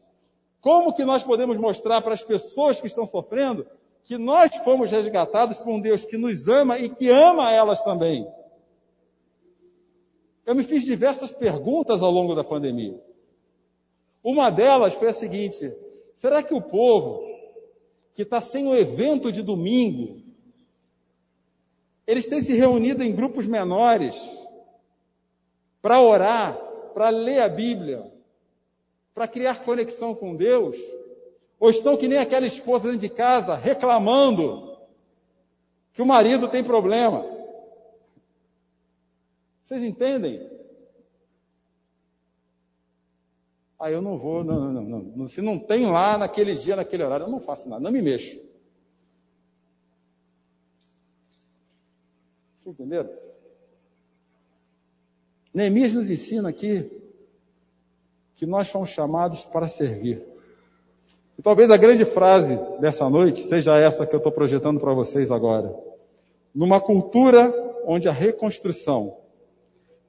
Como 0.62 0.94
que 0.94 1.06
nós 1.06 1.24
podemos 1.24 1.58
mostrar 1.58 2.02
para 2.02 2.14
as 2.14 2.24
pessoas 2.24 2.80
que 2.80 2.88
estão 2.88 3.06
sofrendo 3.06 3.66
que 4.04 4.18
nós 4.18 4.56
fomos 4.58 4.92
resgatados 4.92 5.58
por 5.58 5.70
um 5.70 5.80
Deus 5.80 6.06
que 6.06 6.18
nos 6.18 6.48
ama 6.48 6.78
e 6.78 6.90
que 6.90 7.10
ama 7.10 7.52
elas 7.52 7.82
também? 7.82 8.28
Eu 10.46 10.54
me 10.54 10.64
fiz 10.64 10.84
diversas 10.84 11.32
perguntas 11.32 12.04
ao 12.04 12.12
longo 12.12 12.36
da 12.36 12.44
pandemia. 12.44 13.00
Uma 14.26 14.50
delas 14.50 14.96
foi 14.96 15.10
a 15.10 15.14
seguinte: 15.14 15.72
será 16.16 16.42
que 16.42 16.56
o 16.56 16.60
povo 16.60 17.24
que 18.16 18.24
está 18.24 18.42
sem 18.42 18.68
o 18.68 18.76
evento 18.76 19.32
de 19.32 19.44
domingo, 19.44 20.20
eles 22.08 22.28
têm 22.28 22.42
se 22.42 22.54
reunido 22.54 23.04
em 23.04 23.14
grupos 23.16 23.46
menores, 23.46 24.16
para 25.80 26.02
orar, 26.02 26.58
para 26.96 27.10
ler 27.10 27.40
a 27.40 27.48
Bíblia, 27.48 28.12
para 29.14 29.28
criar 29.28 29.64
conexão 29.64 30.16
com 30.16 30.36
Deus? 30.36 30.76
Ou 31.60 31.70
estão 31.70 31.96
que 31.96 32.08
nem 32.08 32.18
aquela 32.18 32.48
esposa 32.48 32.86
dentro 32.86 33.02
de 33.02 33.10
casa 33.10 33.56
reclamando 33.56 34.76
que 35.94 36.02
o 36.02 36.06
marido 36.06 36.48
tem 36.48 36.64
problema? 36.64 37.24
Vocês 39.62 39.84
entendem? 39.84 40.55
Ah, 43.80 43.92
eu 43.92 44.02
não 44.02 44.18
vou, 44.18 44.44
não, 44.44 44.72
não, 44.72 44.82
não, 44.82 45.00
não. 45.00 45.28
Se 45.28 45.42
não 45.42 45.60
tem 45.60 45.86
lá 45.86 46.18
naquele 46.18 46.54
dia, 46.54 46.76
naquele 46.76 47.04
horário, 47.04 47.26
eu 47.26 47.32
não 47.32 47.42
faço 47.42 47.68
nada, 47.68 47.84
não 47.84 47.92
me 47.92 48.02
mexo. 48.02 48.40
Vocês 52.60 52.74
entenderam? 52.74 53.10
Neemias 55.54 55.94
nos 55.94 56.10
ensina 56.10 56.50
aqui 56.50 56.90
que 58.36 58.46
nós 58.46 58.68
somos 58.68 58.90
chamados 58.90 59.46
para 59.46 59.68
servir. 59.68 60.22
E 61.38 61.42
talvez 61.42 61.70
a 61.70 61.78
grande 61.78 62.06
frase 62.06 62.58
dessa 62.80 63.10
noite 63.10 63.42
seja 63.44 63.78
essa 63.78 64.06
que 64.06 64.16
eu 64.16 64.18
estou 64.18 64.32
projetando 64.32 64.80
para 64.80 64.94
vocês 64.94 65.32
agora. 65.32 65.74
Numa 66.54 66.80
cultura 66.80 67.54
onde 67.86 68.08
a 68.10 68.12
reconstrução 68.12 69.18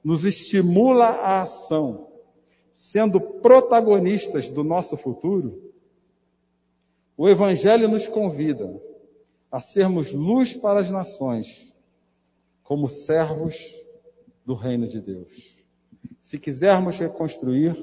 nos 0.03 0.25
estimula 0.25 1.05
a 1.05 1.41
ação, 1.41 2.07
sendo 2.77 3.19
protagonistas 3.19 4.49
do 4.49 4.63
nosso 4.63 4.95
futuro, 4.95 5.73
o 7.17 7.27
Evangelho 7.27 7.87
nos 7.87 8.07
convida 8.07 8.79
a 9.51 9.59
sermos 9.59 10.13
luz 10.13 10.53
para 10.53 10.79
as 10.79 10.91
nações, 10.91 11.75
como 12.61 12.87
servos 12.87 13.83
do 14.45 14.53
reino 14.53 14.87
de 14.87 15.01
Deus. 15.01 15.57
Se 16.21 16.37
quisermos 16.37 16.99
reconstruir, 16.99 17.75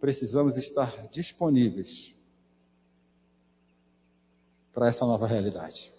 precisamos 0.00 0.56
estar 0.56 1.06
disponíveis 1.12 2.12
para 4.72 4.88
essa 4.88 5.06
nova 5.06 5.28
realidade. 5.28 5.92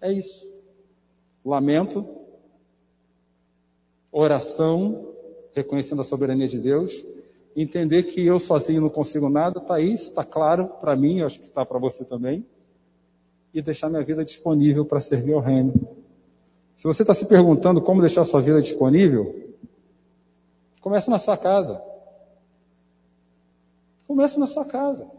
É 0.00 0.10
isso. 0.10 0.50
Lamento, 1.44 2.08
oração, 4.10 5.14
reconhecendo 5.52 6.00
a 6.00 6.04
soberania 6.04 6.48
de 6.48 6.58
Deus, 6.58 7.04
entender 7.56 8.02
que 8.04 8.24
eu 8.24 8.38
sozinho 8.38 8.82
não 8.82 8.90
consigo 8.90 9.28
nada, 9.28 9.58
está 9.58 9.76
aí, 9.76 9.94
está 9.94 10.24
claro 10.24 10.68
para 10.80 10.94
mim, 10.94 11.22
acho 11.22 11.40
que 11.40 11.46
está 11.46 11.64
para 11.64 11.78
você 11.78 12.04
também, 12.04 12.44
e 13.54 13.62
deixar 13.62 13.88
minha 13.88 14.04
vida 14.04 14.24
disponível 14.24 14.84
para 14.84 15.00
servir 15.00 15.32
ao 15.32 15.40
reino 15.40 15.96
se 16.76 16.86
você 16.86 17.02
está 17.02 17.14
se 17.14 17.24
perguntando 17.24 17.80
como 17.80 18.02
deixar 18.02 18.24
sua 18.24 18.42
vida 18.42 18.60
disponível, 18.60 19.54
comece 20.80 21.08
na 21.08 21.18
sua 21.18 21.36
casa. 21.36 21.82
Comece 24.06 24.38
na 24.38 24.46
sua 24.46 24.64
casa. 24.64 25.10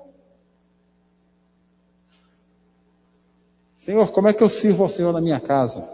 Senhor, 3.75 4.11
como 4.11 4.27
é 4.27 4.33
que 4.33 4.43
eu 4.43 4.49
sirvo 4.49 4.83
ao 4.83 4.89
Senhor 4.89 5.11
na 5.11 5.21
minha 5.21 5.39
casa? 5.39 5.89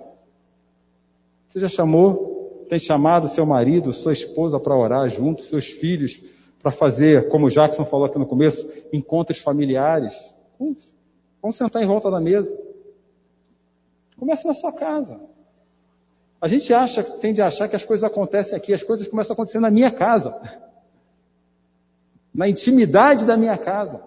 Você 1.48 1.60
já 1.60 1.70
chamou, 1.70 2.66
tem 2.70 2.80
chamado 2.80 3.28
seu 3.28 3.46
marido, 3.46 3.94
sua 3.94 4.14
esposa 4.14 4.60
para 4.60 4.76
orar 4.76 5.10
junto, 5.10 5.44
seus 5.44 5.68
filhos 5.68 6.22
para 6.64 6.72
fazer, 6.72 7.28
como 7.28 7.47
o 7.47 7.49
Jackson 7.49 7.84
falou 7.84 8.05
aqui 8.05 8.18
no 8.18 8.26
começo, 8.26 8.72
encontros 8.93 9.39
familiares? 9.39 10.18
Vamos 11.41 11.57
sentar 11.57 11.84
em 11.84 11.86
volta 11.86 12.09
da 12.09 12.22
mesa. 12.22 12.57
Comece 14.18 14.47
na 14.47 14.53
sua 14.53 14.72
casa. 14.72 15.20
A 16.39 16.47
gente 16.47 16.74
acha, 16.74 17.03
tende 17.03 17.41
a 17.41 17.47
achar 17.47 17.68
que 17.68 17.76
as 17.76 17.84
coisas 17.84 18.05
acontecem 18.05 18.57
aqui, 18.57 18.74
as 18.74 18.82
coisas 18.82 19.07
começam 19.09 19.34
a 19.34 19.36
acontecer 19.36 19.59
na 19.59 19.70
minha 19.70 19.91
casa. 19.91 20.39
Na 22.34 22.47
intimidade 22.47 23.26
da 23.26 23.36
minha 23.36 23.57
casa. 23.57 24.01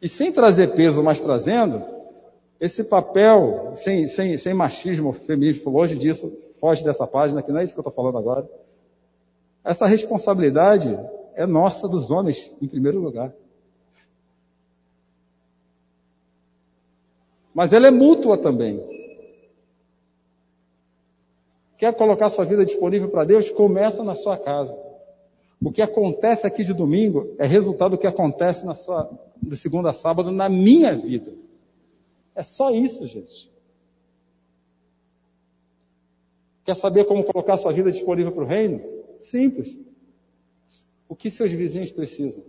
E 0.00 0.08
sem 0.08 0.30
trazer 0.32 0.68
peso, 0.68 1.02
mas 1.02 1.18
trazendo, 1.18 1.84
esse 2.60 2.84
papel, 2.84 3.72
sem, 3.74 4.06
sem, 4.06 4.38
sem 4.38 4.54
machismo, 4.54 5.12
feminismo, 5.12 5.72
longe 5.72 5.96
disso, 5.96 6.32
foge 6.60 6.84
dessa 6.84 7.08
página, 7.08 7.42
que 7.42 7.50
não 7.50 7.58
é 7.58 7.64
isso 7.64 7.74
que 7.74 7.80
eu 7.80 7.82
estou 7.82 7.92
falando 7.92 8.18
agora. 8.18 8.48
Essa 9.64 9.86
responsabilidade 9.86 10.98
é 11.34 11.46
nossa 11.46 11.88
dos 11.88 12.10
homens, 12.10 12.52
em 12.60 12.68
primeiro 12.68 13.00
lugar. 13.00 13.32
Mas 17.54 17.72
ela 17.72 17.86
é 17.86 17.90
mútua 17.90 18.36
também. 18.38 18.82
Quer 21.76 21.94
colocar 21.94 22.30
sua 22.30 22.44
vida 22.44 22.64
disponível 22.64 23.08
para 23.08 23.24
Deus? 23.24 23.50
Começa 23.50 24.02
na 24.02 24.14
sua 24.14 24.38
casa. 24.38 24.76
O 25.62 25.70
que 25.70 25.82
acontece 25.82 26.46
aqui 26.46 26.64
de 26.64 26.72
domingo 26.72 27.34
é 27.38 27.46
resultado 27.46 27.92
do 27.92 27.98
que 27.98 28.06
acontece 28.06 28.64
na 28.64 28.74
sua, 28.74 29.10
de 29.40 29.56
segunda 29.56 29.90
a 29.90 29.92
sábado 29.92 30.32
na 30.32 30.48
minha 30.48 30.96
vida. 30.96 31.32
É 32.34 32.42
só 32.42 32.70
isso, 32.70 33.06
gente. 33.06 33.50
Quer 36.64 36.74
saber 36.76 37.04
como 37.04 37.24
colocar 37.24 37.56
sua 37.56 37.72
vida 37.72 37.90
disponível 37.90 38.32
para 38.32 38.44
o 38.44 38.46
reino? 38.46 38.91
Simples. 39.22 39.78
O 41.08 41.16
que 41.16 41.30
seus 41.30 41.52
vizinhos 41.52 41.90
precisam? 41.90 42.44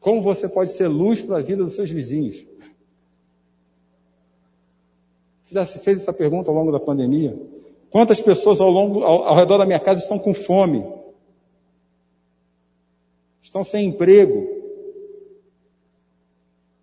Como 0.00 0.22
você 0.22 0.48
pode 0.48 0.70
ser 0.72 0.88
luz 0.88 1.22
para 1.22 1.38
a 1.38 1.42
vida 1.42 1.64
dos 1.64 1.74
seus 1.74 1.90
vizinhos? 1.90 2.46
Você 5.42 5.54
já 5.54 5.64
se 5.64 5.78
fez 5.78 6.00
essa 6.00 6.12
pergunta 6.12 6.50
ao 6.50 6.56
longo 6.56 6.70
da 6.70 6.78
pandemia? 6.78 7.38
Quantas 7.90 8.20
pessoas 8.20 8.60
ao, 8.60 8.70
longo, 8.70 9.02
ao, 9.02 9.28
ao 9.28 9.36
redor 9.36 9.58
da 9.58 9.66
minha 9.66 9.80
casa 9.80 10.00
estão 10.00 10.18
com 10.18 10.34
fome? 10.34 10.84
Estão 13.42 13.64
sem 13.64 13.88
emprego? 13.88 14.58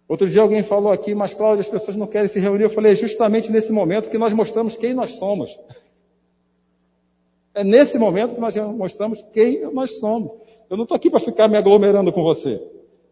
Outro 0.08 0.30
dia 0.30 0.42
alguém 0.42 0.64
falou 0.64 0.92
aqui, 0.92 1.16
mas 1.16 1.34
Cláudio, 1.34 1.62
as 1.62 1.68
pessoas 1.68 1.98
não 1.98 2.08
querem 2.08 2.28
se 2.28 2.40
reunir. 2.40 2.64
Eu 2.64 2.70
falei, 2.70 2.92
é 2.92 2.96
justamente 2.96 3.52
nesse 3.52 3.72
momento 3.72 4.10
que 4.10 4.18
nós 4.18 4.34
mostramos 4.34 4.76
quem 4.76 4.94
nós 4.94 5.12
somos. 5.12 5.58
É 7.56 7.64
nesse 7.64 7.98
momento 7.98 8.36
que 8.36 8.42
nós 8.42 8.54
mostramos 8.56 9.26
quem 9.32 9.62
nós 9.72 9.98
somos. 9.98 10.30
Eu 10.70 10.76
não 10.76 10.84
estou 10.84 10.96
aqui 10.96 11.10
para 11.10 11.22
ficar 11.22 11.48
me 11.48 11.56
aglomerando 11.56 12.12
com 12.12 12.22
você. 12.22 12.62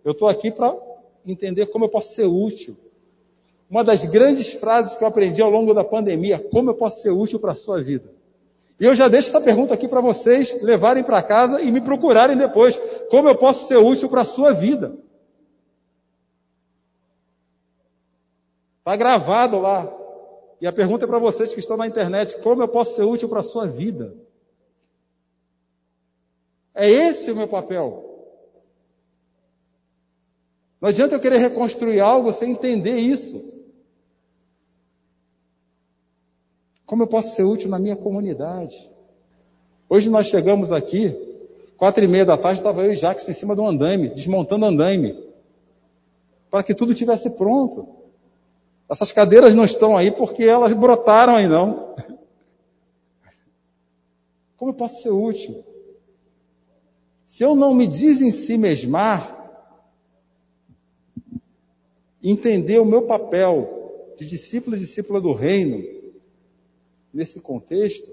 Eu 0.04 0.12
estou 0.12 0.28
aqui 0.28 0.52
para 0.52 0.76
entender 1.26 1.68
como 1.68 1.86
eu 1.86 1.90
posso 1.90 2.14
ser 2.14 2.26
útil. 2.26 2.76
Uma 3.70 3.86
das 3.86 4.04
grandes 4.04 4.52
frases 4.54 4.96
que 4.96 5.04
eu 5.04 5.08
aprendi 5.08 5.42
ao 5.42 5.50
longo 5.50 5.74
da 5.74 5.84
pandemia, 5.84 6.40
como 6.52 6.70
eu 6.70 6.76
posso 6.76 7.02
ser 7.02 7.12
útil 7.12 7.40
para 7.40 7.54
a 7.54 7.56
sua 7.56 7.82
vida? 7.82 8.14
E 8.78 8.84
eu 8.84 8.94
já 8.94 9.08
deixo 9.08 9.30
essa 9.30 9.40
pergunta 9.40 9.74
aqui 9.74 9.88
para 9.88 10.02
vocês 10.02 10.62
levarem 10.62 11.06
para 11.06 11.24
casa 11.24 11.62
e 11.62 11.72
me 11.72 11.80
procurarem 11.80 12.36
depois. 12.36 12.76
Como 13.10 13.30
eu 13.30 13.36
posso 13.36 13.66
ser 13.66 13.78
útil 13.78 14.10
para 14.10 14.24
a 14.24 14.26
sua 14.26 14.52
vida? 14.52 14.98
Está 18.80 18.98
gravado 18.98 19.58
lá. 19.58 19.90
E 20.60 20.68
a 20.68 20.74
pergunta 20.74 21.06
é 21.06 21.08
para 21.08 21.20
vocês 21.20 21.54
que 21.54 21.62
estão 21.62 21.78
na 21.78 21.88
internet: 21.88 22.38
como 22.42 22.62
eu 22.62 22.68
posso 22.68 22.96
ser 22.96 23.04
útil 23.04 23.30
para 23.30 23.40
a 23.40 23.44
sua 23.44 23.66
vida? 23.66 24.14
É 26.74 26.90
esse 26.90 27.32
o 27.32 27.36
meu 27.36 27.48
papel. 27.48 28.10
Não 30.82 30.90
adianta 30.90 31.16
eu 31.16 31.20
querer 31.20 31.38
reconstruir 31.38 32.00
algo 32.00 32.32
sem 32.34 32.52
entender 32.52 32.98
isso. 32.98 33.54
Como 36.86 37.04
eu 37.04 37.08
posso 37.08 37.36
ser 37.36 37.44
útil 37.44 37.70
na 37.70 37.80
minha 37.80 37.96
comunidade? 37.96 38.90
Hoje 39.88 40.10
nós 40.10 40.28
chegamos 40.28 40.72
aqui, 40.72 41.16
quatro 41.78 42.04
e 42.04 42.08
meia 42.08 42.26
da 42.26 42.38
tarde, 42.38 42.60
estava 42.60 42.84
eu 42.84 42.92
e 42.92 42.96
Jacques 42.96 43.28
em 43.30 43.34
cima 43.34 43.56
do 43.56 43.66
andaime, 43.66 44.10
desmontando 44.10 44.66
andaime, 44.66 45.18
para 46.50 46.64
que 46.64 46.74
tudo 46.74 46.94
tivesse 46.94 47.30
pronto. 47.30 47.88
Essas 48.90 49.12
cadeiras 49.12 49.56
não 49.56 49.64
estão 49.64 49.96
aí 49.96 50.12
porque 50.12 50.44
elas 50.44 50.74
brotaram 50.74 51.36
aí 51.36 51.48
não. 51.48 51.96
Como 54.58 54.72
eu 54.72 54.76
posso 54.76 55.02
ser 55.02 55.10
útil? 55.10 55.64
Se 57.34 57.44
eu 57.44 57.56
não 57.56 57.74
me 57.74 57.88
desensimesmar, 57.88 59.36
entender 62.22 62.78
o 62.78 62.86
meu 62.86 63.08
papel 63.08 64.14
de 64.16 64.30
discípulo 64.30 64.76
e 64.76 64.80
discípula 64.80 65.20
do 65.20 65.34
reino, 65.34 65.84
nesse 67.12 67.40
contexto, 67.40 68.08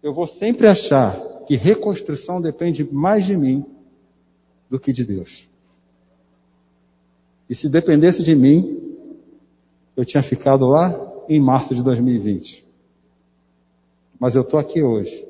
eu 0.00 0.14
vou 0.14 0.28
sempre 0.28 0.68
achar 0.68 1.20
que 1.44 1.56
reconstrução 1.56 2.40
depende 2.40 2.84
mais 2.84 3.26
de 3.26 3.36
mim 3.36 3.66
do 4.70 4.78
que 4.78 4.92
de 4.92 5.04
Deus. 5.04 5.48
E 7.50 7.54
se 7.56 7.68
dependesse 7.68 8.22
de 8.22 8.36
mim, 8.36 8.96
eu 9.96 10.04
tinha 10.04 10.22
ficado 10.22 10.68
lá 10.68 10.94
em 11.28 11.40
março 11.40 11.74
de 11.74 11.82
2020. 11.82 12.64
Mas 14.20 14.36
eu 14.36 14.42
estou 14.42 14.60
aqui 14.60 14.84
hoje. 14.84 15.26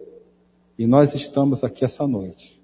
E 0.78 0.86
nós 0.86 1.14
estamos 1.14 1.64
aqui 1.64 1.84
essa 1.84 2.06
noite, 2.06 2.60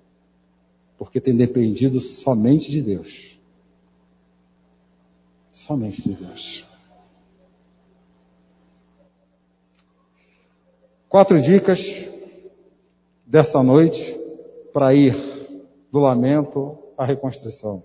porque 0.99 1.21
tem 1.21 1.35
dependido 1.35 1.99
somente 2.01 2.71
de 2.71 2.83
Deus. 2.83 3.41
Somente 5.53 6.03
de 6.03 6.15
Deus. 6.15 6.67
Quatro 11.09 11.41
dicas 11.41 12.09
dessa 13.27 13.63
noite 13.63 14.17
para 14.73 14.95
ir 14.95 15.15
do 15.91 16.01
lamento 16.01 16.79
à 16.97 17.05
reconstrução. 17.05 17.83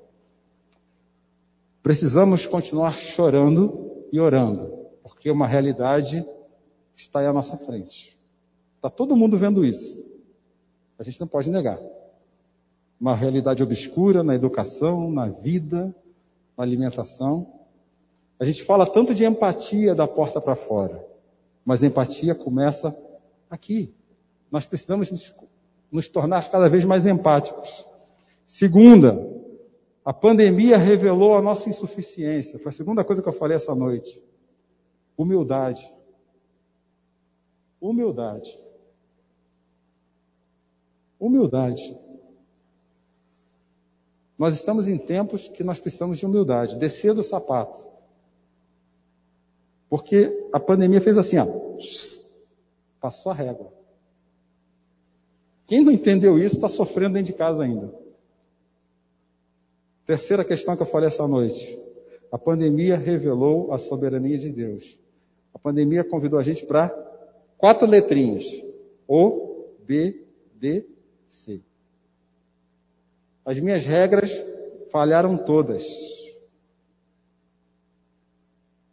Precisamos 1.83 2.45
continuar 2.45 2.97
chorando 2.97 4.05
e 4.11 4.19
orando, 4.19 4.87
porque 5.03 5.29
uma 5.31 5.47
realidade 5.47 6.25
está 6.95 7.19
aí 7.19 7.25
à 7.25 7.33
nossa 7.33 7.55
frente. 7.57 8.17
Está 8.75 8.89
todo 8.89 9.15
mundo 9.15 9.37
vendo 9.37 9.63
isso. 9.63 10.06
A 10.99 11.03
gente 11.03 11.19
não 11.19 11.27
pode 11.27 11.49
negar. 11.49 11.79
Uma 12.99 13.15
realidade 13.15 13.61
obscura 13.61 14.23
na 14.23 14.33
educação, 14.33 15.11
na 15.11 15.27
vida, 15.27 15.93
na 16.57 16.63
alimentação. 16.63 17.53
A 18.39 18.45
gente 18.45 18.63
fala 18.63 18.85
tanto 18.85 19.13
de 19.13 19.23
empatia 19.25 19.93
da 19.93 20.07
porta 20.07 20.41
para 20.41 20.55
fora, 20.55 21.05
mas 21.63 21.83
a 21.83 21.87
empatia 21.87 22.33
começa 22.33 22.95
aqui. 23.49 23.93
Nós 24.51 24.65
precisamos 24.65 25.11
nos, 25.11 25.33
nos 25.91 26.07
tornar 26.07 26.49
cada 26.49 26.69
vez 26.69 26.83
mais 26.83 27.05
empáticos. 27.05 27.87
Segunda, 28.45 29.37
a 30.03 30.13
pandemia 30.13 30.77
revelou 30.77 31.35
a 31.35 31.41
nossa 31.41 31.69
insuficiência. 31.69 32.57
Foi 32.57 32.69
a 32.69 32.73
segunda 32.73 33.03
coisa 33.03 33.21
que 33.21 33.27
eu 33.27 33.33
falei 33.33 33.57
essa 33.57 33.75
noite. 33.75 34.23
Humildade. 35.17 35.93
Humildade. 37.81 38.57
Humildade. 41.19 41.97
Nós 44.37 44.53
estamos 44.53 44.87
em 44.87 44.97
tempos 44.97 45.47
que 45.47 45.63
nós 45.63 45.79
precisamos 45.79 46.19
de 46.19 46.25
humildade, 46.25 46.77
descer 46.77 47.13
do 47.13 47.23
sapato. 47.23 47.89
Porque 49.89 50.49
a 50.53 50.59
pandemia 50.59 51.01
fez 51.01 51.17
assim, 51.17 51.37
ó, 51.37 51.47
passou 53.01 53.31
a 53.31 53.35
régua. 53.35 53.71
Quem 55.65 55.83
não 55.83 55.91
entendeu 55.91 56.37
isso 56.37 56.55
está 56.55 56.69
sofrendo 56.69 57.15
dentro 57.15 57.33
de 57.33 57.37
casa 57.37 57.63
ainda. 57.63 57.93
Terceira 60.05 60.45
questão 60.45 60.75
que 60.75 60.81
eu 60.81 60.87
falei 60.87 61.07
essa 61.07 61.27
noite. 61.27 61.77
A 62.31 62.37
pandemia 62.37 62.95
revelou 62.95 63.73
a 63.73 63.77
soberania 63.77 64.37
de 64.37 64.49
Deus. 64.49 64.97
A 65.53 65.59
pandemia 65.59 66.03
convidou 66.03 66.37
a 66.39 66.43
gente 66.43 66.65
para 66.65 66.89
quatro 67.57 67.87
letrinhas. 67.87 68.45
O, 69.07 69.65
B, 69.85 70.25
D, 70.55 70.85
C. 71.29 71.61
As 73.45 73.59
minhas 73.59 73.85
regras 73.85 74.31
falharam 74.91 75.37
todas. 75.37 75.85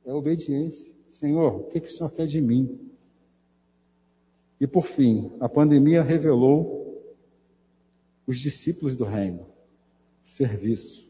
É 0.04 0.12
obediência. 0.12 0.94
Senhor, 1.08 1.60
o 1.60 1.64
que, 1.64 1.80
que 1.80 1.88
o 1.88 1.90
Senhor 1.90 2.10
quer 2.10 2.26
de 2.26 2.40
mim? 2.40 2.90
E 4.60 4.66
por 4.66 4.84
fim, 4.84 5.32
a 5.40 5.48
pandemia 5.48 6.02
revelou 6.02 7.02
os 8.26 8.38
discípulos 8.38 8.96
do 8.96 9.04
reino. 9.04 9.46
Serviço. 10.22 11.06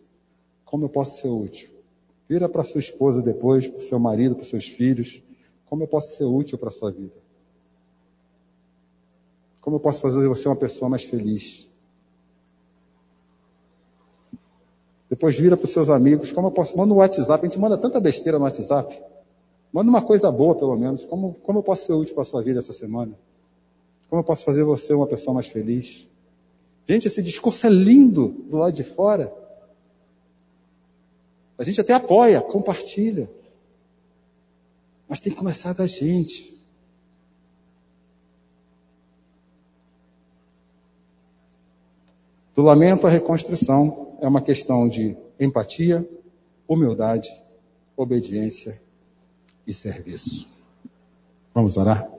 Como 0.64 0.84
eu 0.84 0.88
posso 0.88 1.20
ser 1.20 1.28
útil? 1.28 1.70
Vira 2.28 2.48
para 2.48 2.64
sua 2.64 2.80
esposa 2.80 3.22
depois, 3.22 3.68
para 3.68 3.80
seu 3.80 3.98
marido, 3.98 4.34
para 4.34 4.44
seus 4.44 4.66
filhos. 4.66 5.22
Como 5.66 5.82
eu 5.82 5.88
posso 5.88 6.16
ser 6.16 6.24
útil 6.24 6.58
para 6.58 6.68
a 6.68 6.72
sua 6.72 6.90
vida? 6.90 7.23
Como 9.64 9.76
eu 9.76 9.80
posso 9.80 10.02
fazer 10.02 10.28
você 10.28 10.46
uma 10.46 10.54
pessoa 10.54 10.90
mais 10.90 11.04
feliz? 11.04 11.66
Depois 15.08 15.38
vira 15.38 15.56
para 15.56 15.64
os 15.64 15.70
seus 15.70 15.88
amigos, 15.88 16.30
como 16.30 16.48
eu 16.48 16.50
posso, 16.50 16.76
manda 16.76 16.92
no 16.92 16.96
WhatsApp, 16.96 17.46
a 17.46 17.48
gente 17.48 17.58
manda 17.58 17.78
tanta 17.78 17.98
besteira 17.98 18.38
no 18.38 18.44
WhatsApp. 18.44 19.02
Manda 19.72 19.88
uma 19.88 20.02
coisa 20.02 20.30
boa, 20.30 20.54
pelo 20.54 20.76
menos. 20.76 21.06
Como, 21.06 21.32
como 21.42 21.60
eu 21.60 21.62
posso 21.62 21.86
ser 21.86 21.94
útil 21.94 22.12
para 22.12 22.20
a 22.20 22.26
sua 22.26 22.42
vida 22.42 22.58
essa 22.58 22.74
semana? 22.74 23.18
Como 24.10 24.20
eu 24.20 24.24
posso 24.24 24.44
fazer 24.44 24.64
você 24.64 24.92
uma 24.92 25.06
pessoa 25.06 25.32
mais 25.32 25.46
feliz? 25.46 26.06
Gente, 26.86 27.06
esse 27.06 27.22
discurso 27.22 27.66
é 27.66 27.70
lindo 27.70 28.28
do 28.28 28.58
lado 28.58 28.74
de 28.74 28.84
fora. 28.84 29.34
A 31.56 31.64
gente 31.64 31.80
até 31.80 31.94
apoia, 31.94 32.42
compartilha. 32.42 33.30
Mas 35.08 35.20
tem 35.20 35.32
que 35.32 35.38
começar 35.38 35.72
da 35.72 35.86
gente. 35.86 36.53
Do 42.54 42.62
lamento 42.62 43.06
à 43.06 43.10
reconstrução 43.10 44.16
é 44.20 44.28
uma 44.28 44.40
questão 44.40 44.88
de 44.88 45.16
empatia, 45.40 46.08
humildade, 46.68 47.28
obediência 47.96 48.80
e 49.66 49.74
serviço. 49.74 50.48
Vamos 51.52 51.76
orar? 51.76 52.13